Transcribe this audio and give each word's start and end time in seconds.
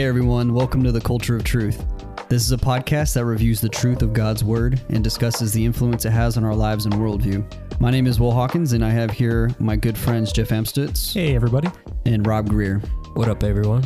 Hey 0.00 0.06
everyone, 0.06 0.54
welcome 0.54 0.82
to 0.84 0.92
the 0.92 1.00
Culture 1.02 1.36
of 1.36 1.44
Truth. 1.44 1.84
This 2.30 2.40
is 2.40 2.52
a 2.52 2.56
podcast 2.56 3.12
that 3.12 3.26
reviews 3.26 3.60
the 3.60 3.68
truth 3.68 4.00
of 4.00 4.14
God's 4.14 4.42
Word 4.42 4.80
and 4.88 5.04
discusses 5.04 5.52
the 5.52 5.62
influence 5.62 6.06
it 6.06 6.10
has 6.10 6.38
on 6.38 6.42
our 6.44 6.54
lives 6.54 6.86
and 6.86 6.94
worldview. 6.94 7.44
My 7.80 7.90
name 7.90 8.06
is 8.06 8.18
Will 8.18 8.32
Hawkins, 8.32 8.72
and 8.72 8.82
I 8.82 8.88
have 8.88 9.10
here 9.10 9.50
my 9.58 9.76
good 9.76 9.98
friends 9.98 10.32
Jeff 10.32 10.48
Amstutz 10.48 11.12
Hey, 11.12 11.34
everybody. 11.34 11.68
and 12.06 12.26
Rob 12.26 12.48
Greer. 12.48 12.78
What 13.12 13.28
up, 13.28 13.44
everyone? 13.44 13.84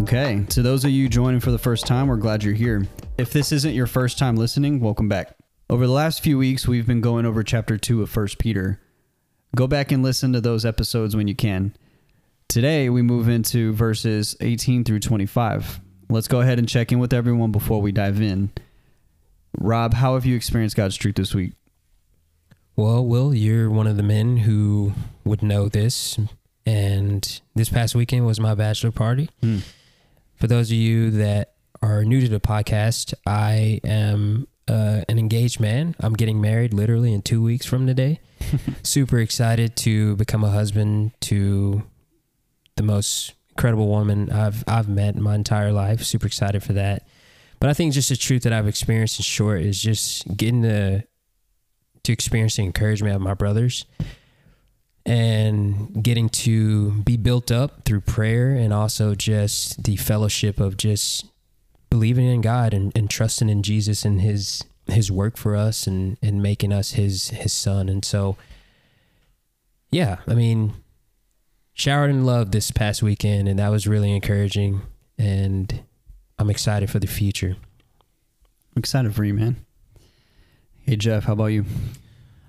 Okay, 0.00 0.46
to 0.48 0.62
those 0.62 0.82
of 0.82 0.92
you 0.92 1.10
joining 1.10 1.40
for 1.40 1.50
the 1.50 1.58
first 1.58 1.86
time, 1.86 2.06
we're 2.06 2.16
glad 2.16 2.42
you're 2.42 2.54
here. 2.54 2.86
If 3.18 3.30
this 3.30 3.52
isn't 3.52 3.74
your 3.74 3.86
first 3.86 4.16
time 4.16 4.36
listening, 4.36 4.80
welcome 4.80 5.10
back. 5.10 5.36
Over 5.68 5.86
the 5.86 5.92
last 5.92 6.22
few 6.22 6.38
weeks, 6.38 6.66
we've 6.66 6.86
been 6.86 7.02
going 7.02 7.26
over 7.26 7.42
chapter 7.42 7.76
2 7.76 8.00
of 8.00 8.16
1 8.16 8.28
Peter. 8.38 8.80
Go 9.54 9.66
back 9.66 9.92
and 9.92 10.02
listen 10.02 10.32
to 10.32 10.40
those 10.40 10.64
episodes 10.64 11.14
when 11.14 11.28
you 11.28 11.34
can. 11.34 11.76
Today, 12.48 12.88
we 12.88 13.02
move 13.02 13.28
into 13.28 13.72
verses 13.72 14.36
18 14.40 14.84
through 14.84 15.00
25. 15.00 15.80
Let's 16.08 16.28
go 16.28 16.40
ahead 16.40 16.58
and 16.58 16.68
check 16.68 16.92
in 16.92 16.98
with 16.98 17.12
everyone 17.12 17.50
before 17.50 17.82
we 17.82 17.90
dive 17.90 18.20
in. 18.20 18.50
Rob, 19.58 19.94
how 19.94 20.14
have 20.14 20.24
you 20.24 20.36
experienced 20.36 20.76
God's 20.76 20.96
truth 20.96 21.16
this 21.16 21.34
week? 21.34 21.52
Well, 22.76 23.04
Will, 23.06 23.34
you're 23.34 23.70
one 23.70 23.86
of 23.86 23.96
the 23.96 24.02
men 24.02 24.38
who 24.38 24.92
would 25.24 25.42
know 25.42 25.68
this. 25.68 26.18
And 26.66 27.40
this 27.54 27.68
past 27.68 27.94
weekend 27.94 28.26
was 28.26 28.40
my 28.40 28.54
bachelor 28.54 28.90
party. 28.90 29.30
Hmm. 29.40 29.58
For 30.36 30.46
those 30.46 30.70
of 30.70 30.76
you 30.76 31.10
that 31.12 31.54
are 31.82 32.04
new 32.04 32.20
to 32.20 32.28
the 32.28 32.40
podcast, 32.40 33.14
I 33.26 33.80
am 33.84 34.48
uh, 34.66 35.02
an 35.08 35.18
engaged 35.18 35.60
man. 35.60 35.94
I'm 36.00 36.14
getting 36.14 36.40
married 36.40 36.72
literally 36.72 37.12
in 37.12 37.22
two 37.22 37.42
weeks 37.42 37.66
from 37.66 37.86
today. 37.86 38.20
Super 38.82 39.18
excited 39.18 39.76
to 39.76 40.16
become 40.16 40.42
a 40.42 40.50
husband 40.50 41.12
to 41.22 41.82
the 42.76 42.82
most 42.82 43.34
incredible 43.50 43.88
woman 43.88 44.30
I've 44.30 44.64
I've 44.66 44.88
met 44.88 45.14
in 45.14 45.22
my 45.22 45.34
entire 45.34 45.72
life. 45.72 46.02
Super 46.02 46.26
excited 46.26 46.62
for 46.62 46.72
that. 46.72 47.06
But 47.60 47.70
I 47.70 47.74
think 47.74 47.94
just 47.94 48.08
the 48.08 48.16
truth 48.16 48.42
that 48.42 48.52
I've 48.52 48.68
experienced 48.68 49.18
in 49.18 49.22
short 49.22 49.62
is 49.62 49.80
just 49.80 50.36
getting 50.36 50.62
to 50.62 51.04
to 52.02 52.12
experience 52.12 52.56
the 52.56 52.62
encouragement 52.62 53.16
of 53.16 53.22
my 53.22 53.34
brothers 53.34 53.86
and 55.06 56.02
getting 56.02 56.28
to 56.28 56.92
be 57.02 57.16
built 57.16 57.50
up 57.50 57.84
through 57.84 58.00
prayer 58.00 58.54
and 58.54 58.72
also 58.72 59.14
just 59.14 59.84
the 59.84 59.96
fellowship 59.96 60.60
of 60.60 60.76
just 60.76 61.26
believing 61.90 62.26
in 62.26 62.40
God 62.40 62.72
and, 62.72 62.92
and 62.96 63.08
trusting 63.08 63.48
in 63.48 63.62
Jesus 63.62 64.04
and 64.04 64.20
his 64.20 64.64
his 64.86 65.10
work 65.10 65.36
for 65.36 65.56
us 65.56 65.86
and 65.86 66.18
and 66.22 66.42
making 66.42 66.72
us 66.72 66.92
his 66.92 67.30
his 67.30 67.52
son 67.52 67.88
and 67.88 68.04
so 68.04 68.36
yeah 69.90 70.18
I 70.28 70.34
mean 70.34 70.74
showered 71.74 72.10
in 72.10 72.24
love 72.24 72.50
this 72.52 72.70
past 72.70 73.02
weekend 73.02 73.48
and 73.48 73.58
that 73.58 73.68
was 73.68 73.86
really 73.86 74.14
encouraging 74.14 74.80
and 75.18 75.82
I'm 76.38 76.50
excited 76.50 76.90
for 76.90 76.98
the 76.98 77.06
future 77.06 77.56
I'm 78.74 78.80
excited 78.80 79.14
for 79.14 79.22
you, 79.22 79.34
man. 79.34 79.64
Hey, 80.84 80.96
Jeff, 80.96 81.24
how 81.24 81.34
about 81.34 81.46
you? 81.46 81.64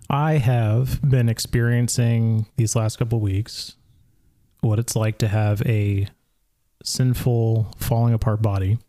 I 0.09 0.34
have 0.38 1.08
been 1.08 1.30
experiencing 1.30 2.48
these 2.58 2.76
last 2.76 2.98
couple 2.98 3.20
of 3.20 3.22
weeks 3.22 3.76
what 4.62 4.80
it's 4.80 4.96
like 4.96 5.20
to 5.20 5.28
have 5.28 5.62
a 5.68 6.08
sinful, 6.84 7.76
falling 7.78 8.16
apart 8.16 8.42
body. 8.42 8.80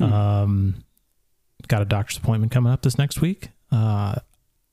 um, 0.00 0.82
got 1.68 1.82
a 1.82 1.84
doctor's 1.84 2.16
appointment 2.16 2.50
coming 2.50 2.72
up 2.72 2.80
this 2.80 2.96
next 2.96 3.20
week. 3.20 3.50
Uh, 3.70 4.14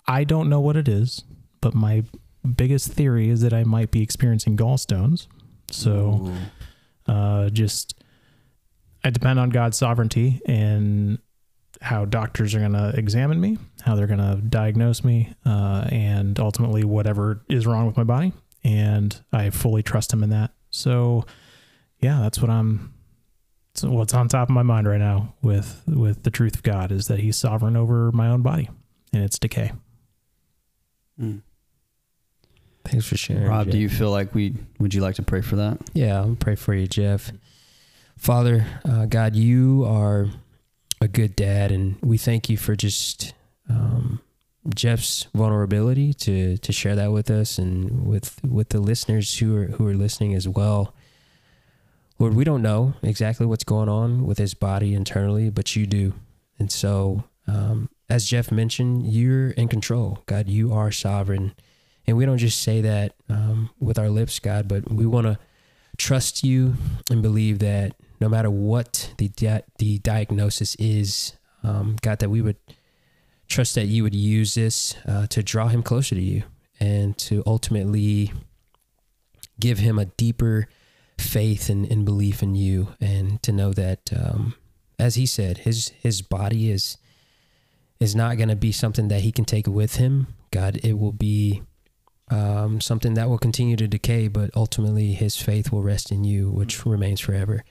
I 0.07 0.23
don't 0.23 0.49
know 0.49 0.61
what 0.61 0.77
it 0.77 0.87
is, 0.87 1.25
but 1.59 1.73
my 1.73 2.05
biggest 2.45 2.91
theory 2.91 3.29
is 3.29 3.41
that 3.41 3.53
I 3.53 3.63
might 3.63 3.91
be 3.91 4.01
experiencing 4.01 4.57
gallstones. 4.57 5.27
So, 5.71 6.31
uh, 7.07 7.49
just 7.49 7.95
I 9.03 9.09
depend 9.09 9.39
on 9.39 9.49
God's 9.49 9.77
sovereignty 9.77 10.41
and 10.45 11.19
how 11.81 12.05
doctors 12.05 12.55
are 12.55 12.59
going 12.59 12.73
to 12.73 12.93
examine 12.97 13.39
me, 13.39 13.57
how 13.81 13.95
they're 13.95 14.07
going 14.07 14.19
to 14.19 14.41
diagnose 14.41 15.03
me, 15.03 15.33
uh, 15.45 15.85
and 15.91 16.39
ultimately 16.39 16.83
whatever 16.83 17.43
is 17.49 17.67
wrong 17.67 17.85
with 17.85 17.97
my 17.97 18.03
body. 18.03 18.33
And 18.63 19.19
I 19.31 19.51
fully 19.51 19.83
trust 19.83 20.11
Him 20.11 20.23
in 20.23 20.31
that. 20.31 20.51
So, 20.71 21.25
yeah, 21.99 22.19
that's 22.21 22.39
what 22.41 22.49
I'm. 22.49 22.93
So 23.75 23.91
what's 23.91 24.13
on 24.13 24.29
top 24.29 24.49
of 24.49 24.55
my 24.55 24.63
mind 24.63 24.87
right 24.87 24.99
now 24.99 25.35
with 25.41 25.83
with 25.85 26.23
the 26.23 26.31
truth 26.31 26.55
of 26.55 26.63
God 26.63 26.91
is 26.91 27.07
that 27.07 27.19
He's 27.19 27.37
sovereign 27.37 27.75
over 27.75 28.11
my 28.11 28.27
own 28.29 28.41
body 28.41 28.69
and 29.13 29.23
its 29.23 29.37
decay. 29.37 29.73
Mm. 31.19 31.41
Thanks 32.87 33.05
for 33.07 33.17
sharing 33.17 33.45
Rob, 33.45 33.69
do 33.69 33.77
you 33.77 33.89
feel 33.89 34.11
like 34.11 34.33
we 34.33 34.55
would 34.79 34.93
you 34.93 35.01
like 35.01 35.15
to 35.15 35.23
pray 35.23 35.41
for 35.41 35.55
that? 35.57 35.79
Yeah, 35.93 36.19
I'll 36.19 36.35
pray 36.35 36.55
for 36.55 36.73
you, 36.73 36.87
Jeff. 36.87 37.31
Father, 38.17 38.65
uh, 38.85 39.05
God, 39.05 39.35
you 39.35 39.85
are 39.85 40.27
a 41.01 41.07
good 41.07 41.35
dad, 41.35 41.71
and 41.71 41.97
we 42.01 42.17
thank 42.17 42.49
you 42.49 42.57
for 42.57 42.75
just 42.75 43.33
um, 43.69 44.21
Jeff's 44.73 45.27
vulnerability 45.33 46.13
to 46.13 46.57
to 46.57 46.71
share 46.71 46.95
that 46.95 47.11
with 47.11 47.29
us 47.29 47.57
and 47.57 48.05
with 48.05 48.39
with 48.43 48.69
the 48.69 48.79
listeners 48.79 49.37
who 49.37 49.55
are 49.57 49.65
who 49.65 49.87
are 49.87 49.93
listening 49.93 50.33
as 50.33 50.47
well. 50.47 50.93
Lord, 52.17 52.33
we 52.33 52.45
don't 52.45 52.61
know 52.61 52.93
exactly 53.03 53.45
what's 53.45 53.65
going 53.65 53.89
on 53.89 54.25
with 54.25 54.37
his 54.37 54.53
body 54.53 54.93
internally, 54.93 55.49
but 55.49 55.75
you 55.75 55.85
do, 55.85 56.13
and 56.57 56.71
so 56.71 57.25
um, 57.47 57.89
as 58.09 58.25
Jeff 58.25 58.51
mentioned, 58.51 59.11
you're 59.11 59.49
in 59.51 59.67
control. 59.67 60.23
God, 60.25 60.47
you 60.47 60.73
are 60.73 60.91
sovereign, 60.91 61.53
and 62.07 62.17
we 62.17 62.25
don't 62.25 62.37
just 62.37 62.61
say 62.61 62.81
that 62.81 63.15
um, 63.29 63.69
with 63.79 63.97
our 63.97 64.09
lips, 64.09 64.39
God, 64.39 64.67
but 64.67 64.91
we 64.91 65.05
want 65.05 65.27
to 65.27 65.39
trust 65.97 66.43
you 66.43 66.75
and 67.09 67.21
believe 67.21 67.59
that 67.59 67.95
no 68.19 68.29
matter 68.29 68.49
what 68.49 69.13
the 69.17 69.29
di- 69.29 69.63
the 69.77 69.99
diagnosis 69.99 70.75
is, 70.75 71.33
um, 71.63 71.97
God, 72.01 72.19
that 72.19 72.29
we 72.29 72.41
would 72.41 72.57
trust 73.47 73.75
that 73.75 73.85
you 73.85 74.03
would 74.03 74.15
use 74.15 74.55
this 74.55 74.95
uh, 75.07 75.27
to 75.27 75.43
draw 75.43 75.67
him 75.67 75.83
closer 75.83 76.15
to 76.15 76.21
you 76.21 76.43
and 76.79 77.17
to 77.17 77.43
ultimately 77.45 78.31
give 79.59 79.79
him 79.79 79.97
a 79.97 80.05
deeper 80.05 80.67
faith 81.17 81.69
and, 81.69 81.89
and 81.91 82.03
belief 82.03 82.43
in 82.43 82.55
you, 82.55 82.89
and 82.99 83.41
to 83.41 83.51
know 83.51 83.71
that, 83.73 84.11
um, 84.15 84.55
as 84.99 85.15
he 85.15 85.25
said, 85.25 85.59
his 85.59 85.89
his 86.01 86.21
body 86.21 86.69
is 86.69 86.97
is 87.99 88.15
not 88.15 88.37
going 88.37 88.49
to 88.49 88.55
be 88.55 88.71
something 88.71 89.07
that 89.07 89.21
he 89.21 89.31
can 89.31 89.45
take 89.45 89.67
with 89.67 89.95
him. 89.95 90.27
God, 90.51 90.79
it 90.83 90.99
will 90.99 91.13
be 91.13 91.63
um, 92.31 92.81
something 92.81 93.13
that 93.13 93.29
will 93.29 93.37
continue 93.37 93.75
to 93.75 93.87
decay, 93.87 94.27
but 94.27 94.49
ultimately 94.55 95.13
his 95.13 95.37
faith 95.37 95.71
will 95.71 95.83
rest 95.83 96.11
in 96.11 96.23
you, 96.23 96.49
which 96.49 96.85
remains 96.85 97.19
forever. 97.19 97.63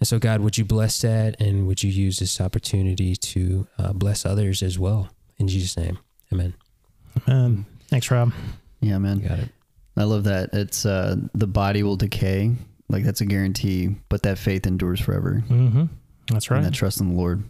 And 0.00 0.08
so, 0.08 0.18
God, 0.18 0.40
would 0.40 0.58
you 0.58 0.64
bless 0.64 1.00
that 1.02 1.40
and 1.40 1.66
would 1.68 1.82
you 1.82 1.90
use 1.90 2.18
this 2.18 2.40
opportunity 2.40 3.14
to 3.14 3.68
uh, 3.78 3.92
bless 3.92 4.26
others 4.26 4.62
as 4.62 4.78
well? 4.78 5.10
In 5.38 5.46
Jesus' 5.46 5.76
name, 5.76 5.98
amen. 6.32 6.54
Amen. 7.28 7.66
Thanks, 7.88 8.10
Rob. 8.10 8.32
Yeah, 8.80 8.98
man. 8.98 9.20
You 9.20 9.28
got 9.28 9.38
it. 9.38 9.48
I 9.96 10.04
love 10.04 10.24
that. 10.24 10.50
It's 10.52 10.86
uh 10.86 11.16
the 11.34 11.46
body 11.46 11.82
will 11.82 11.96
decay, 11.96 12.52
like 12.88 13.04
that's 13.04 13.20
a 13.20 13.26
guarantee, 13.26 13.94
but 14.08 14.22
that 14.22 14.38
faith 14.38 14.66
endures 14.66 15.00
forever. 15.00 15.44
Mm-hmm. 15.48 15.84
That's 16.32 16.50
right. 16.50 16.58
And 16.58 16.66
that 16.66 16.74
trust 16.74 17.00
in 17.00 17.10
the 17.10 17.14
Lord. 17.14 17.44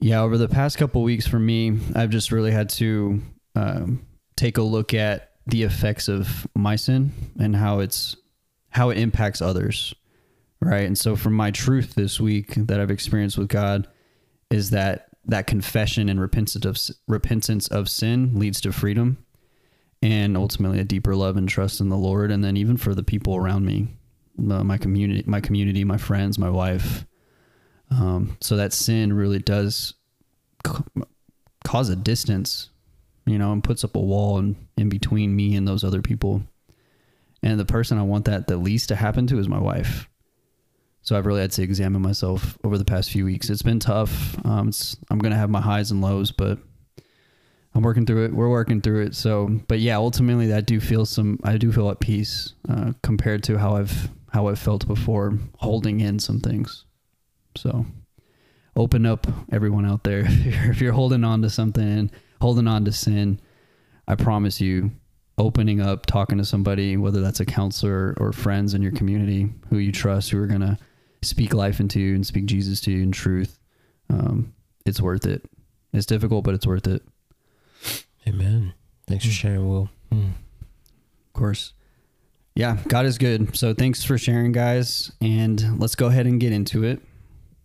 Yeah, 0.00 0.22
over 0.22 0.36
the 0.36 0.48
past 0.48 0.78
couple 0.78 1.02
weeks 1.02 1.26
for 1.26 1.38
me, 1.38 1.78
I've 1.94 2.10
just 2.10 2.32
really 2.32 2.50
had 2.50 2.68
to 2.70 3.22
um, 3.54 4.04
take 4.36 4.58
a 4.58 4.62
look 4.62 4.94
at 4.94 5.31
the 5.46 5.62
effects 5.62 6.08
of 6.08 6.46
my 6.54 6.76
sin 6.76 7.12
and 7.38 7.56
how 7.56 7.80
it's 7.80 8.16
how 8.70 8.90
it 8.90 8.98
impacts 8.98 9.42
others, 9.42 9.94
right? 10.60 10.86
And 10.86 10.96
so, 10.96 11.16
from 11.16 11.34
my 11.34 11.50
truth 11.50 11.94
this 11.94 12.20
week 12.20 12.54
that 12.54 12.80
I've 12.80 12.90
experienced 12.90 13.38
with 13.38 13.48
God 13.48 13.88
is 14.50 14.70
that 14.70 15.08
that 15.24 15.46
confession 15.46 16.08
and 16.08 16.20
repentance 16.20 16.64
of 16.64 16.78
repentance 17.06 17.68
of 17.68 17.88
sin 17.88 18.38
leads 18.38 18.60
to 18.62 18.72
freedom, 18.72 19.24
and 20.00 20.36
ultimately 20.36 20.80
a 20.80 20.84
deeper 20.84 21.14
love 21.14 21.36
and 21.36 21.48
trust 21.48 21.80
in 21.80 21.88
the 21.88 21.96
Lord, 21.96 22.30
and 22.30 22.42
then 22.42 22.56
even 22.56 22.76
for 22.76 22.94
the 22.94 23.02
people 23.02 23.36
around 23.36 23.64
me, 23.64 23.88
my 24.36 24.78
community, 24.78 25.22
my 25.26 25.40
community, 25.40 25.84
my 25.84 25.98
friends, 25.98 26.38
my 26.38 26.50
wife. 26.50 27.06
Um, 27.90 28.38
so 28.40 28.56
that 28.56 28.72
sin 28.72 29.12
really 29.12 29.38
does 29.38 29.94
ca- 30.64 30.84
cause 31.64 31.90
a 31.90 31.96
distance, 31.96 32.70
you 33.26 33.38
know, 33.38 33.52
and 33.52 33.62
puts 33.62 33.84
up 33.84 33.96
a 33.96 34.00
wall 34.00 34.38
in, 34.38 34.56
in 34.76 34.88
between 34.88 35.34
me 35.34 35.56
and 35.56 35.66
those 35.66 35.84
other 35.84 36.02
people. 36.02 36.42
And 37.42 37.58
the 37.58 37.64
person 37.64 37.98
I 37.98 38.02
want 38.02 38.26
that 38.26 38.46
the 38.46 38.56
least 38.56 38.88
to 38.88 38.96
happen 38.96 39.26
to 39.28 39.38
is 39.38 39.48
my 39.48 39.58
wife. 39.58 40.08
So 41.02 41.16
I've 41.16 41.26
really 41.26 41.40
had 41.40 41.50
to 41.52 41.62
examine 41.62 42.00
myself 42.00 42.56
over 42.62 42.78
the 42.78 42.84
past 42.84 43.10
few 43.10 43.24
weeks. 43.24 43.50
It's 43.50 43.62
been 43.62 43.80
tough. 43.80 44.36
Um, 44.46 44.68
it's, 44.68 44.96
I'm 45.10 45.18
gonna 45.18 45.36
have 45.36 45.50
my 45.50 45.60
highs 45.60 45.90
and 45.90 46.00
lows, 46.00 46.30
but 46.30 46.58
I'm 47.74 47.82
working 47.82 48.06
through 48.06 48.26
it. 48.26 48.32
We're 48.32 48.50
working 48.50 48.80
through 48.80 49.02
it. 49.02 49.14
So, 49.14 49.48
but 49.66 49.80
yeah, 49.80 49.96
ultimately, 49.96 50.52
I 50.52 50.60
do 50.60 50.78
feel 50.78 51.04
some. 51.04 51.40
I 51.42 51.56
do 51.56 51.72
feel 51.72 51.90
at 51.90 52.00
peace 52.00 52.54
uh, 52.68 52.92
compared 53.02 53.42
to 53.44 53.58
how 53.58 53.76
I've 53.76 54.10
how 54.32 54.48
I've 54.48 54.58
felt 54.58 54.86
before, 54.86 55.38
holding 55.56 56.00
in 56.00 56.18
some 56.18 56.40
things. 56.40 56.84
So, 57.56 57.84
open 58.76 59.06
up, 59.06 59.26
everyone 59.50 59.86
out 59.86 60.04
there. 60.04 60.20
If 60.28 60.44
you're, 60.44 60.70
if 60.70 60.80
you're 60.80 60.92
holding 60.92 61.24
on 61.24 61.42
to 61.42 61.50
something, 61.50 62.10
holding 62.42 62.68
on 62.68 62.84
to 62.84 62.92
sin, 62.92 63.40
I 64.06 64.16
promise 64.16 64.60
you, 64.60 64.90
opening 65.38 65.80
up, 65.80 66.04
talking 66.04 66.38
to 66.38 66.44
somebody, 66.44 66.96
whether 66.96 67.22
that's 67.22 67.40
a 67.40 67.46
counselor 67.46 68.14
or 68.18 68.32
friends 68.32 68.74
in 68.74 68.82
your 68.82 68.92
community 68.92 69.48
who 69.70 69.78
you 69.78 69.92
trust, 69.92 70.30
who 70.30 70.42
are 70.42 70.46
gonna 70.46 70.78
speak 71.22 71.54
life 71.54 71.80
into 71.80 72.00
you 72.00 72.14
and 72.14 72.26
speak 72.26 72.46
Jesus 72.46 72.80
to 72.82 72.90
you 72.90 73.02
in 73.02 73.12
truth, 73.12 73.58
um, 74.10 74.52
it's 74.84 75.00
worth 75.00 75.24
it. 75.24 75.48
It's 75.92 76.04
difficult, 76.04 76.44
but 76.44 76.54
it's 76.54 76.66
worth 76.66 76.86
it. 76.86 77.02
Amen. 78.26 78.74
Thanks 79.06 79.24
for 79.24 79.30
sharing, 79.30 79.68
Will. 79.68 79.88
Mm. 80.12 80.30
Of 80.30 81.32
course. 81.32 81.72
Yeah, 82.54 82.78
God 82.88 83.06
is 83.06 83.18
good. 83.18 83.56
So 83.56 83.72
thanks 83.72 84.04
for 84.04 84.18
sharing, 84.18 84.52
guys. 84.52 85.12
And 85.20 85.80
let's 85.80 85.94
go 85.94 86.06
ahead 86.06 86.26
and 86.26 86.40
get 86.40 86.52
into 86.52 86.84
it. 86.84 87.00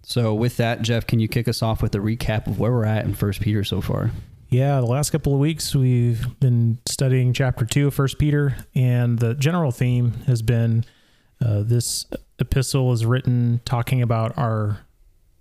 So 0.04 0.34
with 0.34 0.58
that, 0.58 0.82
Jeff, 0.84 1.06
can 1.06 1.20
you 1.20 1.28
kick 1.28 1.48
us 1.48 1.62
off 1.62 1.82
with 1.82 1.94
a 1.96 2.00
recap 2.00 2.48
of 2.48 2.60
where 2.60 2.72
we're 2.72 2.86
at 2.86 3.06
in 3.06 3.14
First 3.14 3.42
Peter 3.42 3.64
so 3.64 3.82
far? 3.82 4.12
Yeah, 4.50 4.80
the 4.80 4.86
last 4.86 5.10
couple 5.10 5.34
of 5.34 5.40
weeks 5.40 5.76
we've 5.76 6.40
been 6.40 6.80
studying 6.88 7.34
chapter 7.34 7.66
two 7.66 7.88
of 7.88 7.94
First 7.94 8.18
Peter, 8.18 8.56
and 8.74 9.20
the 9.20 9.34
general 9.34 9.72
theme 9.72 10.14
has 10.26 10.42
been 10.42 10.86
uh, 11.46 11.64
this 11.64 12.06
epistle 12.40 12.94
is 12.94 13.06
written 13.06 13.60
talking 13.66 14.02
about 14.02 14.38
our 14.38 14.86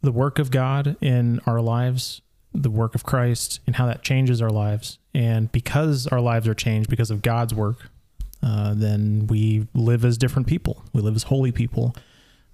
the 0.03 0.11
work 0.11 0.41
of 0.41 0.51
God 0.51 0.97
in 1.01 1.41
our 1.47 1.61
lives, 1.61 2.21
the 2.53 2.69
work 2.69 2.97
of 2.97 3.05
Christ, 3.05 3.61
and 3.65 3.77
how 3.77 3.87
that 3.87 4.03
changes 4.03 4.43
our 4.43 4.51
lives. 4.51 4.99
And 5.15 5.53
because 5.53 6.09
our 6.09 6.21
lives 6.21 6.49
are 6.49 6.55
changed 6.55 6.91
because 6.91 7.13
of 7.13 7.23
God's 7.23 7.55
work, 7.55 7.89
uh, 8.43 8.75
then 8.75 9.29
we 9.29 9.69
live 9.73 10.05
as 10.05 10.19
different 10.19 10.49
people. 10.49 10.83
We 10.93 11.01
live 11.01 11.15
as 11.15 11.25
holy 11.25 11.53
people. 11.53 11.95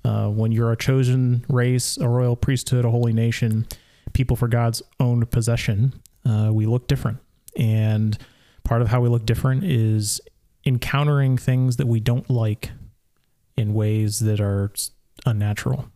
Uh, 0.04 0.28
when 0.28 0.52
you're 0.52 0.72
a 0.72 0.76
chosen 0.76 1.46
race, 1.48 1.96
a 1.96 2.08
royal 2.08 2.36
priesthood, 2.36 2.84
a 2.84 2.90
holy 2.90 3.14
nation, 3.14 3.66
people 4.12 4.36
for 4.36 4.48
God's 4.48 4.82
own 5.00 5.24
possession, 5.24 5.94
uh, 6.24 6.50
we 6.52 6.66
look 6.66 6.86
different. 6.88 7.18
And 7.56 8.16
part 8.64 8.82
of 8.82 8.88
how 8.88 9.00
we 9.00 9.08
look 9.08 9.26
different 9.26 9.64
is 9.64 10.20
encountering 10.64 11.36
things 11.36 11.76
that 11.76 11.86
we 11.86 12.00
don't 12.00 12.28
like 12.30 12.70
in 13.56 13.74
ways 13.74 14.20
that 14.20 14.40
are 14.40 14.72
unnatural 15.26 15.90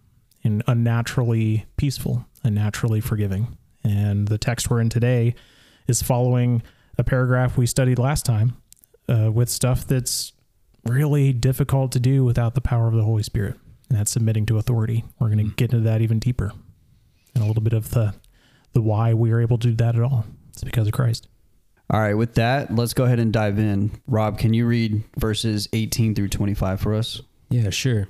and 0.45 0.63
unnaturally 0.67 1.67
peaceful, 1.77 2.27
unnaturally 2.45 3.01
forgiving. 3.01 3.57
And 3.85 4.29
the 4.29 4.39
text 4.39 4.71
we're 4.71 4.81
in 4.81 4.89
today 4.89 5.35
is 5.87 6.03
following 6.03 6.63
a 6.99 7.05
paragraph 7.05 7.57
we 7.57 7.67
studied 7.67 7.99
last 7.99 8.25
time 8.25 8.57
uh, 9.09 9.31
with 9.33 9.49
stuff 9.49 9.87
that's 9.87 10.33
really 10.85 11.33
difficult 11.33 11.93
to 11.93 12.01
do 12.01 12.25
without 12.25 12.55
the 12.55 12.61
power 12.61 12.89
of 12.89 12.95
the 12.95 13.03
Holy 13.03 13.23
Spirit. 13.23 13.57
And 13.89 13.99
that's 13.99 14.11
submitting 14.11 14.47
to 14.47 14.59
authority. 14.59 15.05
We're 15.19 15.29
going 15.29 15.47
to 15.47 15.55
get 15.55 15.73
into 15.73 15.85
that 15.85 16.01
even 16.01 16.19
deeper 16.19 16.53
and 17.35 17.45
a 17.45 17.47
little 17.47 17.63
bit 17.63 17.73
of 17.73 17.91
the 17.91 18.15
the 18.77 18.83
why 18.83 19.15
we 19.15 19.33
are 19.33 19.41
able 19.41 19.57
to 19.57 19.69
do 19.69 19.75
that 19.75 19.97
at 19.97 20.03
all. 20.03 20.27
It's 20.51 20.63
because 20.63 20.87
of 20.87 20.93
Christ. 20.93 21.29
All 21.89 21.99
right, 21.99 22.13
with 22.13 22.35
that, 22.35 22.75
let's 22.75 22.93
go 22.93 23.05
ahead 23.05 23.19
and 23.19 23.33
dive 23.33 23.59
in. 23.59 23.91
Rob, 24.07 24.39
can 24.39 24.53
you 24.53 24.67
read 24.67 25.03
verses 25.17 25.67
18 25.73 26.15
through 26.15 26.29
25 26.29 26.79
for 26.79 26.95
us? 26.95 27.23
Yeah, 27.49 27.71
sure. 27.71 28.09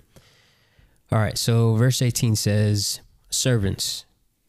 All 1.12 1.20
right, 1.20 1.38
so 1.38 1.76
verse 1.76 2.02
18 2.02 2.34
says, 2.34 3.00
Servants, 3.30 4.06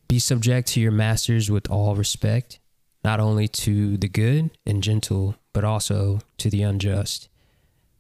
be 0.07 0.17
subject 0.17 0.69
to 0.69 0.79
your 0.79 0.91
masters 0.91 1.51
with 1.51 1.69
all 1.69 1.95
respect, 1.95 2.57
not 3.03 3.19
only 3.19 3.47
to 3.49 3.95
the 3.97 4.07
good 4.07 4.49
and 4.65 4.81
gentle, 4.81 5.35
but 5.53 5.63
also 5.63 6.21
to 6.37 6.49
the 6.49 6.63
unjust. 6.63 7.29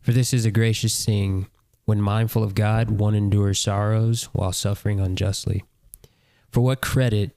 For 0.01 0.11
this 0.11 0.33
is 0.33 0.43
a 0.43 0.51
gracious 0.51 1.05
thing. 1.05 1.47
When 1.85 2.01
mindful 2.01 2.43
of 2.43 2.55
God, 2.55 2.89
one 2.89 3.13
endures 3.13 3.59
sorrows 3.59 4.23
while 4.33 4.53
suffering 4.53 4.99
unjustly. 4.99 5.65
For 6.49 6.61
what 6.61 6.81
credit 6.81 7.36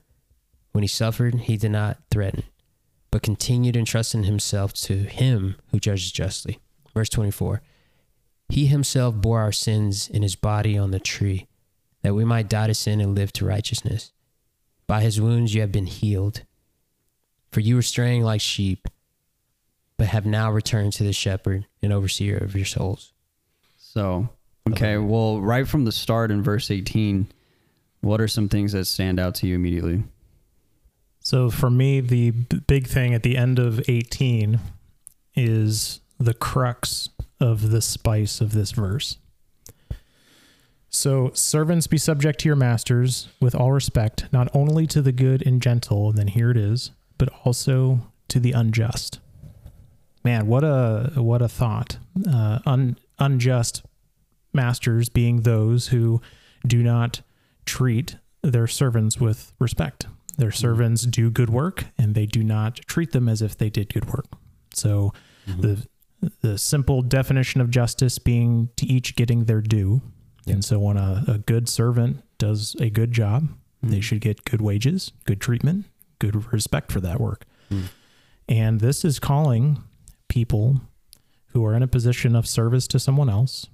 When 0.71 0.83
he 0.83 0.87
suffered, 0.87 1.35
he 1.35 1.57
did 1.57 1.71
not 1.71 1.99
threaten, 2.09 2.43
but 3.11 3.23
continued 3.23 3.75
entrusting 3.75 4.23
himself 4.23 4.73
to 4.73 4.95
him 4.97 5.55
who 5.71 5.79
judges 5.79 6.11
justly. 6.11 6.59
Verse 6.93 7.09
24 7.09 7.61
He 8.49 8.67
himself 8.67 9.15
bore 9.15 9.39
our 9.39 9.51
sins 9.51 10.09
in 10.09 10.21
his 10.21 10.35
body 10.35 10.77
on 10.77 10.91
the 10.91 10.99
tree, 10.99 11.47
that 12.03 12.15
we 12.15 12.25
might 12.25 12.49
die 12.49 12.67
to 12.67 12.73
sin 12.73 13.01
and 13.01 13.15
live 13.15 13.33
to 13.33 13.45
righteousness. 13.45 14.11
By 14.87 15.01
his 15.01 15.21
wounds 15.21 15.53
you 15.53 15.61
have 15.61 15.71
been 15.71 15.85
healed. 15.85 16.43
For 17.51 17.59
you 17.59 17.75
were 17.75 17.81
straying 17.81 18.23
like 18.23 18.39
sheep, 18.39 18.87
but 19.97 20.07
have 20.07 20.25
now 20.25 20.51
returned 20.51 20.93
to 20.93 21.03
the 21.03 21.13
shepherd 21.13 21.67
and 21.81 21.91
overseer 21.91 22.37
of 22.37 22.55
your 22.55 22.65
souls. 22.65 23.11
So, 23.77 24.29
okay, 24.69 24.97
well, 24.97 25.41
right 25.41 25.67
from 25.67 25.83
the 25.83 25.91
start 25.91 26.31
in 26.31 26.41
verse 26.43 26.71
18, 26.71 27.27
what 27.99 28.21
are 28.21 28.27
some 28.27 28.47
things 28.47 28.71
that 28.71 28.85
stand 28.85 29.19
out 29.19 29.35
to 29.35 29.47
you 29.47 29.55
immediately? 29.55 30.03
So 31.21 31.49
for 31.49 31.69
me, 31.69 32.01
the 32.01 32.31
big 32.31 32.87
thing 32.87 33.13
at 33.13 33.23
the 33.23 33.37
end 33.37 33.59
of 33.59 33.87
18 33.87 34.59
is 35.35 36.01
the 36.19 36.33
crux 36.33 37.09
of 37.39 37.69
the 37.69 37.81
spice 37.81 38.41
of 38.41 38.51
this 38.51 38.71
verse. 38.71 39.17
So, 40.93 41.31
servants 41.33 41.87
be 41.87 41.97
subject 41.97 42.41
to 42.41 42.49
your 42.49 42.57
masters 42.57 43.29
with 43.39 43.55
all 43.55 43.71
respect, 43.71 44.25
not 44.33 44.49
only 44.53 44.85
to 44.87 45.01
the 45.01 45.13
good 45.13 45.41
and 45.45 45.61
gentle, 45.61 46.09
and 46.09 46.17
then 46.17 46.27
here 46.27 46.51
it 46.51 46.57
is, 46.57 46.91
but 47.17 47.29
also 47.45 48.01
to 48.27 48.41
the 48.41 48.51
unjust. 48.51 49.21
Man, 50.25 50.47
what 50.47 50.65
a 50.65 51.13
what 51.15 51.41
a 51.41 51.47
thought! 51.47 51.97
Uh, 52.29 52.59
un, 52.65 52.97
unjust 53.19 53.83
masters 54.53 55.07
being 55.07 55.41
those 55.41 55.87
who 55.87 56.21
do 56.67 56.83
not 56.83 57.21
treat 57.65 58.17
their 58.41 58.67
servants 58.67 59.17
with 59.17 59.53
respect. 59.59 60.07
Their 60.37 60.51
servants 60.51 61.03
do 61.03 61.29
good 61.29 61.49
work, 61.49 61.85
and 61.97 62.15
they 62.15 62.25
do 62.25 62.43
not 62.43 62.75
treat 62.87 63.11
them 63.11 63.27
as 63.27 63.41
if 63.41 63.57
they 63.57 63.69
did 63.69 63.93
good 63.93 64.11
work. 64.13 64.27
So, 64.73 65.13
the 65.45 65.85
the 66.41 66.57
simple 66.57 67.01
definition 67.01 67.61
of 67.61 67.69
justice 67.69 68.19
being 68.19 68.69
to 68.77 68.85
each 68.85 69.15
getting 69.15 69.45
their 69.45 69.61
due. 69.61 70.01
And 70.47 70.63
so 70.63 70.79
when 70.79 70.97
a, 70.97 71.23
a 71.27 71.37
good 71.39 71.67
servant 71.69 72.23
does 72.37 72.75
a 72.79 72.89
good 72.89 73.11
job, 73.11 73.49
they 73.83 74.01
should 74.01 74.21
get 74.21 74.45
good 74.45 74.61
wages, 74.61 75.11
good 75.25 75.41
treatment, 75.41 75.85
good 76.19 76.53
respect 76.53 76.91
for 76.91 76.99
that 77.01 77.19
work. 77.19 77.45
Mm. 77.71 77.85
And 78.47 78.79
this 78.79 79.03
is 79.03 79.17
calling 79.19 79.83
people 80.27 80.81
who 81.47 81.65
are 81.65 81.75
in 81.75 81.83
a 81.83 81.87
position 81.87 82.35
of 82.35 82.47
service 82.47 82.87
to 82.87 82.99
someone 82.99 83.29
else 83.29 83.67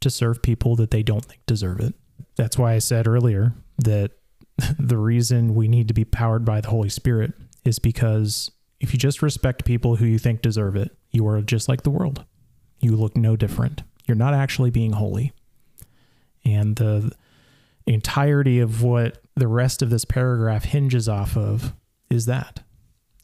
to 0.00 0.10
serve 0.10 0.42
people 0.42 0.76
that 0.76 0.90
they 0.90 1.02
don't 1.02 1.24
think 1.24 1.40
deserve 1.46 1.80
it. 1.80 1.94
That's 2.36 2.58
why 2.58 2.74
I 2.74 2.78
said 2.78 3.06
earlier 3.06 3.54
that 3.78 4.12
the 4.78 4.98
reason 4.98 5.54
we 5.54 5.68
need 5.68 5.88
to 5.88 5.94
be 5.94 6.04
powered 6.04 6.44
by 6.44 6.60
the 6.60 6.70
Holy 6.70 6.88
Spirit 6.88 7.32
is 7.64 7.78
because 7.78 8.50
if 8.80 8.92
you 8.92 8.98
just 8.98 9.22
respect 9.22 9.64
people 9.64 9.96
who 9.96 10.06
you 10.06 10.18
think 10.18 10.42
deserve 10.42 10.76
it, 10.76 10.96
you 11.10 11.26
are 11.26 11.40
just 11.42 11.68
like 11.68 11.82
the 11.82 11.90
world. 11.90 12.24
You 12.80 12.96
look 12.96 13.16
no 13.16 13.36
different. 13.36 13.82
You're 14.06 14.16
not 14.16 14.34
actually 14.34 14.70
being 14.70 14.92
holy. 14.92 15.32
And 16.44 16.76
the 16.76 17.12
entirety 17.86 18.60
of 18.60 18.82
what 18.82 19.22
the 19.34 19.48
rest 19.48 19.82
of 19.82 19.90
this 19.90 20.04
paragraph 20.04 20.64
hinges 20.64 21.08
off 21.08 21.36
of 21.36 21.74
is 22.10 22.26
that 22.26 22.60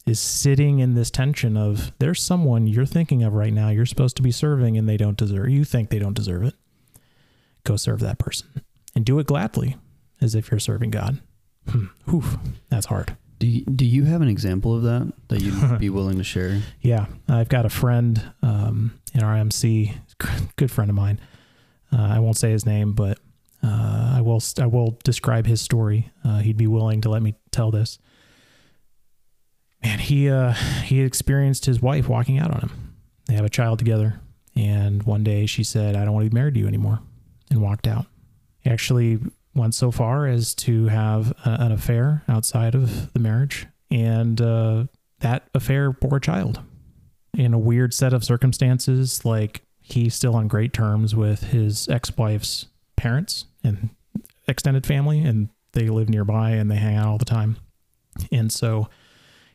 is 0.05 0.19
sitting 0.19 0.79
in 0.79 0.93
this 0.93 1.09
tension 1.09 1.57
of 1.57 1.91
there's 1.99 2.21
someone 2.21 2.67
you're 2.67 2.85
thinking 2.85 3.23
of 3.23 3.33
right 3.33 3.53
now 3.53 3.69
you're 3.69 3.85
supposed 3.85 4.15
to 4.15 4.21
be 4.21 4.31
serving 4.31 4.77
and 4.77 4.87
they 4.87 4.97
don't 4.97 5.17
deserve 5.17 5.49
you 5.49 5.63
think 5.63 5.89
they 5.89 5.99
don't 5.99 6.13
deserve 6.13 6.43
it 6.43 6.53
go 7.63 7.75
serve 7.75 7.99
that 7.99 8.19
person 8.19 8.47
and 8.95 9.05
do 9.05 9.17
it 9.19 9.27
gladly 9.27 9.75
as 10.21 10.35
if 10.35 10.51
you're 10.51 10.59
serving 10.59 10.91
god 10.91 11.19
hmm. 11.69 11.85
Whew, 12.05 12.23
that's 12.69 12.85
hard 12.87 13.15
Do 13.39 13.47
you, 13.47 13.65
do 13.65 13.85
you 13.85 14.05
have 14.05 14.21
an 14.21 14.27
example 14.27 14.75
of 14.75 14.83
that 14.83 15.13
that 15.27 15.41
you'd 15.41 15.79
be 15.79 15.89
willing 15.89 16.17
to 16.17 16.23
share? 16.23 16.61
Yeah, 16.81 17.05
I've 17.27 17.49
got 17.49 17.65
a 17.65 17.69
friend 17.69 18.21
um, 18.41 18.99
in 19.13 19.23
our 19.23 19.35
MC, 19.35 19.93
good 20.55 20.71
friend 20.71 20.89
of 20.89 20.95
mine. 20.95 21.19
Uh, 21.91 22.01
I 22.01 22.19
won't 22.19 22.37
say 22.37 22.51
his 22.51 22.65
name, 22.65 22.93
but 22.93 23.19
uh, 23.63 24.13
I 24.17 24.21
will. 24.21 24.41
I 24.59 24.65
will 24.65 24.97
describe 25.03 25.45
his 25.45 25.61
story. 25.61 26.11
Uh, 26.23 26.39
he'd 26.39 26.57
be 26.57 26.67
willing 26.67 27.01
to 27.01 27.09
let 27.09 27.21
me 27.21 27.35
tell 27.51 27.71
this. 27.71 27.99
Man, 29.83 29.99
he 29.99 30.29
uh, 30.29 30.53
he 30.83 31.01
experienced 31.01 31.65
his 31.65 31.81
wife 31.81 32.07
walking 32.07 32.37
out 32.37 32.51
on 32.51 32.61
him. 32.61 32.95
They 33.27 33.33
have 33.35 33.45
a 33.45 33.49
child 33.49 33.79
together, 33.79 34.19
and 34.55 35.03
one 35.03 35.23
day 35.23 35.45
she 35.45 35.63
said, 35.63 35.95
"I 35.95 36.05
don't 36.05 36.13
want 36.13 36.25
to 36.25 36.29
be 36.29 36.35
married 36.35 36.55
to 36.55 36.59
you 36.59 36.67
anymore," 36.67 36.99
and 37.49 37.61
walked 37.61 37.87
out. 37.87 38.05
He 38.59 38.69
actually 38.69 39.19
went 39.55 39.73
so 39.73 39.89
far 39.89 40.27
as 40.27 40.53
to 40.53 40.87
have 40.87 41.31
a, 41.45 41.57
an 41.61 41.71
affair 41.71 42.23
outside 42.27 42.75
of 42.75 43.11
the 43.13 43.19
marriage, 43.19 43.65
and 43.89 44.39
uh, 44.41 44.85
that 45.19 45.47
affair 45.53 45.91
bore 45.91 46.17
a 46.17 46.21
child 46.21 46.61
in 47.37 47.53
a 47.53 47.59
weird 47.59 47.93
set 47.93 48.13
of 48.13 48.23
circumstances. 48.23 49.25
Like 49.25 49.61
he's 49.81 50.13
still 50.13 50.35
on 50.35 50.47
great 50.47 50.73
terms 50.73 51.15
with 51.15 51.45
his 51.45 51.87
ex-wife's 51.89 52.67
parents, 52.95 53.45
and 53.63 53.89
extended 54.47 54.85
family 54.85 55.21
and 55.21 55.49
they 55.73 55.89
live 55.89 56.09
nearby 56.09 56.51
and 56.51 56.69
they 56.71 56.75
hang 56.75 56.95
out 56.95 57.07
all 57.07 57.17
the 57.17 57.25
time. 57.25 57.57
And 58.31 58.51
so 58.51 58.89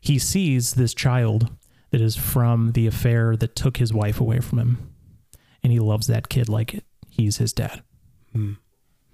he 0.00 0.18
sees 0.18 0.74
this 0.74 0.94
child 0.94 1.50
that 1.90 2.00
is 2.00 2.16
from 2.16 2.72
the 2.72 2.86
affair 2.86 3.36
that 3.36 3.56
took 3.56 3.78
his 3.78 3.92
wife 3.92 4.20
away 4.20 4.40
from 4.40 4.58
him. 4.58 4.92
And 5.62 5.72
he 5.72 5.78
loves 5.78 6.06
that 6.06 6.28
kid 6.28 6.48
like 6.48 6.74
it. 6.74 6.84
He's 7.08 7.38
his 7.38 7.52
dad. 7.52 7.82
Hmm. 8.32 8.54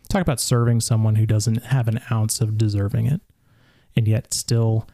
Talk 0.09 0.23
about 0.23 0.41
serving 0.41 0.81
someone 0.81 1.17
who 1.17 1.27
doesn't 1.27 1.65
have 1.65 1.89
an 1.89 2.01
ounce 2.11 2.41
of 2.41 2.57
deserving 2.57 3.07
it 3.07 3.21
and 3.97 4.07
yet 4.07 4.33
still 4.33 4.89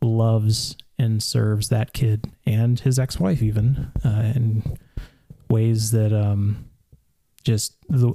loves 0.00 0.76
and 0.98 1.22
serves 1.22 1.68
that 1.68 1.92
kid 1.92 2.26
and 2.46 2.80
his 2.80 2.98
ex-wife 2.98 3.42
even 3.42 3.90
uh, 4.04 4.32
in 4.34 4.78
ways 5.48 5.90
that 5.90 6.12
um, 6.12 6.68
just 7.44 7.74
the 7.88 8.12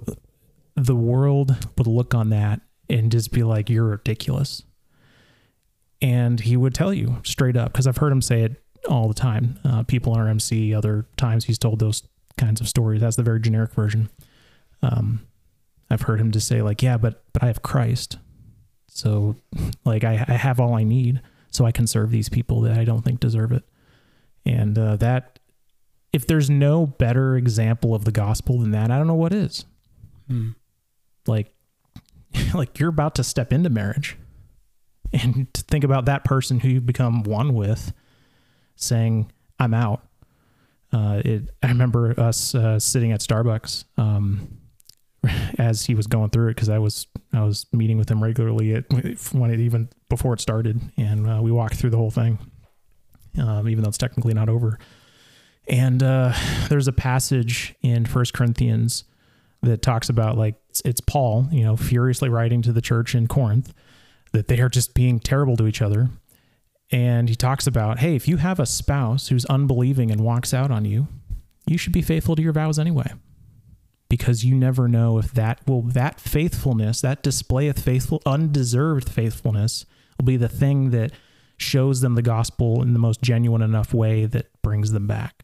the 0.75 0.95
world 0.95 1.69
would 1.77 1.87
look 1.87 2.13
on 2.13 2.29
that 2.29 2.61
and 2.89 3.11
just 3.11 3.31
be 3.31 3.43
like 3.43 3.69
you're 3.69 3.85
ridiculous. 3.85 4.61
And 6.01 6.39
he 6.39 6.55
would 6.55 6.75
tell 6.75 6.93
you 6.93 7.17
straight 7.23 7.57
up 7.57 7.71
because 7.73 7.87
i've 7.87 7.97
heard 7.97 8.11
him 8.11 8.21
say 8.21 8.43
it 8.43 8.61
all 8.87 9.07
the 9.07 9.15
time 9.15 9.59
uh, 9.65 9.81
people 9.83 10.13
in 10.13 10.19
our 10.19 10.27
mc 10.27 10.73
other 10.73 11.07
times 11.17 11.45
he's 11.45 11.57
told 11.57 11.79
those 11.79 12.03
kinds 12.37 12.61
of 12.61 12.69
stories. 12.69 13.01
That's 13.01 13.15
the 13.15 13.23
very 13.23 13.39
generic 13.39 13.73
version. 13.73 14.09
Um, 14.81 15.21
i've 15.89 16.01
heard 16.01 16.19
him 16.19 16.31
just 16.31 16.47
say 16.47 16.61
like 16.61 16.81
yeah 16.81 16.97
but 16.97 17.23
but 17.33 17.43
i 17.43 17.47
have 17.47 17.61
christ. 17.61 18.17
So 18.87 19.35
like 19.85 20.03
i, 20.03 20.25
I 20.27 20.33
have 20.33 20.59
all 20.59 20.73
i 20.73 20.83
need 20.83 21.21
so 21.51 21.65
i 21.65 21.71
can 21.71 21.87
serve 21.87 22.11
these 22.11 22.29
people 22.29 22.61
that 22.61 22.77
i 22.77 22.83
don't 22.83 23.03
think 23.03 23.19
deserve 23.19 23.51
it. 23.51 23.63
And 24.45 24.77
uh, 24.77 24.95
that 24.97 25.39
if 26.13 26.25
there's 26.25 26.49
no 26.49 26.85
better 26.85 27.35
example 27.35 27.93
of 27.93 28.05
the 28.05 28.11
gospel 28.11 28.59
than 28.59 28.71
that 28.71 28.91
i 28.91 28.97
don't 28.97 29.07
know 29.07 29.13
what 29.15 29.33
is. 29.33 29.65
Hmm. 30.27 30.49
like 31.25 31.53
like 32.53 32.79
you're 32.79 32.89
about 32.89 33.15
to 33.15 33.23
step 33.23 33.53
into 33.53 33.69
marriage 33.69 34.17
and 35.13 35.53
to 35.53 35.61
think 35.63 35.83
about 35.85 36.05
that 36.05 36.25
person 36.25 36.59
who 36.59 36.67
you've 36.69 36.85
become 36.85 37.23
one 37.23 37.53
with 37.53 37.93
saying 38.75 39.31
i'm 39.59 39.73
out. 39.73 40.03
Uh, 40.91 41.21
it, 41.25 41.49
i 41.61 41.67
remember 41.67 42.17
us 42.19 42.55
uh, 42.55 42.79
sitting 42.79 43.11
at 43.11 43.19
starbucks 43.19 43.83
um, 43.97 44.56
as 45.57 45.85
he 45.85 45.95
was 45.95 46.07
going 46.07 46.29
through 46.29 46.47
it 46.47 46.55
because 46.55 46.69
i 46.69 46.77
was 46.77 47.07
i 47.33 47.43
was 47.43 47.65
meeting 47.73 47.97
with 47.97 48.09
him 48.09 48.23
regularly 48.23 48.75
at, 48.75 48.85
when 49.33 49.51
it 49.51 49.59
even 49.59 49.89
before 50.09 50.33
it 50.33 50.41
started 50.41 50.79
and 50.97 51.27
uh, 51.27 51.39
we 51.41 51.51
walked 51.51 51.75
through 51.75 51.89
the 51.89 51.97
whole 51.97 52.11
thing 52.11 52.37
um, 53.39 53.67
even 53.67 53.83
though 53.83 53.89
it's 53.89 53.97
technically 53.97 54.33
not 54.33 54.49
over 54.49 54.77
and 55.67 56.01
uh, 56.01 56.33
there's 56.69 56.87
a 56.87 56.93
passage 56.93 57.75
in 57.81 58.05
first 58.05 58.33
corinthians 58.33 59.03
that 59.63 59.81
talks 59.81 60.09
about 60.09 60.37
like 60.37 60.55
it's, 60.77 60.81
it's 60.85 61.01
Paul, 61.01 61.47
you 61.51 61.63
know, 61.63 61.75
furiously 61.75 62.29
writing 62.29 62.61
to 62.63 62.71
the 62.71 62.81
church 62.81 63.15
in 63.15 63.27
Corinth 63.27 63.73
that 64.33 64.47
they 64.47 64.59
are 64.59 64.69
just 64.69 64.93
being 64.93 65.19
terrible 65.19 65.57
to 65.57 65.67
each 65.67 65.81
other. 65.81 66.09
And 66.91 67.27
he 67.27 67.35
talks 67.35 67.67
about, 67.67 67.99
hey, 67.99 68.15
if 68.15 68.27
you 68.27 68.37
have 68.37 68.59
a 68.59 68.65
spouse 68.65 69.27
who's 69.27 69.45
unbelieving 69.45 70.11
and 70.11 70.21
walks 70.21 70.53
out 70.53 70.71
on 70.71 70.85
you, 70.85 71.07
you 71.65 71.77
should 71.77 71.91
be 71.91 72.01
faithful 72.01 72.35
to 72.35 72.41
your 72.41 72.53
vows 72.53 72.79
anyway. 72.79 73.11
Because 74.09 74.45
you 74.45 74.55
never 74.55 74.87
know 74.87 75.17
if 75.17 75.33
that 75.33 75.67
will 75.67 75.81
that 75.81 76.19
faithfulness, 76.19 77.01
that 77.01 77.23
display 77.23 77.67
of 77.67 77.77
faithful 77.77 78.21
undeserved 78.25 79.09
faithfulness 79.09 79.85
will 80.17 80.25
be 80.25 80.37
the 80.37 80.47
thing 80.47 80.91
that 80.91 81.11
shows 81.57 82.01
them 82.01 82.15
the 82.15 82.21
gospel 82.21 82.81
in 82.81 82.93
the 82.93 82.99
most 82.99 83.21
genuine 83.21 83.61
enough 83.61 83.93
way 83.93 84.25
that 84.25 84.49
brings 84.61 84.91
them 84.91 85.07
back. 85.07 85.43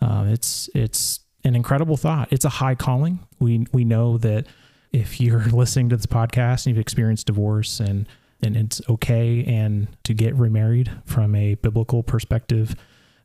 Uh, 0.00 0.26
it's 0.28 0.68
it's 0.74 1.20
an 1.44 1.54
incredible 1.54 1.96
thought. 1.96 2.28
It's 2.30 2.44
a 2.44 2.50
high 2.50 2.74
calling. 2.74 3.20
We 3.38 3.66
we 3.72 3.84
know 3.84 4.18
that 4.18 4.46
if 4.92 5.20
you're 5.20 5.44
listening 5.44 5.88
to 5.90 5.96
this 5.96 6.06
podcast 6.06 6.66
and 6.66 6.76
you've 6.76 6.80
experienced 6.80 7.26
divorce 7.26 7.80
and 7.80 8.06
and 8.42 8.56
it's 8.56 8.82
okay 8.88 9.44
and 9.44 9.88
to 10.04 10.12
get 10.12 10.34
remarried 10.34 10.90
from 11.06 11.34
a 11.34 11.54
biblical 11.54 12.02
perspective 12.02 12.74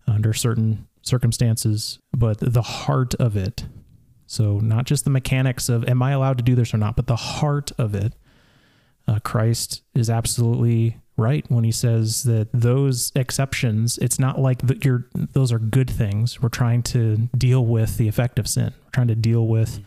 under 0.07 0.33
certain 0.33 0.87
circumstances, 1.01 1.99
but 2.15 2.37
the 2.39 2.61
heart 2.61 3.13
of 3.15 3.35
it. 3.35 3.65
So 4.31 4.59
not 4.59 4.85
just 4.85 5.03
the 5.03 5.09
mechanics 5.09 5.67
of 5.67 5.83
am 5.89 6.01
I 6.01 6.11
allowed 6.11 6.37
to 6.37 6.43
do 6.43 6.55
this 6.55 6.73
or 6.73 6.77
not, 6.77 6.95
but 6.95 7.05
the 7.05 7.17
heart 7.17 7.73
of 7.77 7.93
it. 7.93 8.13
Uh, 9.05 9.19
Christ 9.19 9.81
is 9.93 10.09
absolutely 10.09 10.99
right 11.17 11.43
when 11.49 11.65
he 11.65 11.71
says 11.73 12.23
that 12.23 12.47
those 12.53 13.11
exceptions 13.13 13.97
it's 13.97 14.17
not 14.17 14.39
like 14.39 14.59
that 14.59 14.85
you're 14.85 15.09
those 15.13 15.51
are 15.51 15.59
good 15.59 15.89
things. 15.89 16.41
We're 16.41 16.47
trying 16.47 16.81
to 16.83 17.27
deal 17.37 17.65
with 17.65 17.97
the 17.97 18.07
effect 18.07 18.39
of 18.39 18.47
sin. 18.47 18.73
We're 18.85 18.91
trying 18.91 19.09
to 19.09 19.15
deal 19.15 19.47
with 19.47 19.83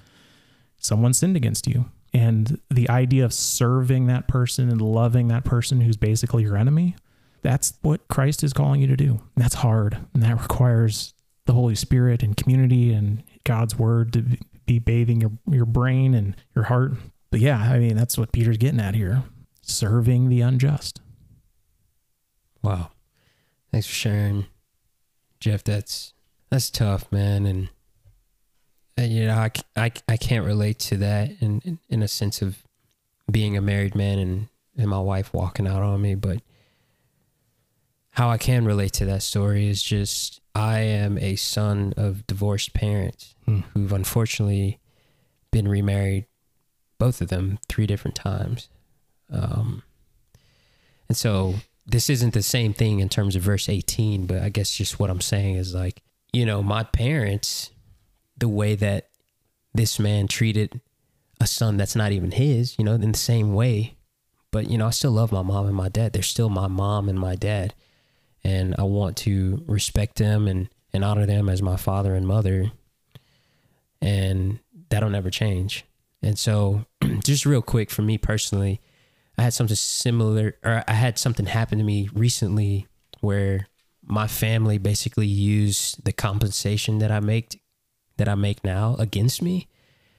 someone 0.76 1.14
sinned 1.14 1.38
against 1.38 1.66
you. 1.66 1.86
And 2.12 2.60
the 2.68 2.90
idea 2.90 3.24
of 3.24 3.32
serving 3.32 4.08
that 4.08 4.28
person 4.28 4.68
and 4.68 4.82
loving 4.82 5.28
that 5.28 5.46
person 5.46 5.80
who's 5.80 5.96
basically 5.96 6.42
your 6.42 6.58
enemy 6.58 6.96
that's 7.40 7.74
what 7.80 8.06
christ 8.08 8.44
is 8.44 8.52
calling 8.52 8.82
you 8.82 8.88
to 8.88 8.96
do. 8.96 9.22
That's 9.36 9.54
hard. 9.54 9.96
And 10.12 10.22
that 10.22 10.38
requires 10.38 11.14
the 11.46 11.54
holy 11.54 11.74
spirit 11.74 12.22
and 12.22 12.36
community 12.36 12.92
and 12.92 13.22
god's 13.44 13.78
word 13.78 14.12
to 14.12 14.24
be 14.66 14.78
bathing 14.78 15.20
your, 15.20 15.32
your 15.50 15.66
brain 15.66 16.14
and 16.14 16.36
your 16.54 16.64
heart 16.64 16.92
but 17.30 17.40
yeah 17.40 17.60
i 17.60 17.78
mean 17.78 17.96
that's 17.96 18.16
what 18.18 18.32
peter's 18.32 18.56
getting 18.56 18.80
at 18.80 18.94
here 18.94 19.22
serving 19.62 20.28
the 20.28 20.40
unjust 20.40 21.00
Wow. 22.64 22.92
Thanks 23.70 23.86
for 23.86 23.92
sharing, 23.92 24.46
Jeff. 25.38 25.62
That's 25.62 26.14
that's 26.50 26.70
tough, 26.70 27.12
man. 27.12 27.44
And, 27.44 27.68
and 28.96 29.12
you 29.12 29.26
know, 29.26 29.34
I, 29.34 29.50
I, 29.76 29.92
I 30.08 30.16
can't 30.16 30.46
relate 30.46 30.78
to 30.80 30.96
that 30.96 31.32
in, 31.40 31.60
in 31.64 31.78
in 31.90 32.02
a 32.02 32.08
sense 32.08 32.40
of 32.40 32.64
being 33.30 33.54
a 33.54 33.60
married 33.60 33.94
man 33.94 34.18
and 34.18 34.48
and 34.78 34.88
my 34.88 34.98
wife 34.98 35.34
walking 35.34 35.66
out 35.68 35.82
on 35.82 36.00
me, 36.00 36.14
but 36.14 36.38
how 38.14 38.30
I 38.30 38.38
can 38.38 38.64
relate 38.64 38.92
to 38.94 39.04
that 39.06 39.22
story 39.22 39.68
is 39.68 39.82
just 39.82 40.40
I 40.54 40.78
am 40.80 41.18
a 41.18 41.36
son 41.36 41.94
of 41.96 42.26
divorced 42.26 42.74
parents 42.74 43.34
Hmm. 43.44 43.60
who've 43.74 43.92
unfortunately 43.92 44.78
been 45.50 45.68
remarried, 45.68 46.26
both 46.98 47.20
of 47.20 47.28
them 47.28 47.58
three 47.68 47.86
different 47.86 48.14
times. 48.14 48.68
Um, 49.30 49.82
and 51.08 51.16
so 51.16 51.56
this 51.86 52.08
isn't 52.08 52.34
the 52.34 52.42
same 52.42 52.72
thing 52.72 53.00
in 53.00 53.08
terms 53.08 53.36
of 53.36 53.42
verse 53.42 53.68
18, 53.68 54.26
but 54.26 54.40
I 54.42 54.48
guess 54.48 54.74
just 54.74 54.98
what 54.98 55.10
I'm 55.10 55.20
saying 55.20 55.56
is 55.56 55.74
like, 55.74 56.02
you 56.32 56.46
know, 56.46 56.62
my 56.62 56.82
parents, 56.84 57.70
the 58.38 58.48
way 58.48 58.74
that 58.76 59.08
this 59.74 59.98
man 59.98 60.26
treated 60.28 60.80
a 61.40 61.46
son 61.46 61.76
that's 61.76 61.96
not 61.96 62.12
even 62.12 62.30
his, 62.30 62.78
you 62.78 62.84
know, 62.84 62.94
in 62.94 63.12
the 63.12 63.18
same 63.18 63.54
way. 63.54 63.96
But, 64.50 64.70
you 64.70 64.78
know, 64.78 64.86
I 64.86 64.90
still 64.90 65.10
love 65.10 65.32
my 65.32 65.42
mom 65.42 65.66
and 65.66 65.74
my 65.74 65.88
dad. 65.88 66.12
They're 66.12 66.22
still 66.22 66.48
my 66.48 66.68
mom 66.68 67.08
and 67.08 67.18
my 67.18 67.34
dad. 67.34 67.74
And 68.44 68.74
I 68.78 68.82
want 68.82 69.16
to 69.18 69.64
respect 69.66 70.16
them 70.16 70.46
and, 70.46 70.68
and 70.92 71.02
honor 71.04 71.24
them 71.26 71.48
as 71.48 71.62
my 71.62 71.76
father 71.76 72.14
and 72.14 72.26
mother. 72.26 72.72
And 74.00 74.58
that'll 74.90 75.10
never 75.10 75.30
change. 75.30 75.84
And 76.22 76.38
so, 76.38 76.84
just 77.24 77.46
real 77.46 77.62
quick 77.62 77.90
for 77.90 78.02
me 78.02 78.18
personally, 78.18 78.80
I 79.38 79.42
had 79.42 79.54
something 79.54 79.76
similar, 79.76 80.56
or 80.62 80.84
I 80.86 80.92
had 80.92 81.18
something 81.18 81.46
happen 81.46 81.78
to 81.78 81.84
me 81.84 82.08
recently 82.12 82.86
where 83.20 83.66
my 84.02 84.26
family 84.26 84.78
basically 84.78 85.26
used 85.26 86.04
the 86.04 86.12
compensation 86.12 86.98
that 86.98 87.10
I 87.10 87.20
make, 87.20 87.60
that 88.18 88.28
I 88.28 88.34
make 88.34 88.62
now, 88.62 88.96
against 88.98 89.42
me, 89.42 89.68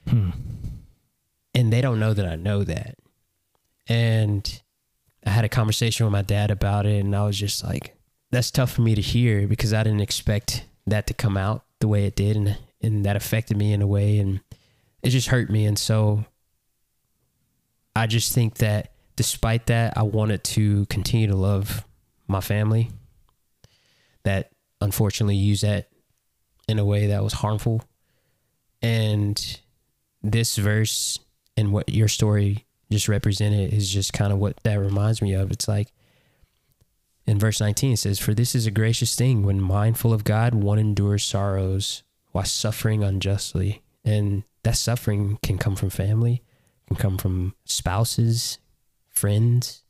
Hmm. 0.08 0.30
and 1.54 1.72
they 1.72 1.80
don't 1.80 1.98
know 1.98 2.12
that 2.14 2.26
I 2.26 2.36
know 2.36 2.62
that. 2.64 2.96
And 3.88 4.60
I 5.24 5.30
had 5.30 5.44
a 5.44 5.48
conversation 5.48 6.06
with 6.06 6.12
my 6.12 6.22
dad 6.22 6.50
about 6.50 6.86
it, 6.86 7.04
and 7.04 7.14
I 7.16 7.24
was 7.24 7.38
just 7.38 7.64
like, 7.64 7.95
"That's 8.30 8.50
tough 8.50 8.72
for 8.72 8.82
me 8.82 8.94
to 8.94 9.02
hear 9.02 9.46
because 9.46 9.72
I 9.72 9.82
didn't 9.82 10.00
expect 10.00 10.64
that 10.86 11.06
to 11.06 11.14
come 11.14 11.36
out 11.36 11.64
the 11.80 11.88
way 11.88 12.06
it 12.06 12.16
did, 12.16 12.36
and 12.36 12.58
and 12.82 13.04
that 13.04 13.16
affected 13.16 13.56
me 13.56 13.72
in 13.72 13.82
a 13.82 13.86
way, 13.86 14.18
and 14.18 14.40
it 15.02 15.10
just 15.10 15.28
hurt 15.28 15.50
me. 15.50 15.64
And 15.64 15.78
so, 15.78 16.24
I 17.94 18.06
just 18.06 18.32
think 18.32 18.56
that." 18.58 18.92
despite 19.16 19.66
that, 19.66 19.94
I 19.96 20.02
wanted 20.02 20.44
to 20.44 20.86
continue 20.86 21.26
to 21.26 21.36
love 21.36 21.84
my 22.28 22.40
family 22.40 22.90
that 24.24 24.52
unfortunately 24.80 25.36
used 25.36 25.64
that 25.64 25.88
in 26.68 26.78
a 26.78 26.84
way 26.84 27.06
that 27.08 27.24
was 27.24 27.32
harmful. 27.32 27.82
And 28.82 29.60
this 30.22 30.56
verse 30.56 31.18
and 31.56 31.72
what 31.72 31.88
your 31.88 32.08
story 32.08 32.66
just 32.90 33.08
represented 33.08 33.72
is 33.72 33.90
just 33.90 34.12
kind 34.12 34.32
of 34.32 34.38
what 34.38 34.58
that 34.64 34.78
reminds 34.78 35.22
me 35.22 35.32
of. 35.32 35.50
It's 35.50 35.66
like 35.66 35.88
in 37.26 37.38
verse 37.38 37.60
19 37.60 37.92
it 37.92 37.96
says, 37.98 38.18
For 38.18 38.34
this 38.34 38.54
is 38.54 38.66
a 38.66 38.70
gracious 38.70 39.14
thing 39.14 39.42
when 39.44 39.60
mindful 39.60 40.12
of 40.12 40.24
God, 40.24 40.54
one 40.54 40.78
endures 40.78 41.24
sorrows 41.24 42.02
while 42.32 42.44
suffering 42.44 43.02
unjustly. 43.02 43.82
And 44.04 44.44
that 44.62 44.76
suffering 44.76 45.38
can 45.42 45.58
come 45.58 45.74
from 45.74 45.90
family, 45.90 46.42
can 46.86 46.96
come 46.96 47.18
from 47.18 47.54
spouses, 47.64 48.58
friends. 49.08 49.82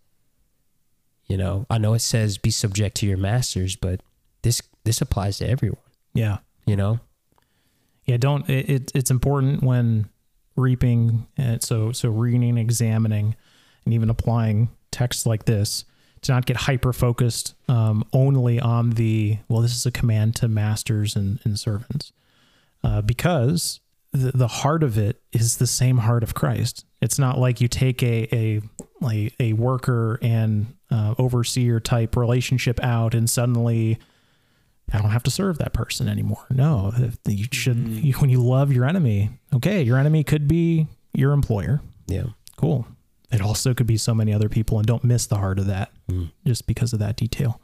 You 1.27 1.37
know, 1.37 1.67
I 1.69 1.79
know 1.79 1.95
it 1.95 2.01
says 2.01 2.39
be 2.39 2.51
subject 2.51 2.97
to 2.99 3.07
your 3.07 3.19
masters, 3.19 3.77
but 3.77 4.01
this 4.43 4.63
this 4.85 5.01
applies 5.01 5.39
to 5.39 5.49
everyone. 5.49 5.81
Yeah. 6.15 6.39
You 6.67 6.77
know, 6.77 7.01
Yeah. 8.07 8.17
Don't, 8.17 8.49
it, 8.49 8.71
it, 8.71 8.93
it's 8.95 9.11
important 9.11 9.63
when 9.63 10.09
reaping. 10.57 11.27
And 11.37 11.63
so, 11.63 11.93
so 11.93 12.09
reading, 12.09 12.57
examining, 12.57 13.37
and 13.85 13.93
even 13.93 14.09
applying 14.09 14.71
texts 14.91 15.27
like 15.27 15.45
this 15.45 15.85
to 16.27 16.33
not 16.33 16.47
get 16.47 16.57
hyper 16.57 16.93
focused 16.93 17.55
um, 17.69 18.05
only 18.13 18.61
on 18.61 18.91
the, 18.91 19.39
well, 19.49 19.63
this 19.63 19.75
is 19.75 19.87
a 19.87 19.91
command 19.91 20.37
to 20.37 20.49
masters 20.49 21.17
and, 21.17 21.41
and 21.45 21.59
servants. 21.59 22.13
Uh, 22.85 23.01
because 23.01 23.81
the, 24.13 24.33
the 24.33 24.49
heart 24.49 24.83
of 24.83 24.97
it 24.97 25.21
is 25.33 25.57
the 25.57 25.67
same 25.67 25.99
heart 25.99 26.23
of 26.23 26.35
Christ. 26.35 26.85
It's 27.01 27.19
not 27.19 27.39
like 27.39 27.61
you 27.61 27.69
take 27.69 28.03
a, 28.03 28.29
a, 28.35 28.61
like 29.01 29.35
a 29.41 29.55
worker 29.55 30.19
and 30.23 30.75
uh, 30.91 31.15
overseer 31.19 31.81
type 31.81 32.17
relationship 32.17 32.83
out 32.83 33.15
and 33.15 33.29
suddenly 33.29 33.99
I 34.93 34.99
don't 34.99 35.11
have 35.11 35.25
to 35.25 35.31
serve 35.33 35.59
that 35.59 35.73
person 35.73 36.09
anymore. 36.09 36.47
No, 36.49 36.93
you 37.27 37.47
should, 37.51 37.77
you, 37.77 38.13
when 38.15 38.31
you 38.31 38.41
love 38.41 38.73
your 38.73 38.85
enemy, 38.85 39.31
okay, 39.55 39.83
your 39.83 39.99
enemy 39.99 40.23
could 40.23 40.47
be 40.47 40.87
your 41.13 41.33
employer. 41.33 41.81
Yeah. 42.07 42.27
Cool. 42.57 42.87
It 43.33 43.41
also 43.41 43.75
could 43.75 43.87
be 43.87 43.97
so 43.97 44.15
many 44.15 44.33
other 44.33 44.49
people, 44.49 44.79
and 44.79 44.87
don't 44.87 45.03
miss 45.05 45.27
the 45.27 45.37
heart 45.39 45.59
of 45.59 45.67
that 45.67 45.91
Mm. 46.11 46.31
just 46.47 46.67
because 46.67 46.93
of 46.93 46.99
that 47.01 47.17
detail. 47.17 47.61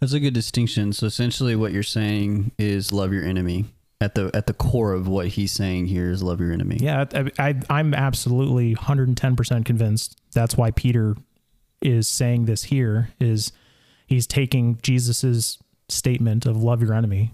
That's 0.00 0.12
a 0.12 0.20
good 0.20 0.34
distinction. 0.34 0.92
So 0.92 1.06
essentially, 1.06 1.56
what 1.56 1.72
you're 1.72 1.82
saying 1.82 2.52
is 2.58 2.92
love 2.92 3.12
your 3.12 3.24
enemy. 3.24 3.66
At 4.00 4.14
the 4.16 4.30
at 4.34 4.46
the 4.46 4.52
core 4.52 4.92
of 4.92 5.08
what 5.08 5.28
he's 5.28 5.50
saying 5.52 5.86
here 5.86 6.10
is 6.10 6.22
love 6.22 6.38
your 6.40 6.52
enemy. 6.52 6.76
Yeah, 6.80 7.06
I, 7.14 7.30
I, 7.38 7.54
I'm 7.70 7.94
absolutely 7.94 8.74
110% 8.74 9.64
convinced 9.64 10.20
that's 10.32 10.56
why 10.56 10.72
Peter 10.72 11.16
is 11.80 12.06
saying 12.06 12.44
this 12.44 12.64
here 12.64 13.10
is 13.18 13.52
he's 14.06 14.26
taking 14.26 14.78
Jesus's 14.82 15.58
statement 15.88 16.44
of 16.44 16.62
love 16.62 16.82
your 16.82 16.92
enemy 16.92 17.32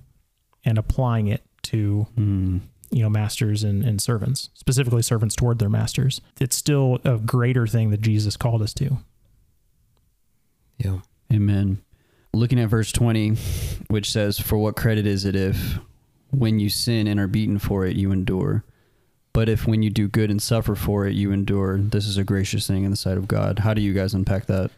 and 0.64 0.78
applying 0.78 1.26
it 1.26 1.42
to 1.64 2.06
Mm. 2.16 2.60
You 2.90 3.02
know 3.02 3.08
masters 3.08 3.62
and, 3.62 3.84
and 3.84 4.00
servants 4.00 4.50
specifically 4.54 5.02
servants 5.02 5.34
toward 5.36 5.58
their 5.58 5.68
masters 5.68 6.20
it's 6.40 6.56
still 6.56 6.98
a 7.04 7.18
greater 7.18 7.66
thing 7.66 7.90
that 7.90 8.00
jesus 8.00 8.36
called 8.36 8.62
us 8.62 8.74
to 8.74 8.98
Yeah. 10.78 11.00
Amen. 11.32 11.82
Looking 12.32 12.58
at 12.60 12.68
verse 12.68 12.90
20, 12.92 13.34
which 13.88 14.10
says, 14.10 14.38
For 14.40 14.56
what 14.58 14.76
credit 14.76 15.06
is 15.06 15.24
it 15.24 15.36
if, 15.36 15.78
when 16.30 16.58
you 16.58 16.68
sin 16.68 17.06
and 17.06 17.20
are 17.20 17.26
beaten 17.28 17.58
for 17.58 17.84
it, 17.84 17.96
you 17.96 18.12
endure? 18.12 18.64
But 19.32 19.48
if 19.48 19.66
when 19.66 19.82
you 19.82 19.90
do 19.90 20.08
good 20.08 20.30
and 20.30 20.42
suffer 20.42 20.74
for 20.74 21.06
it, 21.06 21.14
you 21.14 21.32
endure, 21.32 21.78
this 21.78 22.06
is 22.06 22.16
a 22.16 22.24
gracious 22.24 22.66
thing 22.66 22.84
in 22.84 22.90
the 22.90 22.96
sight 22.96 23.18
of 23.18 23.28
God. 23.28 23.60
How 23.60 23.74
do 23.74 23.82
you 23.82 23.92
guys 23.92 24.14
unpack 24.14 24.46
that? 24.46 24.70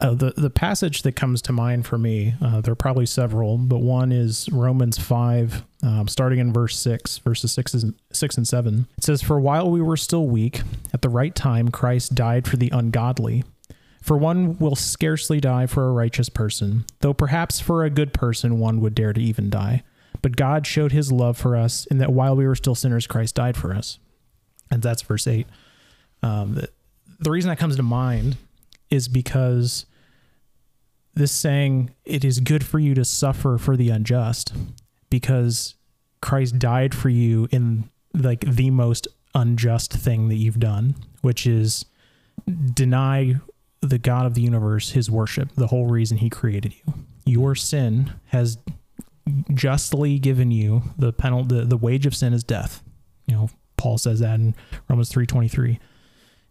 uh, 0.00 0.12
the 0.12 0.32
the 0.36 0.50
passage 0.50 1.02
that 1.02 1.12
comes 1.12 1.40
to 1.40 1.52
mind 1.52 1.86
for 1.86 1.96
me 1.96 2.34
uh, 2.42 2.60
there 2.60 2.72
are 2.72 2.76
probably 2.76 3.06
several 3.06 3.56
but 3.56 3.78
one 3.78 4.10
is 4.10 4.48
romans 4.50 4.98
5 4.98 5.62
um, 5.84 6.08
starting 6.08 6.38
in 6.38 6.52
verse 6.52 6.78
6 6.78 7.18
verses 7.18 7.52
6 7.52 7.74
and 7.74 7.94
6 8.10 8.36
and 8.38 8.48
7 8.48 8.88
it 8.96 9.04
says 9.04 9.22
for 9.22 9.38
while 9.38 9.70
we 9.70 9.82
were 9.82 9.96
still 9.96 10.26
weak 10.26 10.62
at 10.92 11.02
the 11.02 11.08
right 11.08 11.34
time 11.34 11.70
christ 11.70 12.14
died 12.14 12.48
for 12.48 12.56
the 12.56 12.70
ungodly. 12.70 13.44
For 14.02 14.18
one 14.18 14.58
will 14.58 14.76
scarcely 14.76 15.40
die 15.40 15.66
for 15.66 15.88
a 15.88 15.92
righteous 15.92 16.28
person 16.28 16.84
though 17.00 17.14
perhaps 17.14 17.60
for 17.60 17.84
a 17.84 17.90
good 17.90 18.12
person 18.12 18.58
one 18.58 18.80
would 18.80 18.94
dare 18.94 19.12
to 19.12 19.20
even 19.20 19.50
die. 19.50 19.82
But 20.22 20.36
god 20.36 20.66
showed 20.66 20.92
his 20.92 21.12
love 21.12 21.36
for 21.36 21.56
us 21.56 21.86
in 21.86 21.98
that 21.98 22.12
while 22.12 22.34
we 22.34 22.46
were 22.46 22.54
still 22.54 22.74
sinners 22.74 23.06
christ 23.06 23.34
died 23.34 23.56
for 23.56 23.74
us. 23.74 23.98
And 24.70 24.82
that's 24.82 25.02
verse 25.02 25.26
8 25.26 25.46
um, 26.22 26.54
the, 26.54 26.68
the 27.20 27.30
reason 27.30 27.50
that 27.50 27.58
comes 27.58 27.76
to 27.76 27.82
mind 27.82 28.38
is 28.90 29.08
because 29.08 29.84
this 31.14 31.32
saying 31.32 31.90
it 32.04 32.24
is 32.24 32.40
good 32.40 32.64
for 32.64 32.78
you 32.78 32.94
to 32.94 33.04
suffer 33.04 33.58
for 33.58 33.76
the 33.76 33.90
unjust 33.90 34.52
because 35.14 35.76
Christ 36.20 36.58
died 36.58 36.92
for 36.92 37.08
you 37.08 37.46
in 37.52 37.88
like 38.14 38.40
the 38.40 38.70
most 38.70 39.06
unjust 39.32 39.92
thing 39.92 40.28
that 40.28 40.34
you've 40.34 40.58
done, 40.58 40.96
which 41.22 41.46
is 41.46 41.84
deny 42.72 43.36
the 43.80 43.98
God 43.98 44.26
of 44.26 44.34
the 44.34 44.40
universe 44.40 44.90
his 44.90 45.08
worship, 45.08 45.52
the 45.54 45.68
whole 45.68 45.86
reason 45.86 46.18
he 46.18 46.28
created 46.28 46.74
you. 46.74 46.94
Your 47.24 47.54
sin 47.54 48.12
has 48.30 48.58
justly 49.52 50.18
given 50.18 50.50
you 50.50 50.82
the 50.98 51.12
penalty 51.12 51.60
the, 51.60 51.64
the 51.64 51.76
wage 51.76 52.06
of 52.06 52.16
sin 52.16 52.32
is 52.32 52.42
death. 52.42 52.82
You 53.26 53.36
know, 53.36 53.50
Paul 53.76 53.98
says 53.98 54.18
that 54.18 54.40
in 54.40 54.56
Romans 54.88 55.12
3:23. 55.12 55.78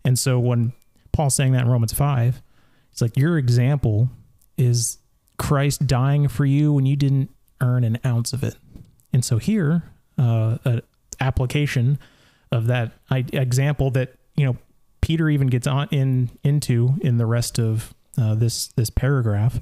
And 0.05 0.17
so 0.17 0.39
when 0.39 0.71
Paul's 1.11 1.35
saying 1.35 1.51
that 1.51 1.63
in 1.63 1.67
Romans 1.67 1.91
5, 1.91 2.41
it's 2.93 3.01
like 3.01 3.17
your 3.17 3.37
example 3.37 4.09
is 4.57 4.99
Christ 5.37 5.85
dying 5.85 6.29
for 6.29 6.45
you 6.45 6.71
when 6.71 6.85
you 6.85 6.95
didn't 6.95 7.29
earn 7.63 7.83
an 7.83 7.97
ounce 8.05 8.33
of 8.33 8.43
it. 8.43 8.55
And 9.11 9.23
so 9.23 9.37
here, 9.37 9.83
uh, 10.17 10.57
an 10.65 10.81
application 11.19 11.97
of 12.51 12.67
that 12.67 12.91
example 13.11 13.89
that 13.91 14.15
you 14.35 14.45
know 14.45 14.57
Peter 15.01 15.29
even 15.29 15.47
gets 15.47 15.65
on 15.65 15.87
in 15.89 16.29
into 16.43 16.95
in 17.01 17.17
the 17.17 17.25
rest 17.25 17.59
of 17.59 17.93
uh, 18.17 18.35
this 18.35 18.67
this 18.67 18.89
paragraph, 18.89 19.59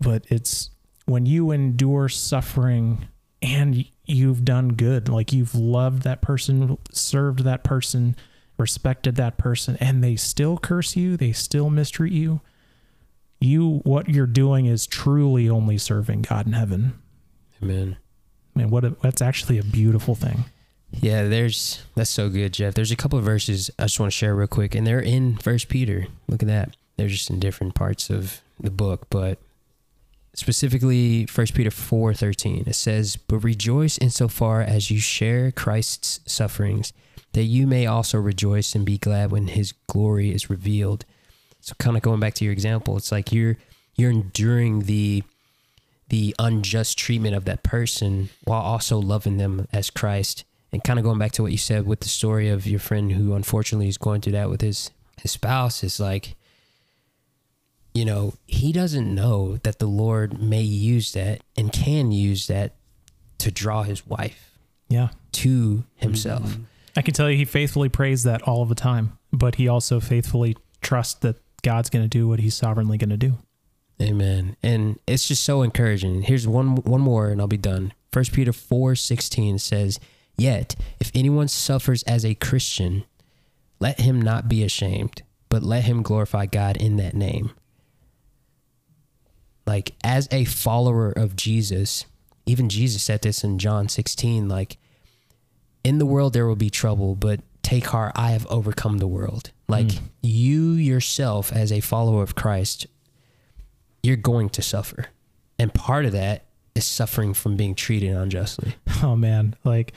but 0.00 0.24
it's 0.28 0.70
when 1.06 1.26
you 1.26 1.50
endure 1.50 2.08
suffering 2.08 3.06
and 3.40 3.84
you've 4.04 4.44
done 4.44 4.74
good, 4.74 5.08
like 5.08 5.32
you've 5.32 5.54
loved 5.54 6.02
that 6.02 6.22
person, 6.22 6.78
served 6.92 7.40
that 7.40 7.64
person, 7.64 8.14
respected 8.56 9.16
that 9.16 9.36
person, 9.36 9.76
and 9.80 10.02
they 10.02 10.14
still 10.14 10.56
curse 10.58 10.96
you, 10.96 11.16
they 11.16 11.32
still 11.32 11.68
mistreat 11.68 12.12
you 12.12 12.40
you 13.42 13.80
what 13.84 14.08
you're 14.08 14.26
doing 14.26 14.66
is 14.66 14.86
truly 14.86 15.48
only 15.48 15.78
serving 15.78 16.22
God 16.22 16.46
in 16.46 16.52
heaven. 16.52 17.00
Amen. 17.62 17.96
Man, 18.54 18.70
what 18.70 18.84
a, 18.84 18.96
that's 19.02 19.22
actually 19.22 19.58
a 19.58 19.64
beautiful 19.64 20.14
thing. 20.14 20.44
Yeah, 20.90 21.26
there's 21.26 21.82
that's 21.94 22.10
so 22.10 22.28
good, 22.28 22.52
Jeff. 22.52 22.74
There's 22.74 22.90
a 22.90 22.96
couple 22.96 23.18
of 23.18 23.24
verses 23.24 23.70
I 23.78 23.84
just 23.84 23.98
want 23.98 24.12
to 24.12 24.16
share 24.16 24.34
real 24.34 24.46
quick, 24.46 24.74
and 24.74 24.86
they're 24.86 25.00
in 25.00 25.38
First 25.38 25.68
Peter. 25.68 26.06
Look 26.28 26.42
at 26.42 26.48
that. 26.48 26.76
They're 26.96 27.08
just 27.08 27.30
in 27.30 27.40
different 27.40 27.74
parts 27.74 28.10
of 28.10 28.42
the 28.60 28.70
book, 28.70 29.06
but 29.08 29.38
specifically 30.34 31.24
First 31.26 31.54
Peter 31.54 31.70
four 31.70 32.12
thirteen. 32.12 32.64
It 32.66 32.74
says, 32.74 33.16
"But 33.16 33.38
rejoice 33.38 33.96
insofar 33.98 34.60
as 34.60 34.90
you 34.90 35.00
share 35.00 35.50
Christ's 35.50 36.20
sufferings, 36.26 36.92
that 37.32 37.44
you 37.44 37.66
may 37.66 37.86
also 37.86 38.18
rejoice 38.18 38.74
and 38.74 38.84
be 38.84 38.98
glad 38.98 39.30
when 39.30 39.46
His 39.46 39.72
glory 39.86 40.30
is 40.34 40.50
revealed." 40.50 41.06
So, 41.62 41.74
kind 41.78 41.96
of 41.96 42.02
going 42.02 42.20
back 42.20 42.34
to 42.34 42.44
your 42.44 42.52
example, 42.52 42.96
it's 42.96 43.10
like 43.10 43.32
you're 43.32 43.56
you're 43.96 44.10
enduring 44.10 44.80
the 44.80 45.22
the 46.08 46.34
unjust 46.38 46.98
treatment 46.98 47.34
of 47.34 47.44
that 47.46 47.62
person 47.62 48.28
while 48.44 48.60
also 48.60 48.98
loving 48.98 49.38
them 49.38 49.66
as 49.72 49.88
Christ. 49.88 50.44
And 50.72 50.82
kind 50.84 50.98
of 50.98 51.04
going 51.04 51.18
back 51.18 51.32
to 51.32 51.42
what 51.42 51.52
you 51.52 51.58
said 51.58 51.86
with 51.86 52.00
the 52.00 52.08
story 52.08 52.48
of 52.48 52.66
your 52.66 52.80
friend 52.80 53.12
who 53.12 53.34
unfortunately 53.34 53.88
is 53.88 53.96
going 53.98 54.20
through 54.22 54.32
that 54.32 54.50
with 54.50 54.60
his 54.60 54.90
his 55.22 55.30
spouse 55.30 55.82
is 55.84 55.98
like 56.00 56.34
you 57.94 58.04
know, 58.06 58.32
he 58.46 58.72
doesn't 58.72 59.14
know 59.14 59.58
that 59.58 59.78
the 59.78 59.86
Lord 59.86 60.40
may 60.42 60.62
use 60.62 61.12
that 61.12 61.42
and 61.58 61.70
can 61.72 62.10
use 62.10 62.46
that 62.46 62.72
to 63.38 63.50
draw 63.50 63.82
his 63.82 64.06
wife 64.06 64.56
Yeah. 64.88 65.08
to 65.32 65.84
himself. 65.96 66.44
Mm-hmm. 66.44 66.62
I 66.96 67.02
can 67.02 67.12
tell 67.12 67.30
you 67.30 67.36
he 67.36 67.44
faithfully 67.44 67.90
prays 67.90 68.22
that 68.22 68.40
all 68.42 68.62
of 68.62 68.70
the 68.70 68.74
time, 68.74 69.18
but 69.32 69.56
he 69.56 69.68
also 69.68 70.00
faithfully 70.00 70.56
trusts 70.80 71.14
that 71.20 71.36
God's 71.62 71.90
going 71.90 72.04
to 72.04 72.08
do 72.08 72.28
what 72.28 72.40
he's 72.40 72.54
sovereignly 72.54 72.98
going 72.98 73.10
to 73.10 73.16
do. 73.16 73.38
Amen. 74.00 74.56
And 74.62 74.98
it's 75.06 75.28
just 75.28 75.44
so 75.44 75.62
encouraging. 75.62 76.22
Here's 76.22 76.46
one 76.46 76.76
one 76.76 77.00
more 77.00 77.28
and 77.28 77.40
I'll 77.40 77.46
be 77.46 77.56
done. 77.56 77.92
First 78.10 78.32
Peter 78.32 78.52
4:16 78.52 79.58
says, 79.58 80.00
"Yet 80.36 80.74
if 80.98 81.10
anyone 81.14 81.48
suffers 81.48 82.02
as 82.04 82.24
a 82.24 82.34
Christian, 82.34 83.04
let 83.78 84.00
him 84.00 84.20
not 84.20 84.48
be 84.48 84.64
ashamed, 84.64 85.22
but 85.48 85.62
let 85.62 85.84
him 85.84 86.02
glorify 86.02 86.46
God 86.46 86.76
in 86.76 86.96
that 86.96 87.14
name." 87.14 87.52
Like 89.66 89.94
as 90.02 90.26
a 90.32 90.44
follower 90.44 91.12
of 91.12 91.36
Jesus, 91.36 92.06
even 92.44 92.68
Jesus 92.68 93.02
said 93.02 93.22
this 93.22 93.44
in 93.44 93.58
John 93.58 93.88
16 93.88 94.48
like 94.48 94.78
in 95.84 95.98
the 95.98 96.06
world 96.06 96.32
there 96.32 96.46
will 96.46 96.56
be 96.56 96.70
trouble, 96.70 97.14
but 97.14 97.40
take 97.62 97.86
heart, 97.86 98.12
I 98.16 98.32
have 98.32 98.46
overcome 98.46 98.98
the 98.98 99.06
world. 99.06 99.50
Like 99.68 99.86
Mm. 99.86 100.00
you 100.22 100.72
yourself 100.72 101.52
as 101.52 101.72
a 101.72 101.80
follower 101.80 102.22
of 102.22 102.34
Christ 102.34 102.86
you're 104.02 104.16
going 104.16 104.48
to 104.50 104.62
suffer. 104.62 105.06
And 105.60 105.72
part 105.72 106.04
of 106.06 106.12
that 106.12 106.46
is 106.74 106.84
suffering 106.84 107.34
from 107.34 107.56
being 107.56 107.74
treated 107.74 108.14
unjustly. 108.16 108.74
Oh 109.04 109.14
man, 109.16 109.54
like 109.64 109.92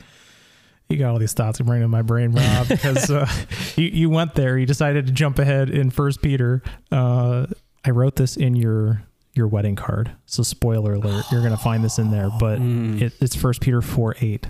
you 0.90 0.98
got 0.98 1.12
all 1.12 1.18
these 1.20 1.34
thoughts 1.34 1.60
running 1.62 1.84
in 1.84 1.90
my 1.90 2.02
brain, 2.04 2.32
Rob, 2.32 2.68
because 2.70 3.10
uh, 3.10 3.28
you 3.76 3.86
you 3.86 4.10
went 4.10 4.36
there. 4.36 4.58
You 4.58 4.66
decided 4.68 5.06
to 5.08 5.12
jump 5.12 5.40
ahead 5.40 5.70
in 5.70 5.90
First 5.90 6.22
Peter. 6.22 6.62
Uh, 6.92 7.48
I 7.84 7.90
wrote 7.92 8.16
this 8.16 8.36
in 8.38 8.56
your 8.56 9.02
your 9.34 9.48
wedding 9.48 9.76
card, 9.76 10.12
so 10.28 10.44
spoiler 10.44 10.94
alert, 10.94 11.26
you're 11.32 11.42
gonna 11.44 11.58
find 11.58 11.84
this 11.84 11.98
in 12.00 12.10
there. 12.12 12.30
But 12.40 12.60
Mm. 12.62 13.02
it, 13.02 13.14
it's 13.22 13.36
First 13.36 13.62
Peter 13.62 13.82
four 13.82 14.16
eight. 14.22 14.48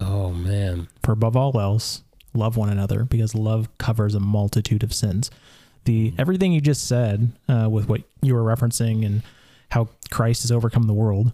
Oh 0.00 0.30
man. 0.32 0.88
For 1.02 1.12
above 1.12 1.36
all 1.36 1.58
else, 1.60 2.02
love 2.34 2.56
one 2.56 2.68
another 2.68 3.04
because 3.04 3.34
love 3.34 3.68
covers 3.78 4.14
a 4.14 4.20
multitude 4.20 4.82
of 4.82 4.92
sins. 4.92 5.30
The 5.84 6.12
everything 6.18 6.52
you 6.52 6.60
just 6.60 6.86
said 6.86 7.32
uh, 7.48 7.68
with 7.70 7.88
what 7.88 8.02
you 8.22 8.34
were 8.34 8.42
referencing 8.42 9.04
and 9.04 9.22
how 9.70 9.88
Christ 10.10 10.42
has 10.42 10.52
overcome 10.52 10.84
the 10.84 10.94
world, 10.94 11.32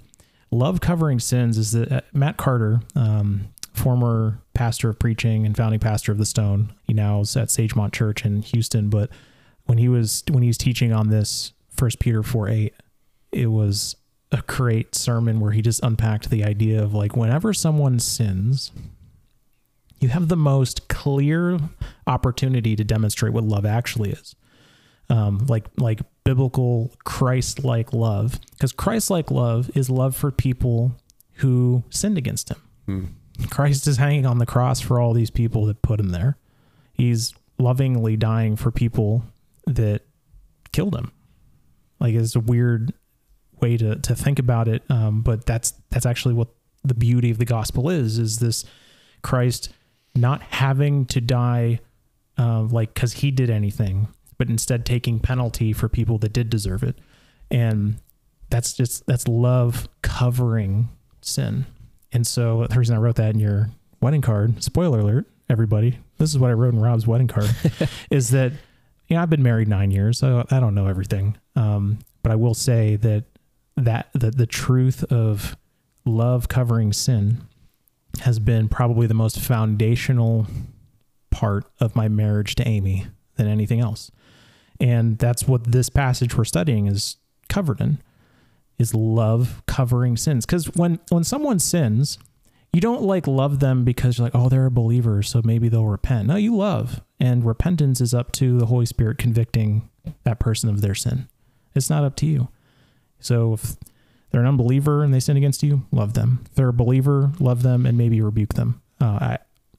love 0.51 0.81
covering 0.81 1.21
sins 1.21 1.57
is 1.57 1.73
that 1.73 1.93
uh, 1.93 2.01
Matt 2.13 2.37
Carter, 2.37 2.81
um, 2.97 3.49
former 3.73 4.41
pastor 4.55 4.91
of 4.91 4.99
preaching 4.99 5.47
and 5.47 5.57
founding 5.57 5.81
pastor 5.81 6.13
of 6.13 6.19
the 6.19 6.27
Stone. 6.27 6.73
He 6.83 6.93
now 6.93 7.21
is 7.21 7.37
at 7.37 7.49
Sagemont 7.49 7.93
Church 7.93 8.25
in 8.25 8.43
Houston. 8.43 8.91
But 8.91 9.11
when 9.67 9.79
he 9.79 9.89
was 9.89 10.25
when 10.29 10.43
he 10.43 10.49
was 10.49 10.59
teaching 10.59 10.93
on 10.93 11.09
this 11.09 11.53
First 11.71 11.99
Peter 11.99 12.23
four 12.23 12.49
eight, 12.49 12.75
it 13.33 13.47
was 13.47 13.97
a 14.33 14.43
great 14.47 14.95
sermon 14.95 15.41
where 15.41 15.53
he 15.53 15.63
just 15.63 15.83
unpacked 15.83 16.31
the 16.31 16.45
idea 16.45 16.83
of 16.83 16.95
like 16.95 17.17
whenever 17.17 17.53
someone 17.53 17.99
sins, 17.99 18.71
you 20.01 20.09
have 20.09 20.29
the 20.29 20.37
most 20.37 20.89
clear 20.89 21.59
opportunity 22.07 22.75
to 22.75 22.83
demonstrate 22.83 23.33
what 23.33 23.45
love 23.45 23.67
actually 23.67 24.11
is. 24.11 24.35
Um, 25.09 25.47
like 25.47 25.67
like 25.77 26.01
biblical 26.25 26.93
Christ 27.05 27.65
like 27.65 27.93
love, 27.93 28.41
because 28.53 28.73
Christ 28.73 29.11
like 29.11 29.31
love 29.31 29.71
is 29.75 29.91
love 29.91 30.17
for 30.17 30.31
people 30.31 30.97
who 31.35 31.85
sinned 31.91 32.17
against 32.17 32.51
him. 32.51 32.63
Hmm. 32.87 33.05
Christ 33.49 33.87
is 33.87 33.97
hanging 33.97 34.27
on 34.27 34.39
the 34.39 34.47
cross 34.47 34.81
for 34.81 35.01
all 35.01 35.13
these 35.13 35.31
people 35.31 35.67
that 35.67 35.83
put 35.83 35.99
him 35.99 36.11
there. 36.11 36.37
He's 36.93 37.35
lovingly 37.59 38.17
dying 38.17 38.57
for 38.57 38.71
people 38.71 39.25
that 39.67 40.03
killed 40.73 40.95
him. 40.95 41.13
Like 41.99 42.15
it's 42.15 42.37
a 42.37 42.41
weird 42.41 42.93
way 43.61 43.77
to 43.77 43.97
to 43.97 44.15
think 44.15 44.39
about 44.39 44.69
it, 44.69 44.83
um, 44.89 45.23
but 45.23 45.45
that's 45.45 45.73
that's 45.91 46.07
actually 46.07 46.35
what 46.35 46.49
the 46.85 46.95
beauty 46.95 47.31
of 47.31 47.39
the 47.39 47.45
gospel 47.45 47.91
is: 47.91 48.19
is 48.19 48.39
this 48.39 48.65
Christ 49.23 49.71
not 50.15 50.43
having 50.43 51.07
to 51.07 51.21
die 51.21 51.81
uh, 52.39 52.63
like 52.63 52.95
because 52.95 53.15
he 53.15 53.31
did 53.31 53.51
anything, 53.51 54.09
but 54.39 54.49
instead 54.49 54.87
taking 54.87 55.21
penalty 55.21 55.73
for 55.73 55.89
people 55.89 56.19
that 56.19 56.33
did 56.33 56.49
deserve 56.49 56.83
it, 56.83 56.99
and 57.51 58.01
that's 58.49 58.73
just 58.73 59.07
that's 59.07 59.29
love 59.29 59.89
covering 60.03 60.89
sin. 61.21 61.67
And 62.13 62.27
so 62.27 62.67
the 62.67 62.79
reason 62.79 62.97
I 62.97 62.99
wrote 62.99 63.17
that 63.17 63.35
in 63.35 63.41
your 63.41 63.71
wedding 64.01 64.23
card, 64.23 64.63
spoiler 64.63 65.01
alert, 65.01 65.27
everybody, 65.49 65.99
this 66.19 66.31
is 66.31 66.39
what 66.39 66.51
I 66.51 66.55
wrote 66.55 66.75
in 66.75 66.81
Rob's 66.81 67.07
wedding 67.07 67.29
card, 67.29 67.51
is 68.11 68.31
that 68.31 68.53
you 69.09 69.17
know 69.17 69.23
I've 69.23 69.31
been 69.31 69.43
married 69.43 69.69
nine 69.69 69.91
years, 69.91 70.19
so 70.19 70.47
I 70.51 70.61
don't 70.61 70.75
know 70.75 70.87
everything, 70.87 71.37
um, 71.57 71.99
but 72.23 72.33
I 72.33 72.37
will 72.37 72.55
say 72.55 72.97
that 72.97 73.25
that 73.77 74.09
the 74.15 74.31
the 74.31 74.47
truth 74.47 75.05
of 75.13 75.57
love 76.05 76.49
covering 76.49 76.93
sin 76.93 77.43
has 78.21 78.39
been 78.39 78.69
probably 78.69 79.07
the 79.07 79.15
most 79.15 79.39
foundational 79.39 80.47
part 81.31 81.65
of 81.79 81.97
my 81.97 82.09
marriage 82.09 82.55
to 82.57 82.67
Amy 82.67 83.07
than 83.37 83.47
anything 83.47 83.81
else. 83.81 84.11
And 84.79 85.19
that's 85.19 85.47
what 85.47 85.73
this 85.73 85.89
passage 85.89 86.37
we're 86.37 86.45
studying 86.45 86.87
is 86.87 87.17
covered 87.49 87.81
in 87.81 88.01
is 88.79 88.95
love 88.95 89.63
covering 89.67 90.17
sins. 90.17 90.47
Cuz 90.47 90.67
when 90.75 90.99
when 91.11 91.25
someone 91.25 91.59
sins, 91.59 92.19
you 92.73 92.81
don't 92.81 93.03
like 93.03 93.27
love 93.27 93.61
them 93.61 93.85
because 93.85 94.17
you're 94.17 94.27
like, 94.27 94.35
"Oh, 94.35 94.49
they're 94.49 94.67
a 94.67 94.71
believer, 94.71 95.23
so 95.23 95.43
maybe 95.45 95.69
they'll 95.69 95.87
repent." 95.87 96.29
No, 96.29 96.37
you 96.37 96.57
love. 96.57 97.03
And 97.19 97.45
repentance 97.45 98.01
is 98.01 98.15
up 98.15 98.33
to 98.33 98.59
the 98.59 98.67
Holy 98.67 98.87
Spirit 98.87 99.19
convicting 99.19 99.89
that 100.25 100.39
person 100.39 100.71
of 100.71 100.81
their 100.81 100.95
sin. 100.95 101.29
It's 101.75 101.91
not 101.91 102.05
up 102.05 102.17
to 102.17 102.27
you. 102.27 102.49
So 103.19 103.55
if 103.55 103.77
they're 104.31 104.41
an 104.41 104.47
unbeliever 104.47 105.03
and 105.03 105.13
they 105.13 105.21
sin 105.21 105.37
against 105.37 105.63
you, 105.63 105.87
love 105.91 106.15
them. 106.15 106.41
If 106.47 106.55
they're 106.55 106.69
a 106.69 106.73
believer, 106.73 107.33
love 107.41 107.63
them 107.63 107.87
and 107.87 107.99
maybe 107.99 108.21
rebuke 108.21 108.55
them. 108.55 108.81
Uh, 109.01 109.05
I, 109.05 109.39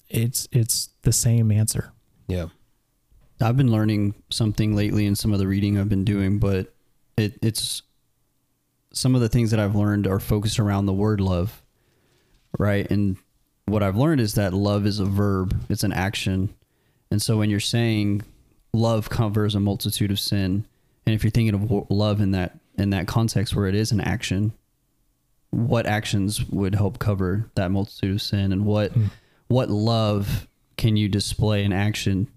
it's 0.09 0.47
it's 0.51 0.89
the 1.03 1.13
same 1.13 1.51
answer. 1.51 1.91
Yeah. 2.27 2.47
I've 3.39 3.57
been 3.57 3.71
learning 3.71 4.15
something 4.29 4.75
lately 4.75 5.05
in 5.05 5.15
some 5.15 5.33
of 5.33 5.39
the 5.39 5.47
reading 5.47 5.79
I've 5.79 5.89
been 5.89 6.05
doing, 6.05 6.37
but 6.37 6.73
it, 7.17 7.39
it's 7.41 7.81
some 8.93 9.15
of 9.15 9.21
the 9.21 9.29
things 9.29 9.51
that 9.51 9.59
I've 9.59 9.75
learned 9.75 10.05
are 10.05 10.19
focused 10.19 10.59
around 10.59 10.85
the 10.85 10.93
word 10.93 11.19
love, 11.19 11.63
right? 12.59 12.89
And 12.91 13.17
what 13.65 13.81
I've 13.81 13.95
learned 13.95 14.21
is 14.21 14.35
that 14.35 14.53
love 14.53 14.85
is 14.85 14.99
a 14.99 15.05
verb, 15.05 15.55
it's 15.69 15.83
an 15.83 15.93
action. 15.93 16.53
And 17.09 17.21
so 17.21 17.37
when 17.37 17.49
you're 17.49 17.59
saying 17.59 18.21
love 18.73 19.09
covers 19.09 19.55
a 19.55 19.59
multitude 19.59 20.11
of 20.11 20.19
sin, 20.19 20.65
and 21.05 21.15
if 21.15 21.23
you're 21.23 21.31
thinking 21.31 21.55
of 21.55 21.89
love 21.89 22.21
in 22.21 22.31
that 22.31 22.57
in 22.81 22.89
that 22.89 23.07
context 23.07 23.55
where 23.55 23.67
it 23.67 23.75
is 23.75 23.91
an 23.91 24.01
action, 24.01 24.51
what 25.51 25.85
actions 25.85 26.45
would 26.49 26.75
help 26.75 26.99
cover 26.99 27.49
that 27.55 27.71
multitude 27.71 28.15
of 28.15 28.21
sin, 28.21 28.51
and 28.51 28.65
what 28.65 28.91
Hmm. 28.91 29.05
what 29.47 29.69
love 29.69 30.47
can 30.77 30.95
you 30.97 31.07
display 31.09 31.63
in 31.63 31.71
action 31.73 32.27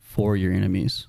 for 0.00 0.36
your 0.36 0.52
enemies? 0.52 1.06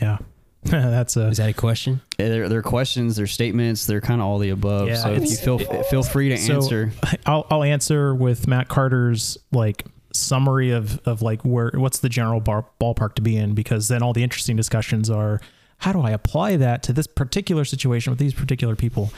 Yeah. 0.00 0.18
That's 0.64 1.16
a 1.16 1.26
Is 1.28 1.38
that 1.38 1.48
a 1.50 1.52
question? 1.52 2.00
They're, 2.18 2.48
they're 2.48 2.62
questions, 2.62 3.16
they're 3.16 3.26
statements, 3.26 3.86
they're 3.86 4.00
kind 4.00 4.20
of 4.20 4.26
all 4.26 4.38
the 4.38 4.50
above. 4.50 4.88
Yeah, 4.88 4.94
so 4.96 5.10
if 5.12 5.18
you 5.18 5.22
it's- 5.24 5.44
feel 5.44 5.58
feel 5.84 6.02
free 6.02 6.28
to 6.30 6.36
So- 6.36 6.54
answer. 6.54 6.92
I'll 7.26 7.46
I'll 7.50 7.62
answer 7.64 8.14
with 8.14 8.46
Matt 8.46 8.68
Carter's 8.68 9.38
like 9.52 9.86
summary 10.12 10.70
of 10.70 11.00
of 11.06 11.20
like 11.22 11.42
where 11.44 11.70
what's 11.74 11.98
the 11.98 12.08
general 12.08 12.40
bar, 12.40 12.64
ballpark 12.80 13.14
to 13.16 13.22
be 13.22 13.36
in 13.36 13.54
because 13.54 13.88
then 13.88 14.02
all 14.02 14.12
the 14.12 14.22
interesting 14.22 14.56
discussions 14.56 15.10
are 15.10 15.40
how 15.78 15.92
do 15.92 16.00
I 16.00 16.10
apply 16.10 16.56
that 16.56 16.82
to 16.84 16.92
this 16.92 17.06
particular 17.06 17.64
situation 17.64 18.10
with 18.10 18.18
these 18.18 18.34
particular 18.34 18.76
people. 18.76 19.10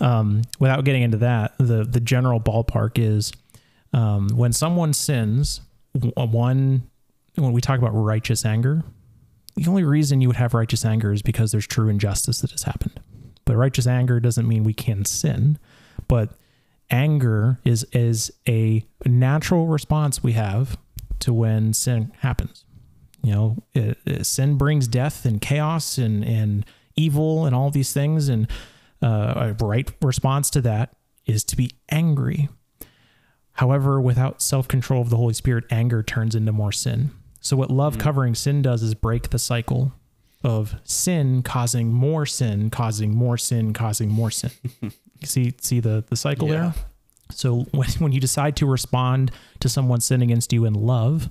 Um, 0.00 0.42
without 0.58 0.84
getting 0.84 1.02
into 1.02 1.18
that, 1.18 1.54
the 1.58 1.84
the 1.84 2.00
general 2.00 2.40
ballpark 2.40 2.98
is 2.98 3.32
um, 3.92 4.28
when 4.30 4.52
someone 4.52 4.92
sins. 4.92 5.60
One 5.92 6.88
when 7.34 7.52
we 7.52 7.60
talk 7.60 7.78
about 7.78 7.90
righteous 7.90 8.44
anger, 8.44 8.84
the 9.56 9.68
only 9.68 9.84
reason 9.84 10.20
you 10.20 10.28
would 10.28 10.36
have 10.36 10.54
righteous 10.54 10.84
anger 10.84 11.12
is 11.12 11.22
because 11.22 11.50
there's 11.50 11.66
true 11.66 11.88
injustice 11.88 12.40
that 12.42 12.52
has 12.52 12.62
happened. 12.62 13.00
But 13.44 13.56
righteous 13.56 13.86
anger 13.86 14.20
doesn't 14.20 14.46
mean 14.46 14.62
we 14.62 14.74
can 14.74 15.04
sin, 15.04 15.58
but 16.06 16.30
anger 16.90 17.58
is 17.64 17.84
is 17.92 18.30
a 18.46 18.84
natural 19.04 19.66
response 19.66 20.22
we 20.22 20.32
have 20.32 20.76
to 21.20 21.32
when 21.32 21.72
sin 21.72 22.12
happens. 22.20 22.64
You 23.22 23.32
know, 23.32 23.56
it, 23.74 23.98
it- 24.06 24.24
sin 24.26 24.56
brings 24.56 24.86
death 24.88 25.24
and 25.24 25.40
chaos 25.40 25.98
and 25.98 26.24
and 26.24 26.64
evil 26.96 27.46
and 27.46 27.54
all 27.54 27.70
these 27.70 27.92
things, 27.92 28.28
and 28.28 28.48
uh, 29.02 29.54
a 29.60 29.64
right 29.64 29.90
response 30.02 30.50
to 30.50 30.60
that 30.62 30.94
is 31.26 31.44
to 31.44 31.56
be 31.56 31.70
angry. 31.90 32.48
However, 33.52 34.00
without 34.00 34.40
self 34.40 34.68
control 34.68 35.02
of 35.02 35.10
the 35.10 35.16
Holy 35.16 35.34
Spirit, 35.34 35.64
anger 35.70 36.02
turns 36.02 36.34
into 36.34 36.52
more 36.52 36.72
sin. 36.72 37.10
So, 37.40 37.56
what 37.56 37.70
love 37.70 37.96
mm. 37.96 38.00
covering 38.00 38.34
sin 38.34 38.62
does 38.62 38.82
is 38.82 38.94
break 38.94 39.30
the 39.30 39.38
cycle 39.38 39.92
of 40.44 40.76
sin 40.84 41.42
causing 41.42 41.92
more 41.92 42.24
sin, 42.26 42.70
causing 42.70 43.14
more 43.14 43.36
sin, 43.36 43.72
causing 43.72 44.08
more 44.08 44.30
sin. 44.30 44.50
See, 45.24 45.52
see 45.60 45.80
the 45.80 46.04
the 46.08 46.14
cycle 46.16 46.46
Yeah. 46.48 46.54
there. 46.54 46.74
So 47.32 47.62
when 47.72 47.88
when 47.98 48.12
you 48.12 48.20
decide 48.20 48.54
to 48.56 48.66
respond 48.66 49.32
to 49.60 49.68
someone 49.68 50.00
sinning 50.00 50.30
against 50.30 50.52
you 50.52 50.64
in 50.64 50.74
love, 50.74 51.28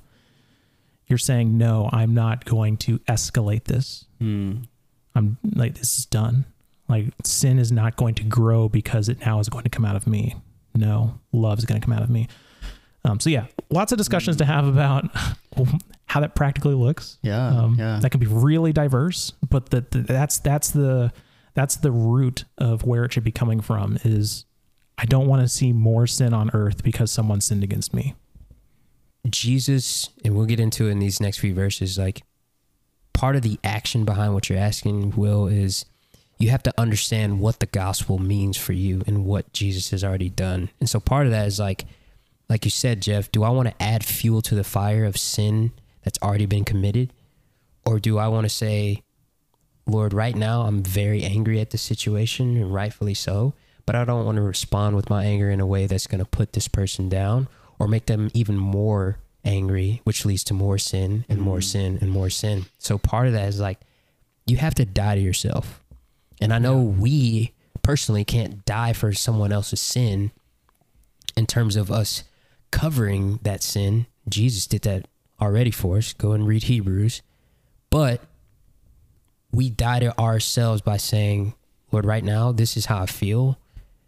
you're 1.08 1.18
saying, 1.18 1.58
"No, 1.58 1.90
I'm 1.92 2.14
not 2.14 2.46
going 2.46 2.78
to 2.78 3.00
escalate 3.00 3.66
this. 3.66 4.06
Hmm. 4.20 4.64
I'm 5.16 5.38
like 5.56 5.76
this 5.76 5.98
is 5.98 6.06
done. 6.06 6.46
Like 6.90 7.08
sin 7.24 7.60
is 7.60 7.72
not 7.72 7.96
going 7.96 8.16
to 8.16 8.24
grow 8.24 8.70
because 8.70 9.10
it 9.10 9.20
now 9.26 9.40
is 9.40 9.50
going 9.50 9.64
to 9.64 9.70
come 9.70 9.86
out 9.86 9.96
of 9.96 10.08
me. 10.08 10.36
No, 10.76 11.20
love 11.32 11.58
is 11.60 11.66
going 11.66 11.80
to 11.82 11.86
come 11.86 11.96
out 11.96 12.04
of 12.04 12.10
me." 12.10 12.28
Um, 13.06 13.20
so 13.20 13.30
yeah, 13.30 13.46
lots 13.70 13.92
of 13.92 13.98
discussions 13.98 14.36
to 14.38 14.46
have 14.46 14.68
about 14.68 15.06
how 16.06 16.20
that 16.20 16.36
practically 16.36 16.74
looks. 16.74 17.18
Yeah, 17.22 17.48
Um, 17.48 17.76
yeah. 17.80 18.00
That 18.02 18.10
can 18.10 18.20
be 18.20 18.26
really 18.28 18.74
diverse, 18.74 19.34
but 19.50 19.70
that 19.70 19.92
that's 19.92 20.40
that's 20.40 20.72
the 20.72 21.12
that's 21.54 21.78
the 21.78 21.92
root 21.92 22.44
of 22.58 22.84
where 22.84 23.06
it 23.06 23.14
should 23.14 23.24
be 23.24 23.32
coming 23.32 23.62
from. 23.62 23.98
Is 24.04 24.46
I 24.98 25.06
don't 25.06 25.28
want 25.28 25.42
to 25.42 25.48
see 25.48 25.72
more 25.74 26.06
sin 26.06 26.34
on 26.34 26.50
earth 26.54 26.84
because 26.84 27.12
someone 27.12 27.40
sinned 27.42 27.64
against 27.64 27.94
me. 27.94 28.16
Jesus, 29.30 30.10
and 30.24 30.36
we'll 30.36 30.46
get 30.46 30.60
into 30.60 30.88
it 30.88 30.92
in 30.92 31.00
these 31.00 31.20
next 31.20 31.40
few 31.40 31.54
verses, 31.54 31.98
like 31.98 32.24
part 33.14 33.36
of 33.36 33.42
the 33.42 33.60
action 33.64 34.06
behind 34.06 34.34
what 34.34 34.50
you're 34.50 34.60
asking, 34.60 35.12
Will, 35.16 35.48
is 35.48 35.86
you 36.38 36.50
have 36.50 36.64
to 36.64 36.74
understand 36.78 37.40
what 37.40 37.60
the 37.60 37.66
gospel 37.66 38.20
means 38.20 38.58
for 38.58 38.74
you 38.74 39.04
and 39.08 39.26
what 39.26 39.52
Jesus 39.54 39.90
has 39.90 40.04
already 40.04 40.30
done. 40.30 40.70
And 40.80 40.90
so 40.90 41.00
part 41.00 41.26
of 41.26 41.32
that 41.32 41.48
is 41.48 41.60
like, 41.60 41.86
like 42.50 42.64
you 42.64 42.72
said, 42.72 43.02
Jeff, 43.02 43.32
do 43.32 43.44
I 43.44 43.50
want 43.50 43.70
to 43.70 43.84
add 43.84 44.06
fuel 44.06 44.42
to 44.44 44.56
the 44.56 44.64
fire 44.64 45.04
of 45.04 45.18
sin 45.18 45.72
that's 46.04 46.20
already 46.22 46.46
been 46.46 46.64
committed? 46.64 47.12
Or 47.86 48.00
do 48.00 48.18
I 48.18 48.28
want 48.28 48.46
to 48.46 48.50
say, 48.50 49.04
Lord, 49.88 50.14
right 50.14 50.36
now 50.36 50.62
I'm 50.62 50.84
very 50.84 51.24
angry 51.24 51.60
at 51.60 51.72
the 51.72 51.78
situation 51.78 52.56
and 52.56 52.74
rightfully 52.74 53.14
so, 53.14 53.54
but 53.86 53.96
I 53.96 54.06
don't 54.06 54.26
want 54.26 54.36
to 54.36 54.42
respond 54.42 54.96
with 54.96 55.10
my 55.10 55.26
anger 55.26 55.50
in 55.50 55.60
a 55.60 55.66
way 55.66 55.88
that's 55.88 56.08
going 56.08 56.20
to 56.20 56.30
put 56.30 56.54
this 56.54 56.68
person 56.68 57.10
down 57.10 57.48
or 57.80 57.88
make 57.88 58.06
them 58.06 58.30
even 58.34 58.58
more 58.58 59.20
angry, 59.46 60.02
which 60.04 60.26
leads 60.26 60.44
to 60.46 60.54
more 60.54 60.78
sin 60.78 61.26
and 61.30 61.40
more 61.40 61.60
mm. 61.60 61.64
sin 61.64 61.98
and 62.02 62.12
more 62.12 62.30
sin. 62.30 62.66
So 62.78 62.98
part 62.98 63.28
of 63.28 63.34
that 63.34 63.48
is 63.48 63.60
like 63.60 63.80
you 64.46 64.58
have 64.58 64.76
to 64.76 64.86
die 64.86 65.16
to 65.16 65.22
yourself. 65.22 65.82
And 66.40 66.54
I 66.54 66.60
know 66.60 66.82
we 66.82 67.54
personally 67.82 68.26
can't 68.26 68.66
die 68.66 68.94
for 68.94 69.14
someone 69.14 69.52
else's 69.52 69.80
sin 69.80 70.32
in 71.36 71.46
terms 71.46 71.76
of 71.76 71.92
us 71.92 72.24
covering 72.72 73.40
that 73.44 73.64
sin. 73.64 74.08
Jesus 74.28 74.68
did 74.68 74.82
that 74.84 75.08
already 75.42 75.72
for 75.72 75.98
us. 75.98 76.14
Go 76.14 76.34
and 76.34 76.48
read 76.48 76.64
Hebrews. 76.64 77.22
But 77.90 78.22
we 79.52 79.70
die 79.70 80.00
to 80.00 80.20
ourselves 80.20 80.82
by 80.82 80.98
saying, 80.98 81.54
Lord, 81.92 82.06
right 82.06 82.24
now, 82.24 82.52
this 82.52 82.76
is 82.76 82.86
how 82.86 83.04
I 83.04 83.06
feel. 83.06 83.58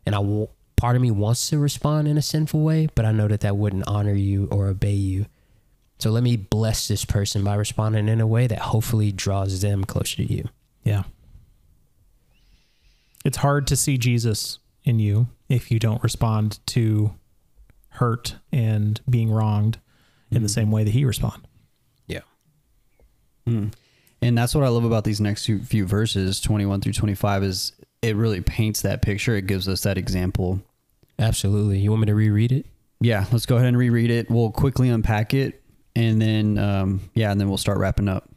And 0.06 0.14
I 0.14 0.20
will, 0.20 0.52
part 0.80 0.96
of 0.96 1.02
me 1.02 1.12
wants 1.12 1.50
to 1.50 1.60
respond 1.60 2.08
in 2.08 2.18
a 2.18 2.22
sinful 2.22 2.62
way, 2.62 2.88
but 2.96 3.04
I 3.06 3.12
know 3.12 3.28
that 3.28 3.42
that 3.42 3.58
wouldn't 3.58 3.88
honor 3.88 4.14
you 4.14 4.48
or 4.52 4.68
obey 4.68 4.94
you. 4.94 5.26
So 6.00 6.10
let 6.10 6.24
me 6.24 6.38
bless 6.38 6.88
this 6.88 7.04
person 7.04 7.44
by 7.44 7.56
responding 7.56 8.08
in 8.08 8.22
a 8.22 8.28
way 8.28 8.48
that 8.48 8.60
hopefully 8.60 9.12
draws 9.12 9.62
them 9.62 9.84
closer 9.84 10.16
to 10.18 10.24
you. 10.34 10.48
Yeah. 10.86 11.04
It's 13.26 13.38
hard 13.38 13.68
to 13.68 13.76
see 13.76 13.98
Jesus 13.98 14.60
in 14.86 15.00
you 15.00 15.28
if 15.50 15.70
you 15.70 15.78
don't 15.80 16.02
respond 16.02 16.60
to 16.68 17.14
hurt 17.90 18.36
and 18.54 19.02
being 19.10 19.30
wronged 19.30 19.80
in 20.32 20.42
the 20.42 20.48
Mhm. 20.48 20.54
same 20.54 20.72
way 20.72 20.84
that 20.86 20.92
he 20.92 21.04
responded. 21.04 21.46
Mm. 23.48 23.74
And 24.22 24.38
that's 24.38 24.54
what 24.54 24.64
I 24.64 24.68
love 24.68 24.84
about 24.84 25.06
these 25.06 25.20
next 25.20 25.46
few, 25.46 25.60
few 25.64 25.84
verses, 25.86 26.40
21 26.40 26.82
through 26.82 26.94
25, 26.94 27.42
is 27.42 27.72
it 28.04 28.16
really 28.16 28.42
paints 28.42 28.82
that 28.84 29.02
picture. 29.02 29.36
It 29.36 29.48
gives 29.48 29.68
us 29.68 29.82
that 29.82 29.98
example. 29.98 30.62
Absolutely. 31.20 31.80
You 31.80 31.92
want 31.92 32.02
me 32.02 32.06
to 32.08 32.16
reread 32.16 32.52
it? 32.52 32.66
Yeah, 33.02 33.26
let's 33.32 33.46
go 33.46 33.58
ahead 33.58 33.68
and 33.68 33.78
reread 33.78 34.10
it. 34.10 34.30
We'll 34.30 34.52
quickly 34.52 34.90
unpack 34.90 35.34
it, 35.34 35.62
and 35.96 36.22
then 36.22 36.58
um, 36.58 37.02
yeah, 37.14 37.32
and 37.32 37.40
then 37.40 37.48
we'll 37.48 37.58
start 37.58 37.78
wrapping 37.78 38.08
up. 38.08 38.30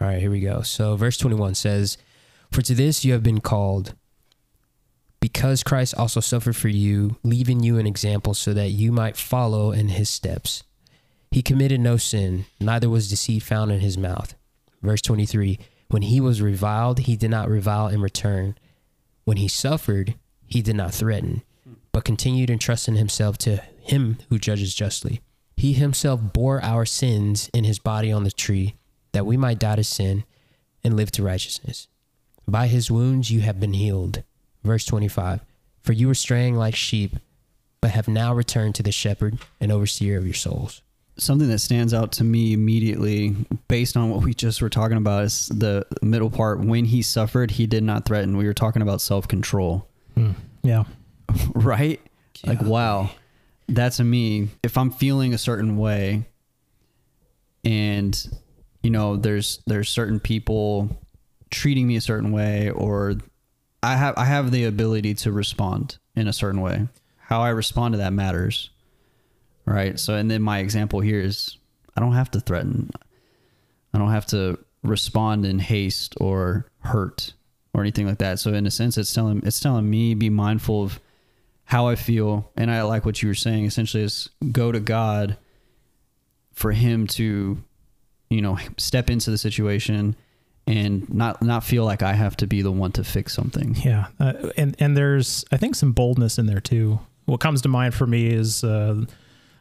All 0.00 0.08
right, 0.08 0.20
here 0.20 0.30
we 0.30 0.40
go. 0.40 0.62
So, 0.62 0.96
verse 0.96 1.16
21 1.18 1.54
says, 1.54 1.98
For 2.50 2.62
to 2.62 2.74
this 2.74 3.04
you 3.04 3.12
have 3.12 3.22
been 3.22 3.40
called, 3.40 3.94
because 5.20 5.62
Christ 5.62 5.94
also 5.96 6.20
suffered 6.20 6.56
for 6.56 6.68
you, 6.68 7.16
leaving 7.22 7.62
you 7.62 7.78
an 7.78 7.86
example 7.86 8.34
so 8.34 8.52
that 8.52 8.70
you 8.70 8.92
might 8.92 9.16
follow 9.16 9.72
in 9.72 9.88
his 9.88 10.10
steps. 10.10 10.64
He 11.30 11.42
committed 11.42 11.80
no 11.80 11.96
sin, 11.96 12.46
neither 12.60 12.88
was 12.88 13.08
deceit 13.08 13.42
found 13.42 13.72
in 13.72 13.80
his 13.80 13.96
mouth. 13.96 14.34
Verse 14.82 15.00
23 15.00 15.58
When 15.88 16.02
he 16.02 16.20
was 16.20 16.42
reviled, 16.42 17.00
he 17.00 17.16
did 17.16 17.30
not 17.30 17.48
revile 17.48 17.88
in 17.88 18.02
return. 18.02 18.56
When 19.24 19.36
he 19.38 19.48
suffered, 19.48 20.14
he 20.46 20.60
did 20.60 20.76
not 20.76 20.92
threaten, 20.92 21.42
but 21.94 22.04
continued 22.04 22.50
entrusting 22.50 22.96
himself 22.96 23.38
to 23.38 23.62
him 23.80 24.18
who 24.28 24.36
judges 24.36 24.74
justly. 24.74 25.20
He 25.56 25.74
himself 25.74 26.20
bore 26.20 26.60
our 26.60 26.84
sins 26.84 27.48
in 27.54 27.62
his 27.62 27.78
body 27.78 28.10
on 28.10 28.24
the 28.24 28.32
tree, 28.32 28.74
that 29.12 29.24
we 29.24 29.36
might 29.36 29.60
die 29.60 29.76
to 29.76 29.84
sin 29.84 30.24
and 30.82 30.96
live 30.96 31.12
to 31.12 31.22
righteousness. 31.22 31.86
By 32.48 32.66
his 32.66 32.90
wounds 32.90 33.30
you 33.30 33.42
have 33.42 33.60
been 33.60 33.74
healed. 33.74 34.24
Verse 34.64 34.84
25 34.84 35.42
For 35.82 35.92
you 35.92 36.08
were 36.08 36.16
straying 36.16 36.56
like 36.56 36.74
sheep, 36.74 37.14
but 37.80 37.92
have 37.92 38.08
now 38.08 38.34
returned 38.34 38.74
to 38.74 38.82
the 38.82 38.90
shepherd 38.90 39.38
and 39.60 39.70
overseer 39.70 40.18
of 40.18 40.24
your 40.24 40.34
souls. 40.34 40.82
Something 41.16 41.48
that 41.48 41.60
stands 41.60 41.94
out 41.94 42.10
to 42.12 42.24
me 42.24 42.54
immediately, 42.54 43.36
based 43.68 43.96
on 43.96 44.10
what 44.10 44.24
we 44.24 44.34
just 44.34 44.60
were 44.60 44.68
talking 44.68 44.96
about, 44.96 45.22
is 45.22 45.46
the 45.46 45.86
middle 46.02 46.30
part. 46.30 46.58
When 46.58 46.86
he 46.86 47.02
suffered, 47.02 47.52
he 47.52 47.68
did 47.68 47.84
not 47.84 48.04
threaten. 48.04 48.36
We 48.36 48.46
were 48.46 48.52
talking 48.52 48.82
about 48.82 49.00
self 49.00 49.28
control, 49.28 49.86
hmm. 50.16 50.32
Yeah. 50.64 50.84
right? 51.54 52.00
Like, 52.44 52.62
wow, 52.62 53.10
that's 53.68 54.00
a 54.00 54.04
me. 54.04 54.48
If 54.62 54.76
I'm 54.76 54.90
feeling 54.90 55.34
a 55.34 55.38
certain 55.38 55.76
way, 55.76 56.24
and 57.64 58.38
you 58.82 58.90
know, 58.90 59.16
there's 59.16 59.60
there's 59.66 59.88
certain 59.88 60.20
people 60.20 61.00
treating 61.50 61.86
me 61.86 61.96
a 61.96 62.00
certain 62.00 62.32
way, 62.32 62.70
or 62.70 63.14
I 63.82 63.96
have 63.96 64.14
I 64.18 64.24
have 64.24 64.50
the 64.50 64.64
ability 64.64 65.14
to 65.14 65.32
respond 65.32 65.98
in 66.14 66.28
a 66.28 66.32
certain 66.32 66.60
way. 66.60 66.88
How 67.18 67.40
I 67.40 67.50
respond 67.50 67.94
to 67.94 67.98
that 67.98 68.12
matters, 68.12 68.70
right? 69.64 69.98
So, 69.98 70.14
and 70.14 70.30
then 70.30 70.42
my 70.42 70.58
example 70.58 71.00
here 71.00 71.20
is 71.20 71.56
I 71.96 72.00
don't 72.00 72.12
have 72.12 72.30
to 72.32 72.40
threaten. 72.40 72.90
I 73.94 73.98
don't 73.98 74.10
have 74.10 74.26
to 74.26 74.58
respond 74.82 75.46
in 75.46 75.58
haste 75.58 76.14
or 76.20 76.66
hurt 76.80 77.32
or 77.72 77.80
anything 77.80 78.06
like 78.06 78.18
that. 78.18 78.38
So, 78.38 78.52
in 78.52 78.66
a 78.66 78.70
sense, 78.70 78.98
it's 78.98 79.12
telling 79.14 79.42
it's 79.44 79.60
telling 79.60 79.88
me 79.88 80.14
be 80.14 80.28
mindful 80.28 80.82
of 80.82 81.00
how 81.64 81.86
I 81.86 81.96
feel, 81.96 82.50
and 82.56 82.70
I 82.70 82.82
like 82.82 83.04
what 83.06 83.22
you 83.22 83.28
were 83.28 83.34
saying. 83.34 83.64
Essentially, 83.64 84.02
is 84.02 84.28
go 84.52 84.70
to 84.72 84.80
God 84.80 85.36
for 86.52 86.72
Him 86.72 87.06
to, 87.08 87.62
you 88.30 88.42
know, 88.42 88.58
step 88.76 89.10
into 89.10 89.30
the 89.30 89.38
situation 89.38 90.16
and 90.66 91.12
not 91.12 91.42
not 91.42 91.64
feel 91.64 91.84
like 91.84 92.02
I 92.02 92.14
have 92.14 92.36
to 92.38 92.46
be 92.46 92.62
the 92.62 92.72
one 92.72 92.92
to 92.92 93.04
fix 93.04 93.34
something. 93.34 93.74
Yeah, 93.76 94.06
uh, 94.18 94.50
and 94.56 94.76
and 94.78 94.96
there's 94.96 95.44
I 95.52 95.56
think 95.56 95.74
some 95.74 95.92
boldness 95.92 96.38
in 96.38 96.46
there 96.46 96.60
too. 96.60 97.00
What 97.26 97.40
comes 97.40 97.62
to 97.62 97.68
mind 97.68 97.94
for 97.94 98.06
me 98.06 98.26
is 98.26 98.64
uh, 98.64 99.04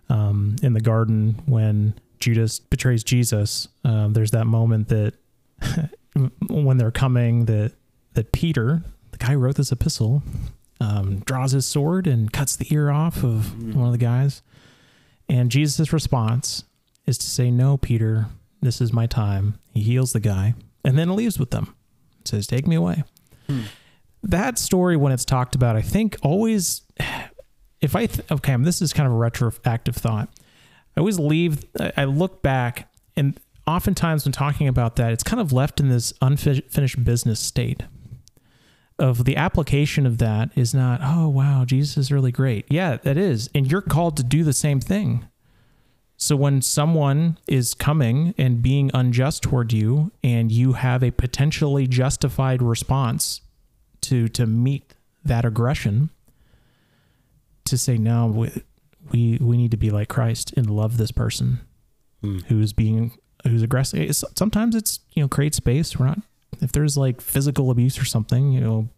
um, 0.10 0.56
in 0.62 0.74
the 0.74 0.82
garden 0.82 1.42
when 1.46 1.94
Judas 2.20 2.60
betrays 2.60 3.04
Jesus. 3.04 3.68
Um, 3.84 4.14
there's 4.14 4.32
that 4.32 4.46
moment 4.46 4.90
that 4.90 5.14
when 6.48 6.78
they're 6.78 6.92
coming 6.92 7.46
that 7.46 7.74
that 8.14 8.32
Peter, 8.32 8.84
the 9.12 9.18
guy 9.18 9.34
who 9.34 9.40
wrote 9.40 9.56
this 9.56 9.72
epistle, 9.72 10.24
um, 10.80 11.20
draws 11.20 11.52
his 11.52 11.66
sword 11.66 12.08
and 12.08 12.32
cuts 12.32 12.56
the 12.56 12.68
ear 12.74 12.90
off 12.90 13.24
of 13.24 13.76
one 13.76 13.86
of 13.88 13.92
the 13.92 13.98
guys, 13.98 14.42
and 15.30 15.50
Jesus' 15.52 15.94
response 15.94 16.64
is 17.06 17.18
to 17.20 17.26
say, 17.28 17.50
"No, 17.52 17.78
Peter, 17.78 18.28
this 18.62 18.82
is 18.82 18.92
my 18.94 19.06
time." 19.08 19.58
He 19.74 19.82
heals 19.82 20.14
the 20.14 20.20
guy 20.20 20.54
and 20.84 20.98
then 20.98 21.16
leaves 21.16 21.40
with 21.40 21.52
them. 21.52 21.74
Says, 22.26 22.48
"Take 22.48 22.68
me 22.68 22.76
away." 22.76 23.04
that 24.24 24.58
story 24.58 24.96
when 24.96 25.12
it's 25.12 25.26
talked 25.26 25.54
about 25.54 25.76
i 25.76 25.82
think 25.82 26.16
always 26.24 26.82
if 27.82 27.94
i 27.94 28.06
th- 28.06 28.32
okay 28.32 28.56
this 28.58 28.82
is 28.82 28.94
kind 28.94 29.06
of 29.06 29.12
a 29.14 29.18
retroactive 29.18 29.96
thought 29.98 30.30
i 30.96 31.00
always 31.02 31.20
leave 31.20 31.66
I- 31.78 31.92
i 31.98 32.04
look 32.06 32.42
back 32.42 32.90
and 33.18 33.38
oftentimes 33.68 34.24
when 34.24 34.32
talking 34.32 34.70
about 34.70 34.96
that 34.96 35.12
it's 35.12 35.24
kind 35.24 35.42
of 35.42 35.52
left 35.52 35.82
in 35.82 35.90
this 35.90 36.14
unfinished 36.22 37.04
business 37.04 37.42
state 37.42 37.84
of 39.00 39.26
the 39.26 39.36
application 39.36 40.06
of 40.06 40.20
that 40.20 40.50
is 40.56 40.74
not 40.74 41.00
oh 41.02 41.28
wow 41.28 41.66
jesus 41.66 41.98
is 41.98 42.12
really 42.12 42.32
great. 42.32 42.66
Yeah 42.70 42.98
that 42.98 43.18
is. 43.18 43.50
And 43.56 43.70
you're 43.70 43.82
called 43.82 44.18
to 44.18 44.24
do 44.24 44.44
the 44.44 44.54
same 44.54 44.80
thing. 44.80 45.26
So 46.18 46.36
when 46.36 46.62
someone 46.62 47.38
is 47.48 47.74
coming 47.74 48.34
and 48.38 48.62
being 48.62 48.92
unjust 48.94 49.44
toward 49.44 49.74
you 49.74 50.12
and 50.24 50.52
you 50.52 50.74
have 50.74 51.04
a 51.04 51.12
potentially 51.12 51.88
justified 51.88 52.62
response 52.62 53.42
to 54.02 54.28
to 54.30 54.46
meet 54.46 54.94
that 55.26 55.46
aggression 55.46 56.10
to 57.66 57.78
say 57.78 57.98
no 57.98 58.28
we 58.28 58.52
we, 59.12 59.38
we 59.42 59.58
need 59.58 59.72
to 59.72 59.78
be 59.78 59.90
like 59.90 60.08
Christ 60.08 60.54
and 60.56 60.70
love 60.70 60.98
this 60.98 61.12
person 61.12 61.60
hmm. 62.22 62.40
who's 62.48 62.74
being 62.74 63.18
who's 63.44 63.62
aggressive. 63.62 64.16
Sometimes 64.16 64.76
it's 64.76 65.00
you 65.14 65.22
know 65.22 65.28
create 65.28 65.56
space. 65.56 65.98
We're 65.98 66.08
not 66.08 66.20
if 66.62 66.72
there's 66.72 66.98
like 66.98 67.22
physical 67.22 67.70
abuse 67.72 68.00
or 68.00 68.06
something 68.06 68.52
you 68.52 68.62
know 68.62 68.90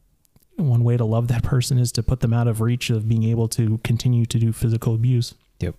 one 0.57 0.83
way 0.83 0.97
to 0.97 1.05
love 1.05 1.27
that 1.27 1.43
person 1.43 1.77
is 1.77 1.91
to 1.93 2.03
put 2.03 2.21
them 2.21 2.33
out 2.33 2.47
of 2.47 2.61
reach 2.61 2.89
of 2.89 3.09
being 3.09 3.23
able 3.23 3.47
to 3.49 3.79
continue 3.83 4.25
to 4.25 4.39
do 4.39 4.53
physical 4.53 4.95
abuse. 4.95 5.33
Yep. 5.59 5.75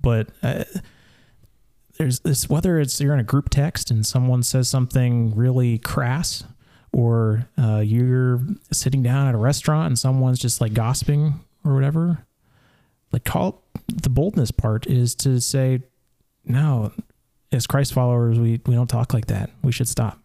but 0.00 0.28
uh, 0.42 0.64
there's 1.96 2.20
this 2.20 2.48
whether 2.48 2.78
it's 2.78 3.00
you're 3.00 3.14
in 3.14 3.20
a 3.20 3.24
group 3.24 3.48
text 3.48 3.90
and 3.90 4.06
someone 4.06 4.42
says 4.42 4.68
something 4.68 5.34
really 5.34 5.78
crass 5.78 6.44
or 6.92 7.48
uh, 7.58 7.78
you're 7.78 8.40
sitting 8.70 9.02
down 9.02 9.28
at 9.28 9.34
a 9.34 9.38
restaurant 9.38 9.86
and 9.86 9.98
someone's 9.98 10.38
just 10.38 10.60
like 10.60 10.74
gossiping 10.74 11.40
or 11.64 11.74
whatever 11.74 12.26
like 13.12 13.24
call 13.24 13.62
the 13.88 14.10
boldness 14.10 14.50
part 14.50 14.86
is 14.86 15.14
to 15.14 15.40
say 15.40 15.80
no 16.44 16.92
as 17.52 17.66
christ 17.66 17.92
followers 17.94 18.38
we, 18.38 18.60
we 18.66 18.74
don't 18.74 18.88
talk 18.88 19.14
like 19.14 19.26
that. 19.26 19.50
We 19.62 19.72
should 19.72 19.88
stop 19.88 20.19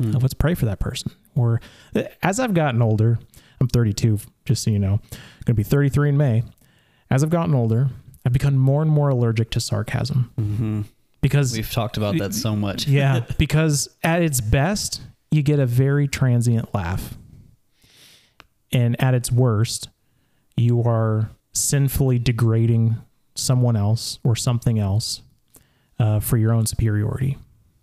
Hmm. 0.00 0.12
let's 0.12 0.34
pray 0.34 0.54
for 0.54 0.66
that 0.66 0.78
person 0.78 1.10
or 1.34 1.60
as 2.22 2.38
i've 2.38 2.54
gotten 2.54 2.80
older 2.82 3.18
i'm 3.60 3.66
32 3.68 4.18
just 4.44 4.62
so 4.62 4.70
you 4.70 4.78
know 4.78 4.94
i'm 4.94 5.08
going 5.44 5.46
to 5.46 5.54
be 5.54 5.62
33 5.64 6.10
in 6.10 6.16
may 6.16 6.44
as 7.10 7.22
i've 7.24 7.30
gotten 7.30 7.54
older 7.54 7.88
i've 8.24 8.32
become 8.32 8.56
more 8.56 8.80
and 8.82 8.90
more 8.90 9.08
allergic 9.08 9.50
to 9.50 9.60
sarcasm 9.60 10.30
Mm-hmm. 10.38 10.82
because 11.20 11.52
We've 11.56 11.70
talked 11.70 11.96
about 11.96 12.16
that 12.18 12.32
so 12.34 12.54
much. 12.54 12.86
yeah, 12.88 13.24
because 13.38 13.88
at 14.04 14.22
its 14.22 14.40
best, 14.40 15.00
you 15.32 15.42
get 15.42 15.58
a 15.58 15.66
very 15.66 16.06
transient 16.06 16.72
laugh. 16.72 17.14
And 18.70 19.00
at 19.02 19.14
its 19.14 19.32
worst, 19.32 19.88
you 20.56 20.82
are 20.84 21.30
sinfully 21.54 22.18
degrading 22.18 22.96
someone 23.34 23.76
else 23.76 24.18
or 24.22 24.36
something 24.36 24.78
else 24.78 25.22
uh, 25.98 26.20
for 26.20 26.36
your 26.36 26.52
own 26.52 26.66
superiority. 26.66 27.36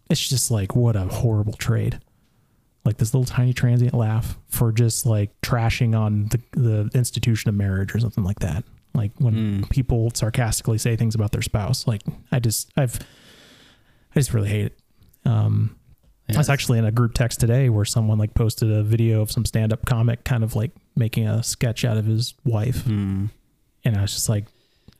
It's 0.10 0.28
just 0.30 0.52
like, 0.52 0.76
what 0.76 0.96
a 0.96 1.02
horrible 1.06 1.54
trade. 1.54 2.00
Like 2.86 2.98
this 2.98 3.14
little 3.14 3.26
tiny 3.26 3.52
transient 3.52 3.94
laugh 3.96 4.38
for 4.48 4.72
just 4.72 5.06
like 5.06 5.32
trashing 5.42 5.98
on 6.00 6.30
the, 6.30 6.40
the 6.52 6.92
institution 6.98 7.50
of 7.50 7.56
marriage 7.56 7.96
or 7.96 8.00
something 8.00 8.24
like 8.24 8.40
that. 8.40 8.64
Like 8.94 9.12
when 9.18 9.34
Mm. 9.64 9.70
people 9.70 10.12
sarcastically 10.14 10.78
say 10.78 10.96
things 10.96 11.16
about 11.16 11.32
their 11.32 11.42
spouse. 11.42 11.88
Like 11.88 12.02
I 12.32 12.40
just, 12.40 12.72
I've, 12.78 13.00
I 14.16 14.20
just 14.20 14.34
really 14.34 14.50
hate 14.50 14.66
it. 14.68 14.80
Um, 15.26 15.76
I 16.34 16.38
was 16.38 16.50
actually 16.50 16.78
in 16.80 16.86
a 16.86 16.92
group 16.92 17.14
text 17.14 17.40
today 17.40 17.70
where 17.70 17.86
someone 17.86 18.18
like 18.18 18.34
posted 18.34 18.72
a 18.72 18.84
video 18.84 19.22
of 19.22 19.32
some 19.32 19.46
stand-up 19.46 19.86
comic 19.86 20.24
kind 20.24 20.44
of 20.44 20.56
like 20.56 20.72
making 20.96 21.28
a 21.28 21.44
sketch 21.44 21.84
out 21.86 21.98
of 21.98 22.06
his 22.06 22.34
wife, 22.46 22.84
Mm. 22.86 23.30
and 23.84 23.98
I 23.98 24.02
was 24.02 24.14
just 24.14 24.30
like, 24.30 24.46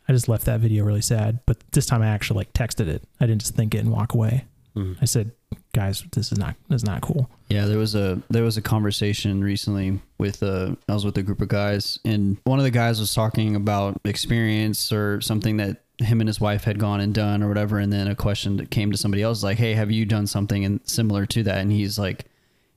I 0.08 0.14
just 0.14 0.28
left 0.30 0.46
that 0.46 0.60
video 0.60 0.84
really 0.84 1.02
sad. 1.02 1.40
But 1.48 1.58
this 1.72 1.86
time 1.88 2.02
I 2.04 2.08
actually 2.08 2.38
like 2.38 2.54
texted 2.54 2.88
it. 2.88 3.04
I 3.20 3.26
didn't 3.26 3.42
just 3.42 3.56
think 3.56 3.74
it 3.74 3.80
and 3.80 3.92
walk 3.92 4.14
away. 4.14 4.46
Mm. 4.76 4.98
I 5.02 5.06
said, 5.06 5.32
guys, 5.76 6.04
this 6.14 6.32
is 6.32 6.38
not 6.38 6.56
this 6.70 6.82
is 6.82 6.86
not 6.86 7.02
cool. 7.02 7.30
Yeah, 7.50 7.66
there 7.66 7.78
was 7.78 7.96
a 7.96 8.22
there 8.30 8.44
was 8.44 8.56
a 8.56 8.62
conversation 8.62 9.44
recently 9.44 10.00
with 10.18 10.42
uh 10.42 10.76
I 10.88 10.94
was 10.94 11.06
with 11.06 11.18
a 11.18 11.24
group 11.24 11.42
of 11.42 11.50
guys 11.50 12.00
and 12.06 12.38
one 12.46 12.60
of 12.60 12.64
the 12.64 12.72
guys 12.72 13.00
was 13.00 13.14
talking 13.14 13.56
about 13.56 14.00
experience 14.06 14.92
or 14.92 15.20
something 15.20 15.58
that 15.58 15.84
him 15.98 16.22
and 16.22 16.28
his 16.28 16.40
wife 16.40 16.64
had 16.64 16.80
gone 16.80 17.02
and 17.02 17.14
done 17.14 17.44
or 17.44 17.50
whatever 17.50 17.78
and 17.78 17.92
then 17.92 18.08
a 18.08 18.16
question 18.16 18.58
that 18.58 18.72
came 18.72 18.92
to 18.92 18.98
somebody 18.98 19.22
else 19.22 19.44
like, 19.44 19.58
"Hey, 19.58 19.74
have 19.74 19.92
you 19.92 20.06
done 20.06 20.28
something 20.28 20.64
and 20.64 20.80
similar 20.86 21.26
to 21.28 21.44
that?" 21.44 21.58
And 21.58 21.72
he's 21.72 22.00
like 22.00 22.26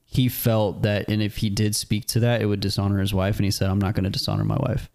he 0.05 0.27
felt 0.27 0.81
that 0.81 1.07
and 1.07 1.21
if 1.21 1.37
he 1.37 1.49
did 1.49 1.75
speak 1.75 2.05
to 2.07 2.19
that, 2.19 2.41
it 2.41 2.47
would 2.47 2.59
dishonor 2.59 2.99
his 2.99 3.13
wife 3.13 3.37
and 3.37 3.45
he 3.45 3.51
said, 3.51 3.69
"I'm 3.69 3.79
not 3.79 3.93
going 3.95 4.03
to 4.03 4.09
dishonor 4.09 4.43
my 4.43 4.57
wife." 4.57 4.89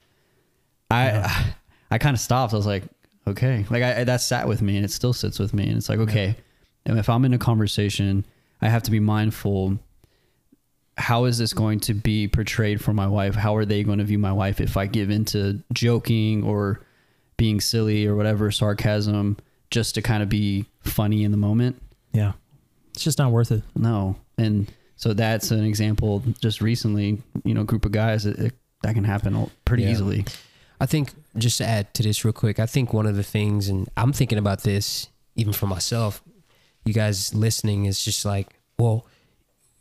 I 0.90 1.06
Yeah. 1.06 1.44
I 1.90 1.98
kind 1.98 2.14
of 2.14 2.20
stopped. 2.20 2.52
I 2.52 2.56
was 2.56 2.66
like, 2.66 2.84
"Okay." 3.26 3.64
Like 3.70 3.82
I 3.82 4.04
that 4.04 4.20
sat 4.20 4.46
with 4.46 4.60
me 4.60 4.76
and 4.76 4.84
it 4.84 4.90
still 4.90 5.12
sits 5.12 5.38
with 5.38 5.54
me 5.54 5.68
and 5.68 5.76
it's 5.76 5.88
like, 5.88 6.00
"Okay, 6.00 6.26
and 6.26 6.36
if 6.86 7.08
I'm 7.08 7.24
in 7.24 7.32
a 7.34 7.38
conversation, 7.38 8.24
I 8.60 8.68
have 8.68 8.82
to 8.84 8.90
be 8.90 9.00
mindful 9.00 9.78
how 10.96 11.24
is 11.24 11.38
this 11.38 11.52
going 11.52 11.80
to 11.80 11.94
be 11.94 12.28
portrayed 12.28 12.80
for 12.80 12.92
my 12.92 13.06
wife? 13.06 13.34
How 13.34 13.56
are 13.56 13.64
they 13.64 13.82
going 13.82 13.98
to 13.98 14.04
view 14.04 14.18
my 14.18 14.32
wife 14.32 14.60
if 14.60 14.76
I 14.76 14.86
give 14.86 15.10
into 15.10 15.60
joking 15.72 16.44
or 16.44 16.80
being 17.36 17.60
silly 17.60 18.06
or 18.06 18.14
whatever, 18.14 18.50
sarcasm, 18.52 19.36
just 19.70 19.96
to 19.96 20.02
kind 20.02 20.22
of 20.22 20.28
be 20.28 20.66
funny 20.82 21.24
in 21.24 21.32
the 21.32 21.36
moment? 21.36 21.82
Yeah, 22.12 22.32
it's 22.92 23.02
just 23.02 23.18
not 23.18 23.32
worth 23.32 23.50
it. 23.50 23.62
No. 23.74 24.14
And 24.38 24.70
so 24.94 25.12
that's 25.14 25.50
an 25.50 25.64
example 25.64 26.22
just 26.40 26.60
recently, 26.60 27.20
you 27.44 27.54
know, 27.54 27.64
group 27.64 27.84
of 27.84 27.90
guys, 27.90 28.24
it, 28.24 28.38
it, 28.38 28.54
that 28.82 28.94
can 28.94 29.02
happen 29.04 29.50
pretty 29.64 29.82
Yeah. 29.82 29.90
easily. 29.90 30.24
I 30.80 30.86
think 30.86 31.10
just 31.36 31.58
to 31.58 31.64
add 31.66 31.92
to 31.94 32.04
this 32.04 32.24
real 32.24 32.32
quick, 32.32 32.60
I 32.60 32.66
think 32.66 32.92
one 32.92 33.06
of 33.06 33.16
the 33.16 33.22
things, 33.24 33.68
and 33.68 33.88
I'm 33.96 34.12
thinking 34.12 34.38
about 34.38 34.62
this 34.62 35.08
even 35.34 35.52
for 35.52 35.66
myself, 35.66 36.22
you 36.84 36.92
guys 36.92 37.34
listening 37.34 37.86
is 37.86 38.04
just 38.04 38.24
like, 38.24 38.48
well, 38.78 39.06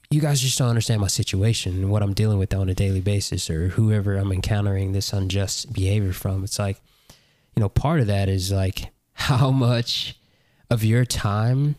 you 0.09 0.21
guys 0.21 0.41
just 0.41 0.57
don't 0.57 0.69
understand 0.69 1.01
my 1.01 1.07
situation 1.07 1.73
and 1.73 1.89
what 1.89 2.03
I'm 2.03 2.13
dealing 2.13 2.37
with 2.37 2.53
on 2.53 2.69
a 2.69 2.75
daily 2.75 3.01
basis, 3.01 3.49
or 3.49 3.69
whoever 3.69 4.15
I'm 4.15 4.31
encountering 4.31 4.91
this 4.91 5.11
unjust 5.11 5.73
behavior 5.73 6.13
from. 6.13 6.43
It's 6.43 6.59
like, 6.59 6.79
you 7.55 7.61
know, 7.61 7.69
part 7.69 7.99
of 7.99 8.07
that 8.07 8.29
is 8.29 8.51
like 8.51 8.91
how 9.13 9.49
much 9.51 10.19
of 10.69 10.83
your 10.83 11.05
time 11.05 11.75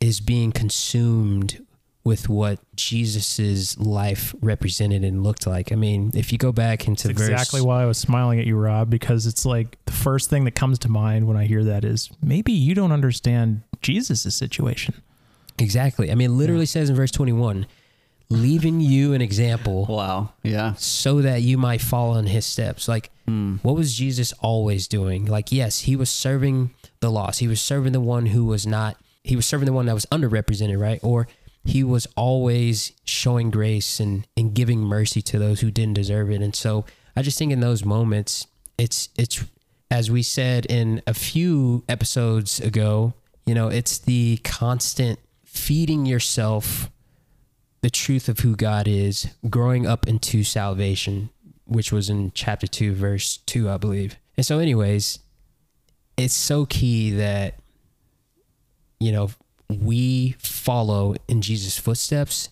is 0.00 0.20
being 0.20 0.52
consumed 0.52 1.65
with 2.06 2.28
what 2.28 2.58
Jesus's 2.76 3.76
life 3.78 4.34
represented 4.40 5.02
and 5.04 5.22
looked 5.24 5.46
like. 5.46 5.72
I 5.72 5.74
mean, 5.74 6.12
if 6.14 6.32
you 6.32 6.38
go 6.38 6.52
back 6.52 6.86
into 6.88 7.08
That's 7.08 7.18
verse, 7.20 7.28
exactly 7.28 7.60
why 7.60 7.82
I 7.82 7.86
was 7.86 7.98
smiling 7.98 8.38
at 8.38 8.46
you, 8.46 8.56
Rob, 8.56 8.88
because 8.88 9.26
it's 9.26 9.44
like 9.44 9.76
the 9.84 9.92
first 9.92 10.30
thing 10.30 10.44
that 10.44 10.52
comes 10.54 10.78
to 10.80 10.88
mind 10.88 11.26
when 11.26 11.36
I 11.36 11.44
hear 11.46 11.64
that 11.64 11.84
is 11.84 12.08
maybe 12.22 12.52
you 12.52 12.74
don't 12.74 12.92
understand 12.92 13.62
Jesus' 13.82 14.34
situation. 14.34 14.94
Exactly. 15.58 16.10
I 16.10 16.14
mean, 16.14 16.30
it 16.30 16.34
literally 16.34 16.66
says 16.66 16.88
in 16.90 16.96
verse 16.96 17.10
21, 17.10 17.66
leaving 18.28 18.80
you 18.80 19.12
an 19.12 19.20
example 19.22 19.86
Wow. 19.86 20.30
Yeah. 20.42 20.74
so 20.74 21.20
that 21.22 21.42
you 21.42 21.56
might 21.58 21.80
follow 21.80 22.16
in 22.18 22.26
his 22.26 22.44
steps. 22.46 22.88
Like, 22.88 23.10
Mm. 23.28 23.58
what 23.62 23.74
was 23.74 23.94
Jesus 23.94 24.32
always 24.40 24.86
doing? 24.86 25.24
Like, 25.26 25.50
yes, 25.50 25.80
he 25.80 25.96
was 25.96 26.08
serving 26.10 26.70
the 27.00 27.10
lost. 27.10 27.40
He 27.40 27.48
was 27.48 27.60
serving 27.60 27.92
the 27.92 28.00
one 28.00 28.26
who 28.26 28.44
was 28.44 28.66
not, 28.66 28.96
he 29.24 29.34
was 29.34 29.46
serving 29.46 29.66
the 29.66 29.72
one 29.72 29.86
that 29.86 29.94
was 29.94 30.06
underrepresented, 30.06 30.80
right? 30.80 31.00
Or 31.02 31.26
he 31.66 31.82
was 31.82 32.06
always 32.16 32.92
showing 33.04 33.50
grace 33.50 34.00
and, 34.00 34.26
and 34.36 34.54
giving 34.54 34.80
mercy 34.80 35.20
to 35.22 35.38
those 35.38 35.60
who 35.60 35.70
didn't 35.70 35.94
deserve 35.94 36.30
it. 36.30 36.40
And 36.40 36.54
so 36.54 36.84
I 37.16 37.22
just 37.22 37.38
think 37.38 37.52
in 37.52 37.60
those 37.60 37.84
moments, 37.84 38.46
it's, 38.78 39.08
it's, 39.16 39.44
as 39.90 40.10
we 40.10 40.22
said 40.22 40.66
in 40.66 41.02
a 41.06 41.14
few 41.14 41.84
episodes 41.88 42.60
ago, 42.60 43.14
you 43.44 43.54
know, 43.54 43.68
it's 43.68 43.98
the 43.98 44.38
constant 44.44 45.18
feeding 45.44 46.06
yourself 46.06 46.90
the 47.82 47.90
truth 47.90 48.28
of 48.28 48.40
who 48.40 48.56
God 48.56 48.88
is, 48.88 49.28
growing 49.48 49.86
up 49.86 50.08
into 50.08 50.42
salvation, 50.42 51.30
which 51.66 51.92
was 51.92 52.10
in 52.10 52.32
chapter 52.34 52.66
2, 52.66 52.92
verse 52.94 53.36
2, 53.46 53.70
I 53.70 53.76
believe. 53.76 54.16
And 54.36 54.44
so, 54.44 54.58
anyways, 54.58 55.20
it's 56.16 56.34
so 56.34 56.66
key 56.66 57.12
that, 57.12 57.60
you 58.98 59.12
know, 59.12 59.30
we 59.68 60.36
follow 60.38 61.14
in 61.28 61.42
Jesus' 61.42 61.78
footsteps 61.78 62.50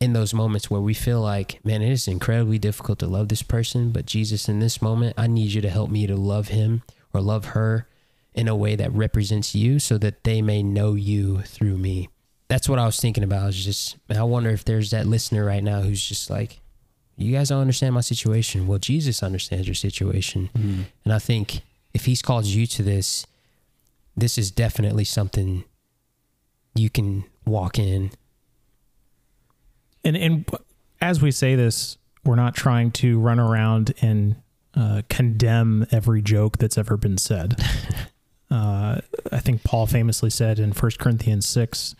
in 0.00 0.12
those 0.12 0.34
moments 0.34 0.70
where 0.70 0.80
we 0.80 0.94
feel 0.94 1.20
like, 1.20 1.64
man, 1.64 1.82
it 1.82 1.90
is 1.90 2.08
incredibly 2.08 2.58
difficult 2.58 2.98
to 2.98 3.06
love 3.06 3.28
this 3.28 3.42
person, 3.42 3.90
but 3.90 4.06
Jesus, 4.06 4.48
in 4.48 4.58
this 4.58 4.82
moment, 4.82 5.14
I 5.16 5.26
need 5.26 5.52
you 5.52 5.60
to 5.62 5.70
help 5.70 5.90
me 5.90 6.06
to 6.06 6.16
love 6.16 6.48
him 6.48 6.82
or 7.12 7.20
love 7.20 7.46
her 7.46 7.86
in 8.34 8.48
a 8.48 8.56
way 8.56 8.76
that 8.76 8.92
represents 8.92 9.54
you 9.54 9.78
so 9.78 9.96
that 9.98 10.24
they 10.24 10.42
may 10.42 10.62
know 10.62 10.94
you 10.94 11.42
through 11.42 11.78
me 11.78 12.08
that's 12.48 12.68
what 12.68 12.78
I 12.78 12.86
was 12.86 13.00
thinking 13.00 13.24
about. 13.24 13.48
Is 13.48 13.64
just, 13.64 13.96
and 14.08 14.18
I 14.18 14.22
wonder 14.22 14.50
if 14.50 14.64
there's 14.64 14.90
that 14.90 15.06
listener 15.06 15.44
right 15.44 15.62
now 15.62 15.80
who's 15.80 16.06
just 16.06 16.30
like, 16.30 16.60
you 17.16 17.32
guys 17.32 17.48
don't 17.48 17.60
understand 17.60 17.94
my 17.94 18.00
situation. 18.00 18.66
Well, 18.66 18.78
Jesus 18.78 19.22
understands 19.22 19.66
your 19.66 19.74
situation. 19.74 20.50
Mm. 20.56 20.84
And 21.04 21.12
I 21.12 21.18
think 21.18 21.60
if 21.92 22.06
he's 22.06 22.22
called 22.22 22.44
you 22.44 22.66
to 22.66 22.82
this, 22.82 23.26
this 24.16 24.36
is 24.36 24.50
definitely 24.50 25.04
something 25.04 25.64
you 26.74 26.90
can 26.90 27.24
walk 27.46 27.78
in. 27.78 28.10
And 30.04 30.16
and 30.16 30.50
as 31.00 31.20
we 31.20 31.30
say 31.30 31.54
this, 31.54 31.98
we're 32.24 32.36
not 32.36 32.54
trying 32.54 32.90
to 32.92 33.18
run 33.18 33.38
around 33.38 33.94
and 34.00 34.36
uh, 34.74 35.02
condemn 35.08 35.86
every 35.90 36.22
joke 36.22 36.58
that's 36.58 36.78
ever 36.78 36.96
been 36.96 37.18
said. 37.18 37.60
uh, 38.50 39.00
I 39.30 39.38
think 39.38 39.62
Paul 39.62 39.86
famously 39.86 40.30
said 40.30 40.58
in 40.58 40.72
1 40.72 40.92
Corinthians 40.98 41.46
6, 41.46 41.94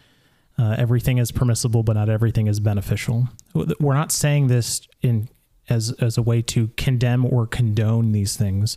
uh, 0.58 0.74
everything 0.78 1.18
is 1.18 1.30
permissible, 1.32 1.82
but 1.82 1.94
not 1.94 2.08
everything 2.08 2.46
is 2.46 2.60
beneficial. 2.60 3.28
We're 3.54 3.94
not 3.94 4.12
saying 4.12 4.46
this 4.48 4.86
in 5.02 5.28
as 5.68 5.92
as 5.92 6.18
a 6.18 6.22
way 6.22 6.42
to 6.42 6.68
condemn 6.76 7.24
or 7.24 7.46
condone 7.46 8.12
these 8.12 8.36
things. 8.36 8.76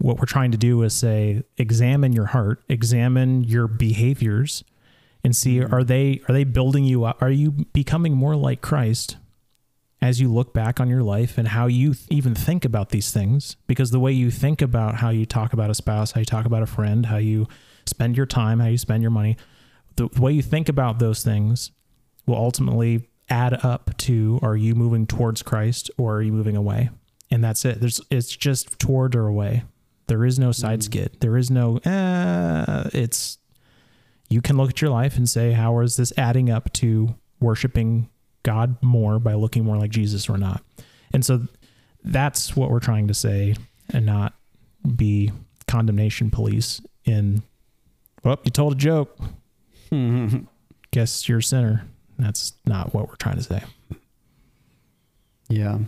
What 0.00 0.18
we're 0.18 0.26
trying 0.26 0.50
to 0.50 0.58
do 0.58 0.82
is 0.82 0.94
say, 0.94 1.44
examine 1.56 2.12
your 2.12 2.26
heart, 2.26 2.62
examine 2.68 3.44
your 3.44 3.68
behaviors, 3.68 4.64
and 5.24 5.34
see 5.34 5.62
are 5.64 5.82
they 5.82 6.20
are 6.28 6.32
they 6.32 6.44
building 6.44 6.84
you 6.84 7.04
up? 7.04 7.20
Are 7.22 7.30
you 7.30 7.50
becoming 7.72 8.14
more 8.14 8.36
like 8.36 8.60
Christ 8.60 9.16
as 10.02 10.20
you 10.20 10.30
look 10.30 10.52
back 10.52 10.78
on 10.78 10.90
your 10.90 11.02
life 11.02 11.38
and 11.38 11.48
how 11.48 11.66
you 11.66 11.94
th- 11.94 12.06
even 12.10 12.34
think 12.34 12.64
about 12.64 12.90
these 12.90 13.10
things? 13.10 13.56
Because 13.66 13.90
the 13.90 13.98
way 13.98 14.12
you 14.12 14.30
think 14.30 14.60
about 14.60 14.96
how 14.96 15.08
you 15.08 15.24
talk 15.24 15.54
about 15.54 15.70
a 15.70 15.74
spouse, 15.74 16.12
how 16.12 16.20
you 16.20 16.26
talk 16.26 16.44
about 16.44 16.62
a 16.62 16.66
friend, 16.66 17.06
how 17.06 17.16
you 17.16 17.48
spend 17.86 18.16
your 18.16 18.26
time, 18.26 18.60
how 18.60 18.66
you 18.66 18.78
spend 18.78 19.02
your 19.02 19.10
money, 19.10 19.36
the, 19.96 20.08
the 20.08 20.20
way 20.20 20.32
you 20.32 20.42
think 20.42 20.68
about 20.68 20.98
those 20.98 21.24
things 21.24 21.70
will 22.26 22.36
ultimately 22.36 23.08
add 23.30 23.64
up 23.64 23.96
to 23.96 24.38
are 24.42 24.56
you 24.56 24.74
moving 24.74 25.06
towards 25.06 25.42
Christ 25.42 25.90
or 25.96 26.16
are 26.16 26.22
you 26.22 26.32
moving 26.32 26.56
away? 26.56 26.90
And 27.30 27.42
that's 27.42 27.64
it. 27.64 27.80
There's 27.80 28.00
it's 28.10 28.36
just 28.36 28.78
toward 28.78 29.16
or 29.16 29.26
away. 29.26 29.64
There 30.06 30.26
is 30.26 30.38
no 30.38 30.52
side 30.52 30.82
skid. 30.82 31.16
There 31.20 31.38
is 31.38 31.50
no 31.50 31.78
uh, 31.78 32.90
it's 32.92 33.38
you 34.28 34.40
can 34.40 34.56
look 34.56 34.70
at 34.70 34.80
your 34.80 34.90
life 34.90 35.16
and 35.16 35.28
say 35.28 35.52
how 35.52 35.78
is 35.80 35.96
this 35.96 36.12
adding 36.16 36.50
up 36.50 36.72
to 36.74 37.14
worshiping 37.40 38.08
God 38.42 38.76
more 38.82 39.18
by 39.18 39.34
looking 39.34 39.64
more 39.64 39.76
like 39.76 39.90
Jesus 39.90 40.28
or 40.28 40.38
not? 40.38 40.62
And 41.12 41.24
so 41.24 41.46
that's 42.02 42.56
what 42.56 42.70
we're 42.70 42.80
trying 42.80 43.08
to 43.08 43.14
say 43.14 43.54
and 43.90 44.04
not 44.06 44.34
be 44.96 45.32
condemnation 45.66 46.30
police 46.30 46.80
in 47.04 47.42
well, 48.22 48.40
you 48.42 48.50
told 48.50 48.72
a 48.72 48.76
joke. 48.76 49.18
Guess 50.90 51.28
you're 51.28 51.38
a 51.38 51.42
sinner. 51.42 51.86
That's 52.18 52.54
not 52.64 52.94
what 52.94 53.08
we're 53.08 53.16
trying 53.16 53.36
to 53.36 53.42
say. 53.42 53.62
Yeah. 55.48 55.78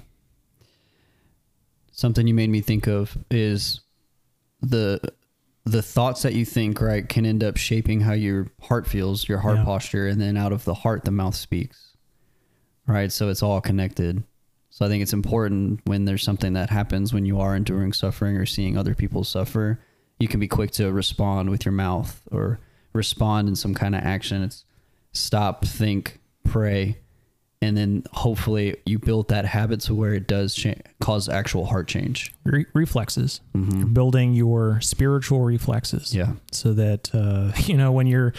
Something 1.92 2.27
you 2.27 2.35
made 2.35 2.51
me 2.51 2.61
think 2.61 2.87
of 2.87 3.16
is 3.31 3.81
the 4.61 5.01
the 5.66 5.83
thoughts 5.83 6.22
that 6.22 6.35
you 6.35 6.44
think, 6.44 6.81
right, 6.81 7.07
can 7.09 7.26
end 7.26 7.42
up 7.42 7.57
shaping 7.57 8.00
how 8.00 8.12
your 8.12 8.46
heart 8.62 8.87
feels, 8.87 9.29
your 9.29 9.38
heart 9.38 9.59
Yeah. 9.59 9.64
posture, 9.64 10.07
and 10.07 10.20
then 10.20 10.36
out 10.36 10.53
of 10.53 10.64
the 10.64 10.74
heart 10.74 11.05
the 11.05 11.11
mouth 11.11 11.34
speaks. 11.34 11.97
Right? 12.86 13.11
So 13.11 13.28
it's 13.28 13.43
all 13.43 13.61
connected. 13.61 14.22
So 14.70 14.86
I 14.86 14.88
think 14.88 15.03
it's 15.03 15.12
important 15.12 15.80
when 15.84 16.05
there's 16.05 16.22
something 16.22 16.53
that 16.53 16.70
happens 16.70 17.12
when 17.12 17.26
you 17.26 17.41
are 17.41 17.57
enduring 17.57 17.93
suffering 17.93 18.36
or 18.36 18.47
seeing 18.47 18.78
other 18.78 18.95
people 18.95 19.24
suffer, 19.24 19.80
you 20.20 20.28
can 20.28 20.38
be 20.38 20.47
quick 20.49 20.70
to 20.72 20.93
respond 20.93 21.51
with 21.51 21.64
your 21.64 21.72
mouth 21.72 22.22
or 22.30 22.61
respond 22.93 23.49
in 23.49 23.57
some 23.57 23.74
kind 23.74 23.95
of 23.97 24.03
action. 24.03 24.43
It's 24.43 24.64
stop, 25.12 25.64
think, 25.64 26.20
pray, 26.45 26.99
and 27.62 27.76
then 27.76 28.04
hopefully 28.12 28.76
you 28.84 28.98
build 28.98 29.28
that 29.28 29.44
habit 29.46 29.80
to 29.80 29.94
where 29.94 30.12
it 30.14 30.26
does 30.26 30.54
cha- 30.54 30.74
cause 31.00 31.28
actual 31.28 31.64
heart 31.66 31.88
change. 31.88 32.32
Re- 32.44 32.66
reflexes. 32.74 33.40
Mm-hmm. 33.54 33.92
Building 33.94 34.34
your 34.34 34.80
spiritual 34.80 35.40
reflexes. 35.40 36.14
Yeah. 36.14 36.32
so 36.52 36.72
that 36.74 37.11
uh, 37.14 37.52
you 37.66 37.76
know 37.76 37.92
when 37.92 38.07
you're 38.07 38.32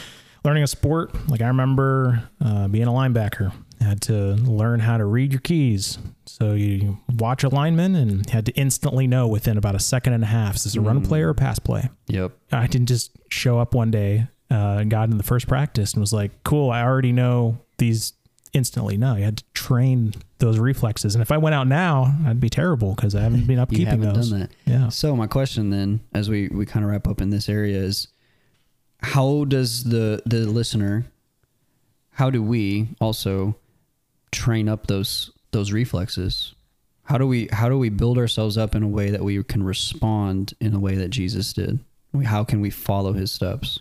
learning 0.45 0.63
a 0.63 0.67
sport 0.67 1.13
like 1.29 1.41
i 1.41 1.47
remember 1.47 2.29
uh, 2.39 2.69
being 2.69 2.87
a 2.87 2.91
linebacker 2.91 3.51
had 3.81 3.99
to 3.99 4.13
learn 4.35 4.79
how 4.79 4.95
to 4.95 5.03
read 5.03 5.33
your 5.33 5.41
keys 5.41 5.97
so 6.25 6.53
you 6.53 6.97
watch 7.17 7.43
a 7.43 7.49
lineman 7.49 7.95
and 7.95 8.29
had 8.29 8.45
to 8.45 8.53
instantly 8.53 9.07
know 9.07 9.27
within 9.27 9.57
about 9.57 9.75
a 9.75 9.79
second 9.79 10.13
and 10.13 10.23
a 10.23 10.27
half 10.27 10.55
is 10.55 10.63
this 10.63 10.75
a 10.75 10.79
run 10.81 11.01
Mm. 11.01 11.07
play 11.07 11.21
or 11.21 11.29
a 11.29 11.35
pass 11.35 11.59
play 11.59 11.89
Yep. 12.07 12.31
i 12.53 12.65
didn't 12.67 12.87
just 12.87 13.11
show 13.29 13.59
up 13.59 13.73
one 13.73 13.91
day 13.91 14.27
uh, 14.49 14.83
got 14.85 15.09
in 15.09 15.17
the 15.17 15.23
first 15.23 15.47
practice 15.49 15.91
and 15.93 15.99
was 15.99 16.13
like, 16.13 16.31
"Cool, 16.45 16.71
I 16.71 16.81
already 16.81 17.11
know 17.11 17.57
these 17.79 18.13
instantly." 18.53 18.97
No, 18.97 19.15
you 19.15 19.23
had 19.23 19.37
to 19.37 19.43
train 19.53 20.13
those 20.39 20.59
reflexes, 20.59 21.15
and 21.15 21.21
if 21.21 21.31
I 21.31 21.37
went 21.37 21.55
out 21.55 21.67
now, 21.67 22.15
I'd 22.25 22.39
be 22.39 22.49
terrible 22.49 22.93
because 22.95 23.15
I 23.15 23.21
haven't 23.21 23.45
been 23.47 23.57
You 23.59 23.65
upkeeping 23.65 23.87
haven't 23.87 24.13
those. 24.13 24.29
done 24.31 24.39
that. 24.41 24.51
Yeah. 24.65 24.89
So 24.89 25.15
my 25.15 25.27
question 25.27 25.69
then, 25.69 25.99
as 26.13 26.29
we 26.29 26.47
we 26.49 26.65
kind 26.65 26.83
of 26.85 26.91
wrap 26.91 27.07
up 27.07 27.21
in 27.21 27.29
this 27.29 27.49
area, 27.49 27.77
is 27.79 28.07
how 29.01 29.45
does 29.45 29.83
the 29.85 30.21
the 30.25 30.45
listener, 30.45 31.05
how 32.11 32.29
do 32.29 32.41
we 32.43 32.89
also 32.99 33.55
train 34.31 34.67
up 34.69 34.87
those 34.87 35.31
those 35.51 35.71
reflexes? 35.71 36.53
How 37.03 37.17
do 37.17 37.25
we 37.25 37.47
how 37.53 37.69
do 37.69 37.77
we 37.77 37.89
build 37.89 38.17
ourselves 38.17 38.57
up 38.57 38.75
in 38.75 38.83
a 38.83 38.87
way 38.87 39.11
that 39.11 39.23
we 39.23 39.41
can 39.43 39.63
respond 39.63 40.53
in 40.59 40.73
a 40.73 40.79
way 40.79 40.95
that 40.95 41.09
Jesus 41.09 41.53
did? 41.53 41.79
How 42.25 42.43
can 42.43 42.59
we 42.61 42.69
follow 42.69 43.13
his 43.13 43.31
steps? 43.31 43.79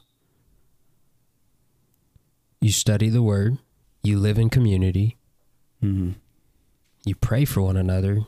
You 2.60 2.70
study 2.72 3.08
the 3.08 3.22
word, 3.22 3.58
you 4.06 4.18
live 4.18 4.38
in 4.38 4.48
community, 4.50 5.16
Mm-hmm. 5.82 6.12
you 7.04 7.14
pray 7.14 7.44
for 7.44 7.60
one 7.60 7.76
another, 7.76 8.22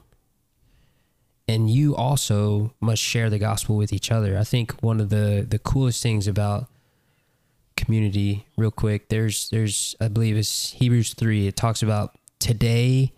and 1.48 1.70
you 1.70 1.96
also 1.96 2.74
must 2.78 3.02
share 3.02 3.30
the 3.30 3.38
gospel 3.38 3.74
with 3.76 3.90
each 3.92 4.12
other. 4.12 4.36
I 4.38 4.44
think 4.44 4.72
one 4.82 5.00
of 5.00 5.08
the 5.08 5.46
the 5.48 5.58
coolest 5.58 6.02
things 6.02 6.28
about 6.28 6.68
community, 7.76 8.44
real 8.58 8.70
quick, 8.70 9.08
there's 9.08 9.48
there's 9.48 9.96
I 9.98 10.08
believe 10.08 10.36
it's 10.36 10.72
Hebrews 10.72 11.14
three. 11.14 11.46
It 11.46 11.56
talks 11.56 11.82
about 11.82 12.18
today. 12.38 13.12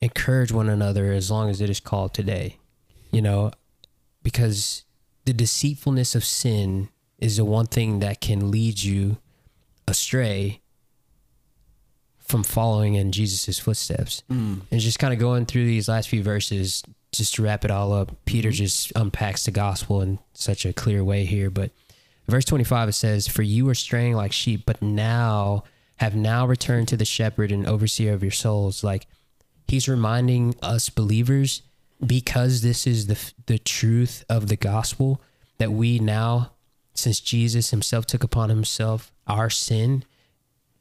Encourage 0.00 0.52
one 0.52 0.68
another 0.68 1.10
as 1.12 1.30
long 1.30 1.48
as 1.50 1.60
it 1.60 1.70
is 1.70 1.80
called 1.80 2.12
today, 2.14 2.58
you 3.10 3.22
know, 3.22 3.50
because 4.22 4.84
the 5.24 5.32
deceitfulness 5.32 6.14
of 6.14 6.22
sin 6.22 6.90
is 7.18 7.38
the 7.38 7.44
one 7.44 7.66
thing 7.66 7.98
that 8.00 8.20
can 8.20 8.50
lead 8.50 8.82
you 8.82 9.16
astray 9.88 10.60
from 12.28 12.42
following 12.42 12.94
in 12.94 13.12
Jesus' 13.12 13.58
footsteps. 13.58 14.22
Mm. 14.30 14.62
And 14.70 14.80
just 14.80 14.98
kind 14.98 15.12
of 15.12 15.20
going 15.20 15.46
through 15.46 15.64
these 15.64 15.88
last 15.88 16.08
few 16.08 16.22
verses, 16.22 16.82
just 17.12 17.34
to 17.34 17.42
wrap 17.42 17.64
it 17.64 17.70
all 17.70 17.92
up, 17.92 18.16
Peter 18.24 18.50
just 18.50 18.92
unpacks 18.96 19.44
the 19.44 19.50
gospel 19.50 20.02
in 20.02 20.18
such 20.32 20.66
a 20.66 20.72
clear 20.72 21.04
way 21.04 21.24
here. 21.24 21.50
But 21.50 21.70
verse 22.28 22.44
25, 22.44 22.90
it 22.90 22.92
says, 22.92 23.28
For 23.28 23.42
you 23.42 23.68
are 23.68 23.74
straying 23.74 24.14
like 24.14 24.32
sheep, 24.32 24.64
but 24.66 24.82
now 24.82 25.64
have 25.96 26.14
now 26.14 26.46
returned 26.46 26.88
to 26.88 26.96
the 26.96 27.04
shepherd 27.04 27.50
and 27.50 27.66
overseer 27.66 28.12
of 28.12 28.22
your 28.22 28.32
souls. 28.32 28.84
Like 28.84 29.06
he's 29.68 29.88
reminding 29.88 30.54
us 30.62 30.88
believers, 30.88 31.62
because 32.04 32.60
this 32.62 32.86
is 32.86 33.06
the, 33.06 33.32
the 33.46 33.58
truth 33.58 34.24
of 34.28 34.48
the 34.48 34.56
gospel, 34.56 35.22
that 35.58 35.72
we 35.72 35.98
now, 35.98 36.52
since 36.92 37.20
Jesus 37.20 37.70
himself 37.70 38.04
took 38.04 38.22
upon 38.22 38.50
himself 38.50 39.12
our 39.26 39.48
sin, 39.48 40.04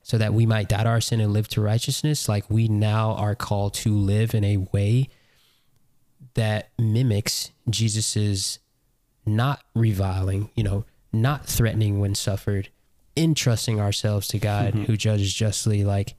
so 0.05 0.19
that 0.19 0.35
we 0.35 0.45
might 0.45 0.69
die 0.69 0.83
to 0.83 0.89
our 0.89 1.01
sin 1.01 1.19
and 1.19 1.33
live 1.33 1.47
to 1.47 1.59
righteousness, 1.59 2.29
like 2.29 2.47
we 2.47 2.67
now 2.67 3.13
are 3.13 3.33
called 3.33 3.73
to 3.73 3.91
live 3.91 4.35
in 4.35 4.43
a 4.43 4.57
way 4.57 5.09
that 6.35 6.69
mimics 6.77 7.49
Jesus's 7.71 8.59
not 9.25 9.63
reviling, 9.73 10.51
you 10.53 10.61
know, 10.61 10.85
not 11.11 11.47
threatening 11.47 11.99
when 11.99 12.13
suffered, 12.13 12.69
entrusting 13.17 13.79
ourselves 13.79 14.27
to 14.27 14.37
God 14.37 14.75
mm-hmm. 14.75 14.83
who 14.83 14.95
judges 14.95 15.33
justly, 15.33 15.83
like 15.83 16.13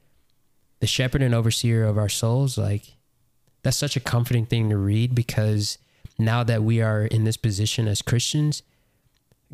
the 0.80 0.88
shepherd 0.88 1.22
and 1.22 1.32
overseer 1.32 1.84
of 1.84 1.96
our 1.96 2.08
souls, 2.08 2.58
like 2.58 2.96
that's 3.62 3.76
such 3.76 3.94
a 3.94 4.00
comforting 4.00 4.46
thing 4.46 4.68
to 4.68 4.76
read 4.76 5.14
because 5.14 5.78
now 6.18 6.42
that 6.42 6.64
we 6.64 6.82
are 6.82 7.02
in 7.02 7.22
this 7.22 7.36
position 7.36 7.86
as 7.86 8.02
Christians, 8.02 8.64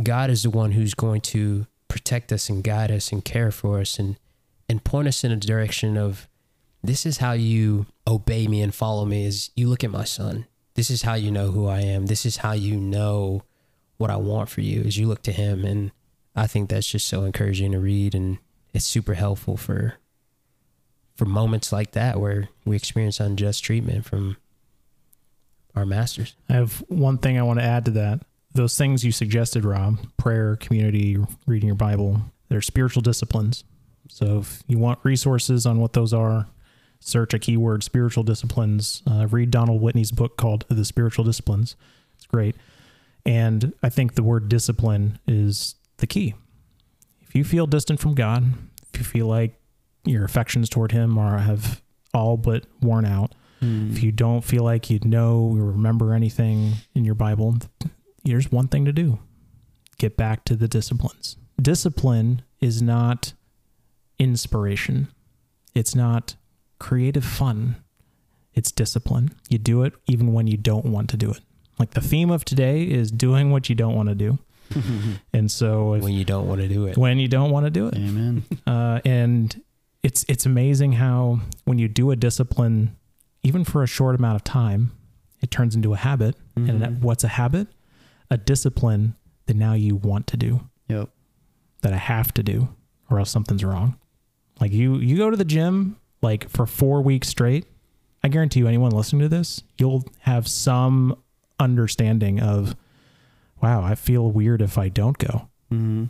God 0.02 0.30
is 0.30 0.42
the 0.42 0.48
one 0.48 0.72
who's 0.72 0.94
going 0.94 1.20
to 1.20 1.66
protect 1.88 2.32
us 2.32 2.48
and 2.48 2.64
guide 2.64 2.90
us 2.90 3.12
and 3.12 3.22
care 3.22 3.50
for 3.50 3.78
us 3.78 3.98
and 3.98 4.16
and 4.72 4.82
point 4.82 5.06
us 5.06 5.22
in 5.22 5.30
a 5.30 5.36
direction 5.36 5.98
of 5.98 6.26
this 6.82 7.04
is 7.04 7.18
how 7.18 7.32
you 7.32 7.84
obey 8.06 8.46
me 8.46 8.62
and 8.62 8.74
follow 8.74 9.04
me 9.04 9.26
is 9.26 9.50
you 9.54 9.68
look 9.68 9.84
at 9.84 9.90
my 9.90 10.04
son. 10.04 10.46
This 10.76 10.88
is 10.88 11.02
how 11.02 11.12
you 11.12 11.30
know 11.30 11.50
who 11.50 11.68
I 11.68 11.80
am. 11.80 12.06
This 12.06 12.24
is 12.24 12.38
how 12.38 12.52
you 12.52 12.78
know 12.78 13.42
what 13.98 14.08
I 14.08 14.16
want 14.16 14.48
for 14.48 14.62
you 14.62 14.80
is 14.80 14.96
you 14.96 15.06
look 15.06 15.22
to 15.24 15.32
him 15.32 15.66
and 15.66 15.92
I 16.34 16.46
think 16.46 16.70
that's 16.70 16.88
just 16.88 17.06
so 17.06 17.24
encouraging 17.24 17.72
to 17.72 17.78
read 17.80 18.14
and 18.14 18.38
it's 18.72 18.86
super 18.86 19.12
helpful 19.12 19.58
for 19.58 19.96
for 21.16 21.26
moments 21.26 21.70
like 21.70 21.92
that 21.92 22.18
where 22.18 22.48
we 22.64 22.74
experience 22.74 23.20
unjust 23.20 23.62
treatment 23.62 24.06
from 24.06 24.38
our 25.76 25.84
masters. 25.84 26.34
I 26.48 26.54
have 26.54 26.82
one 26.88 27.18
thing 27.18 27.38
I 27.38 27.42
want 27.42 27.60
to 27.60 27.64
add 27.64 27.84
to 27.84 27.90
that. 27.90 28.20
Those 28.54 28.78
things 28.78 29.04
you 29.04 29.12
suggested, 29.12 29.66
Rob, 29.66 29.98
prayer, 30.16 30.56
community, 30.56 31.18
reading 31.46 31.66
your 31.66 31.76
Bible, 31.76 32.22
they're 32.48 32.62
spiritual 32.62 33.02
disciplines. 33.02 33.64
So 34.08 34.38
if 34.38 34.62
you 34.66 34.78
want 34.78 34.98
resources 35.02 35.66
on 35.66 35.80
what 35.80 35.92
those 35.92 36.12
are, 36.12 36.48
search 37.00 37.34
a 37.34 37.38
keyword 37.38 37.82
spiritual 37.82 38.22
disciplines. 38.22 39.02
Uh, 39.10 39.26
read 39.28 39.50
Donald 39.50 39.80
Whitney's 39.80 40.12
book 40.12 40.36
called 40.36 40.64
The 40.68 40.84
Spiritual 40.84 41.24
Disciplines. 41.24 41.76
It's 42.16 42.26
great. 42.26 42.56
And 43.24 43.72
I 43.82 43.88
think 43.88 44.14
the 44.14 44.22
word 44.22 44.48
discipline 44.48 45.18
is 45.26 45.76
the 45.98 46.06
key. 46.06 46.34
If 47.22 47.34
you 47.34 47.44
feel 47.44 47.66
distant 47.66 48.00
from 48.00 48.14
God, 48.14 48.44
if 48.92 48.98
you 48.98 49.04
feel 49.04 49.26
like 49.26 49.58
your 50.04 50.24
affections 50.24 50.68
toward 50.68 50.92
Him 50.92 51.16
are 51.18 51.38
have 51.38 51.80
all 52.12 52.36
but 52.36 52.66
worn 52.80 53.04
out, 53.04 53.34
if 53.62 54.02
you 54.02 54.10
don't 54.10 54.42
feel 54.42 54.64
like 54.64 54.90
you 54.90 54.98
know 55.04 55.54
or 55.56 55.66
remember 55.66 56.14
anything 56.14 56.72
in 56.96 57.04
your 57.04 57.14
Bible, 57.14 57.58
here's 58.24 58.50
one 58.50 58.66
thing 58.66 58.84
to 58.86 58.92
do 58.92 59.20
get 59.98 60.16
back 60.16 60.44
to 60.46 60.56
the 60.56 60.66
disciplines. 60.66 61.36
Discipline 61.60 62.42
is 62.60 62.82
not 62.82 63.34
inspiration, 64.22 65.08
it's 65.74 65.94
not 65.94 66.34
creative 66.78 67.24
fun, 67.24 67.76
it's 68.54 68.70
discipline. 68.72 69.32
You 69.48 69.58
do 69.58 69.82
it 69.82 69.94
even 70.06 70.32
when 70.32 70.46
you 70.46 70.56
don't 70.56 70.86
want 70.86 71.10
to 71.10 71.16
do 71.16 71.30
it. 71.30 71.40
Like 71.78 71.92
the 71.92 72.00
theme 72.00 72.30
of 72.30 72.44
today 72.44 72.82
is 72.84 73.10
doing 73.10 73.50
what 73.50 73.68
you 73.68 73.74
don't 73.74 73.94
want 73.94 74.08
to 74.08 74.14
do. 74.14 74.38
And 75.34 75.50
so 75.50 75.94
if, 75.94 76.02
when 76.02 76.12
you 76.14 76.24
don't 76.24 76.46
want 76.46 76.60
to 76.60 76.68
do 76.68 76.86
it. 76.86 76.96
when 76.96 77.18
you 77.18 77.28
don't 77.28 77.50
want 77.50 77.66
to 77.66 77.70
do 77.70 77.88
it, 77.88 77.94
Amen. 77.96 78.44
uh, 78.66 79.00
and 79.04 79.60
it's 80.02 80.24
it's 80.28 80.46
amazing 80.46 80.92
how 80.92 81.40
when 81.64 81.78
you 81.78 81.88
do 81.88 82.10
a 82.10 82.16
discipline, 82.16 82.96
even 83.42 83.64
for 83.64 83.82
a 83.82 83.86
short 83.86 84.14
amount 84.14 84.36
of 84.36 84.44
time, 84.44 84.92
it 85.42 85.50
turns 85.50 85.74
into 85.74 85.92
a 85.94 85.96
habit. 85.96 86.36
And 86.56 86.68
Mhm. 86.68 86.78
that- 86.80 86.92
what's 87.00 87.24
a 87.24 87.28
habit? 87.28 87.68
A 88.30 88.36
discipline 88.36 89.14
that 89.46 89.56
now 89.56 89.72
you 89.74 89.96
want 89.96 90.26
to 90.28 90.36
do, 90.36 90.60
Yep. 90.88 91.10
that 91.82 91.92
I 91.92 91.96
have 91.98 92.32
to 92.34 92.42
do, 92.42 92.68
or 93.10 93.18
else 93.18 93.30
something's 93.30 93.64
wrong. 93.64 93.96
Like 94.62 94.72
you 94.72 94.98
you 94.98 95.16
go 95.16 95.28
to 95.28 95.36
the 95.36 95.44
gym 95.44 95.96
like 96.22 96.48
for 96.48 96.66
four 96.66 97.02
weeks 97.02 97.26
straight. 97.26 97.66
I 98.22 98.28
guarantee 98.28 98.60
you, 98.60 98.68
anyone 98.68 98.92
listening 98.92 99.22
to 99.22 99.28
this, 99.28 99.64
you'll 99.76 100.04
have 100.20 100.46
some 100.46 101.20
understanding 101.58 102.38
of, 102.38 102.76
wow, 103.60 103.82
I 103.82 103.96
feel 103.96 104.30
weird 104.30 104.62
if 104.62 104.78
I 104.78 104.88
don't 104.88 105.18
go. 105.18 105.48
Mm-hmm. 105.72 106.04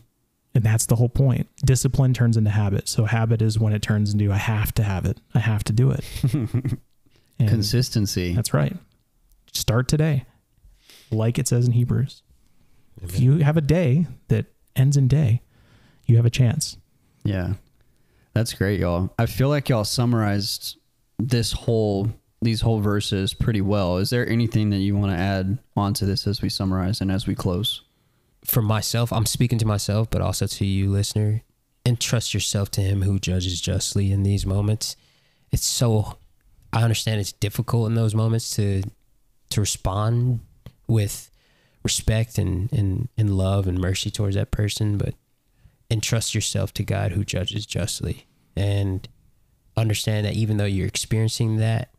And 0.54 0.64
that's 0.64 0.84
the 0.84 0.96
whole 0.96 1.08
point. 1.08 1.48
Discipline 1.64 2.12
turns 2.12 2.36
into 2.36 2.50
habit. 2.50 2.90
So 2.90 3.06
habit 3.06 3.40
is 3.40 3.58
when 3.58 3.72
it 3.72 3.80
turns 3.80 4.12
into 4.12 4.30
I 4.30 4.36
have 4.36 4.74
to 4.74 4.82
have 4.82 5.06
it. 5.06 5.18
I 5.34 5.38
have 5.38 5.64
to 5.64 5.72
do 5.72 5.90
it. 5.90 6.04
Consistency. 7.38 8.34
that's 8.34 8.52
right. 8.52 8.76
Start 9.54 9.88
today. 9.88 10.26
Like 11.10 11.38
it 11.38 11.48
says 11.48 11.64
in 11.64 11.72
Hebrews. 11.72 12.22
If 13.00 13.18
you 13.18 13.38
have 13.38 13.56
a 13.56 13.62
day 13.62 14.08
that 14.28 14.44
ends 14.76 14.98
in 14.98 15.08
day, 15.08 15.40
you 16.04 16.16
have 16.16 16.26
a 16.26 16.30
chance. 16.30 16.76
Yeah. 17.24 17.54
That's 18.34 18.54
great, 18.54 18.80
y'all. 18.80 19.12
I 19.18 19.26
feel 19.26 19.48
like 19.48 19.68
y'all 19.68 19.84
summarized 19.84 20.78
this 21.18 21.52
whole 21.52 22.12
these 22.40 22.62
whole 22.62 22.80
verses 22.80 23.34
pretty 23.34 23.60
well. 23.60 23.98
Is 23.98 24.10
there 24.10 24.28
anything 24.28 24.70
that 24.70 24.78
you 24.78 24.96
want 24.96 25.12
to 25.12 25.18
add 25.18 25.58
onto 25.76 26.04
this 26.04 26.26
as 26.26 26.42
we 26.42 26.48
summarize 26.48 27.00
and 27.00 27.12
as 27.12 27.24
we 27.24 27.36
close? 27.36 27.82
for 28.44 28.62
myself, 28.62 29.12
I'm 29.12 29.26
speaking 29.26 29.58
to 29.58 29.66
myself, 29.66 30.10
but 30.10 30.20
also 30.20 30.46
to 30.46 30.66
you, 30.66 30.90
listener. 30.90 31.42
Entrust 31.84 32.34
yourself 32.34 32.70
to 32.72 32.80
Him 32.80 33.02
who 33.02 33.18
judges 33.18 33.60
justly 33.60 34.12
in 34.12 34.22
these 34.22 34.46
moments. 34.46 34.96
It's 35.50 35.66
so, 35.66 36.18
I 36.72 36.82
understand 36.82 37.20
it's 37.20 37.32
difficult 37.32 37.88
in 37.88 37.94
those 37.94 38.14
moments 38.14 38.54
to 38.56 38.82
to 39.50 39.60
respond 39.60 40.40
with 40.86 41.30
respect 41.82 42.38
and 42.38 42.72
and, 42.72 43.08
and 43.18 43.36
love 43.36 43.66
and 43.66 43.78
mercy 43.78 44.10
towards 44.10 44.36
that 44.36 44.50
person, 44.50 44.96
but 44.96 45.14
entrust 45.92 46.34
yourself 46.34 46.72
to 46.74 46.82
God 46.82 47.12
who 47.12 47.24
judges 47.24 47.66
justly, 47.66 48.26
and 48.56 49.06
understand 49.76 50.26
that 50.26 50.34
even 50.34 50.56
though 50.56 50.64
you're 50.64 50.86
experiencing 50.86 51.58
that, 51.58 51.90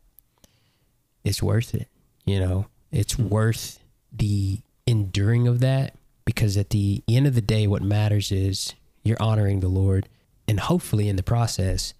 it's 1.22 1.42
worth 1.42 1.74
it. 1.74 1.88
You 2.26 2.40
know, 2.40 2.66
it's 2.90 3.18
worth 3.18 3.78
the 4.12 4.60
enduring 4.86 5.46
of 5.46 5.60
that 5.60 5.94
because 6.24 6.56
at 6.56 6.70
the 6.70 7.02
end 7.08 7.26
of 7.26 7.34
the 7.34 7.40
day, 7.40 7.66
what 7.66 7.82
matters 7.82 8.32
is 8.32 8.74
you're 9.04 9.22
honoring 9.22 9.60
the 9.60 9.68
Lord 9.68 10.08
and 10.48 10.60
hopefully 10.60 11.08
in 11.08 11.16
the 11.16 11.22
process, 11.22 11.94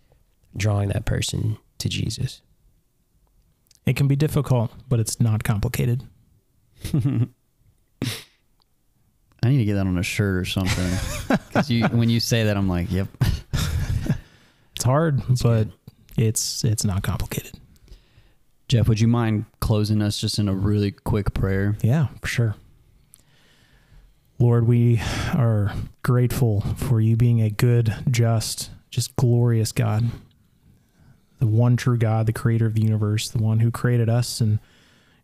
drawing 0.56 0.88
that 0.90 1.04
person 1.04 1.58
to 1.78 1.88
Jesus. 1.88 2.42
It 3.86 3.96
can 3.96 4.08
be 4.08 4.16
difficult, 4.16 4.72
but 4.88 4.98
it's 4.98 5.20
not 5.20 5.44
complicated. 5.44 6.02
I 9.44 9.50
need 9.50 9.58
to 9.58 9.64
get 9.64 9.74
that 9.74 9.86
on 9.86 9.98
a 9.98 10.02
shirt 10.02 10.36
or 10.36 10.44
something. 10.44 11.38
Because 11.48 11.70
you, 11.70 11.84
when 11.86 12.10
you 12.10 12.18
say 12.18 12.44
that, 12.44 12.56
I'm 12.56 12.68
like, 12.68 12.90
yep. 12.90 13.08
It's 14.74 14.84
hard, 14.84 15.22
but 15.42 15.68
it's 16.16 16.64
it's 16.64 16.84
not 16.84 17.02
complicated. 17.02 17.58
Jeff, 18.68 18.88
would 18.88 18.98
you 19.00 19.08
mind 19.08 19.44
closing 19.60 20.02
us 20.02 20.20
just 20.20 20.38
in 20.38 20.48
a 20.48 20.54
really 20.54 20.90
quick 20.90 21.32
prayer? 21.32 21.76
Yeah, 21.80 22.08
for 22.20 22.26
sure. 22.26 22.56
Lord, 24.38 24.66
we 24.66 25.00
are 25.32 25.72
grateful 26.02 26.62
for 26.76 27.00
you 27.00 27.16
being 27.16 27.40
a 27.40 27.50
good, 27.50 27.94
just, 28.10 28.70
just 28.90 29.14
glorious 29.14 29.70
God. 29.70 30.10
The 31.38 31.46
one 31.46 31.76
true 31.76 31.96
God, 31.96 32.26
the 32.26 32.32
creator 32.32 32.66
of 32.66 32.74
the 32.74 32.82
universe, 32.82 33.30
the 33.30 33.42
one 33.42 33.60
who 33.60 33.70
created 33.70 34.08
us 34.08 34.40
and 34.40 34.58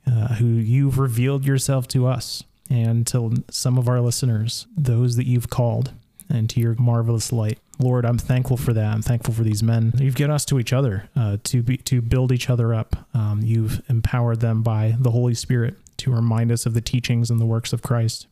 uh, 0.06 0.34
who 0.34 0.46
you've 0.46 0.98
revealed 0.98 1.44
yourself 1.44 1.88
to 1.88 2.06
us 2.06 2.44
and 2.70 3.06
to 3.08 3.44
some 3.50 3.76
of 3.76 3.88
our 3.88 4.00
listeners, 4.00 4.66
those 4.76 5.16
that 5.16 5.26
you've 5.26 5.50
called 5.50 5.92
and 6.28 6.48
to 6.50 6.60
your 6.60 6.74
marvelous 6.76 7.32
light. 7.32 7.58
Lord, 7.78 8.04
I'm 8.04 8.18
thankful 8.18 8.56
for 8.56 8.72
that. 8.72 8.94
I'm 8.94 9.02
thankful 9.02 9.34
for 9.34 9.42
these 9.42 9.62
men. 9.62 9.92
You've 9.96 10.14
given 10.14 10.30
us 10.30 10.44
to 10.46 10.60
each 10.60 10.72
other 10.72 11.08
uh, 11.16 11.38
to 11.44 11.62
be 11.62 11.76
to 11.78 12.00
build 12.00 12.30
each 12.30 12.48
other 12.48 12.72
up. 12.72 12.94
Um, 13.14 13.40
you've 13.42 13.82
empowered 13.88 14.40
them 14.40 14.62
by 14.62 14.94
the 14.98 15.10
Holy 15.10 15.34
Spirit 15.34 15.74
to 15.98 16.12
remind 16.12 16.52
us 16.52 16.66
of 16.66 16.74
the 16.74 16.80
teachings 16.80 17.30
and 17.30 17.40
the 17.40 17.46
works 17.46 17.72
of 17.72 17.82
Christ. 17.82 18.26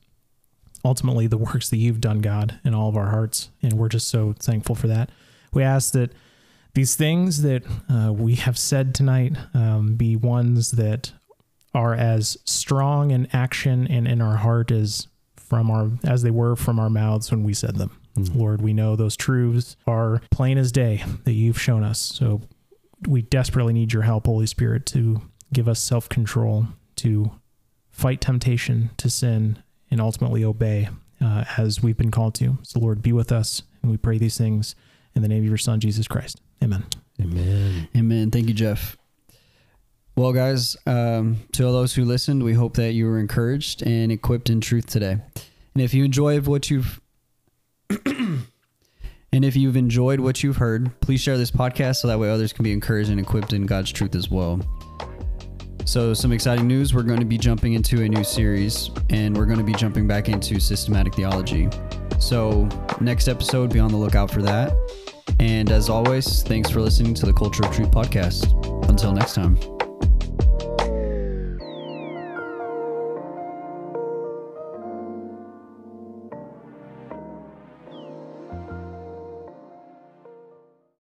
Ultimately, 0.85 1.27
the 1.27 1.39
works 1.39 1.71
that 1.71 1.79
you've 1.79 2.01
done, 2.01 2.21
God, 2.21 2.61
in 2.65 2.73
all 2.73 2.89
of 2.89 2.97
our 2.97 3.11
hearts, 3.11 3.51
and 3.63 3.73
we're 3.73 3.89
just 3.89 4.09
so 4.09 4.35
thankful 4.39 4.77
for 4.77 4.87
that. 4.87 5.11
We 5.53 5.65
ask 5.65 5.93
that 5.93 6.13
these 6.75 6.95
things 6.95 7.43
that 7.43 7.65
uh, 7.91 8.13
we 8.13 8.37
have 8.37 8.57
said 8.57 8.95
tonight 8.95 9.37
um, 9.55 9.97
be 9.97 10.15
ones 10.15 10.73
that 10.73 11.13
are 11.79 11.95
as 11.95 12.37
strong 12.45 13.13
in 13.13 13.29
action 13.33 13.87
and 13.87 14.09
in 14.09 14.21
our 14.21 14.37
heart 14.37 14.73
as 14.73 15.07
from 15.37 15.71
our 15.71 15.91
as 16.05 16.23
they 16.23 16.31
were 16.31 16.57
from 16.57 16.81
our 16.81 16.91
mouths 16.91 17.31
when 17.31 17.45
we 17.45 17.55
said 17.55 17.77
them. 17.77 17.97
Lord, 18.35 18.61
we 18.61 18.73
know 18.73 18.97
those 18.97 19.17
truths 19.17 19.77
are 19.87 20.21
plain 20.33 20.59
as 20.59 20.73
day 20.73 21.05
that 21.23 21.35
you've 21.35 21.61
shown 21.61 21.85
us. 21.85 22.01
So 22.01 22.41
we 23.07 23.23
desperately 23.23 23.73
need 23.73 23.93
your 23.93 24.03
help, 24.03 24.27
Holy 24.27 24.47
Spirit, 24.47 24.87
to 24.87 25.23
give 25.53 25.69
us 25.69 25.79
self 25.79 26.09
control, 26.09 26.67
to 26.97 27.31
fight 27.91 28.21
temptation, 28.21 28.91
to 28.97 29.09
sin, 29.09 29.63
and 29.89 30.01
ultimately 30.01 30.43
obey 30.45 30.89
uh, 31.21 31.45
as 31.57 31.81
we've 31.81 31.97
been 31.97 32.11
called 32.11 32.35
to. 32.37 32.59
So, 32.63 32.81
Lord, 32.81 33.03
be 33.03 33.13
with 33.13 33.31
us. 33.31 33.63
And 33.83 33.91
we 33.93 33.97
pray 33.97 34.19
these 34.19 34.37
things 34.37 34.75
in 35.15 35.23
the 35.23 35.29
name 35.29 35.45
of 35.45 35.49
your 35.49 35.57
Son, 35.59 35.79
Jesus 35.79 36.09
Christ. 36.09 36.41
Amen. 36.61 36.87
Amen. 37.21 37.89
Amen. 37.97 38.33
Thank 38.33 38.49
you, 38.49 38.55
Jeff. 38.55 38.98
Well, 40.19 40.33
guys, 40.33 40.77
um, 40.85 41.37
to 41.53 41.65
all 41.65 41.73
those 41.73 41.95
who 41.95 42.05
listened, 42.05 42.43
we 42.43 42.53
hope 42.53 42.75
that 42.75 42.93
you 42.93 43.07
were 43.07 43.21
encouraged 43.21 43.83
and 43.83 44.11
equipped 44.11 44.51
in 44.51 44.61
truth 44.61 44.87
today. 44.87 45.13
And 45.13 45.81
if 45.81 45.95
you 45.95 46.03
enjoyed 46.03 46.49
what 46.49 46.69
you've 46.69 47.01
and 48.05 48.45
if 49.33 49.55
you've 49.55 49.77
enjoyed 49.77 50.19
what 50.19 50.43
you've 50.43 50.57
heard, 50.57 50.91
please 51.01 51.21
share 51.21 51.39
this 51.39 51.53
podcast 51.53 51.99
so 51.99 52.09
that 52.09 52.19
way 52.19 52.29
others 52.29 52.53
can 52.53 52.65
be 52.65 52.73
encouraged 52.73 53.11
and 53.11 53.21
equipped 53.21 53.53
in 53.53 53.65
God's 53.65 53.93
truth 53.93 54.17
as 54.17 54.29
well. 54.29 54.61
So, 55.85 56.13
some 56.15 56.33
exciting 56.33 56.67
news 56.67 56.93
we're 56.93 57.03
going 57.05 57.21
to 57.21 57.25
be 57.25 57.39
jumping 57.39 57.75
into 57.75 58.03
a 58.03 58.09
new 58.09 58.25
series 58.25 58.91
and 59.11 59.37
we're 59.37 59.47
going 59.47 59.59
to 59.59 59.65
be 59.65 59.75
jumping 59.75 60.09
back 60.09 60.29
into 60.29 60.59
systematic 60.59 61.15
theology. 61.15 61.69
So, 62.19 62.69
next 63.01 63.29
episode, 63.29 63.73
be 63.73 63.79
on 63.79 63.93
the 63.93 63.97
lookout 63.97 64.33
for 64.33 64.43
that. 64.43 64.73
And 65.39 65.71
as 65.71 65.89
always, 65.89 66.43
thanks 66.43 66.71
for 66.71 66.81
listening 66.81 67.15
to 67.15 67.25
the 67.25 67.33
Culture 67.33 67.65
of 67.65 67.73
Truth 67.73 67.93
podcast. 67.93 68.89
Until 68.89 69.13
next 69.13 69.35
time. 69.35 69.78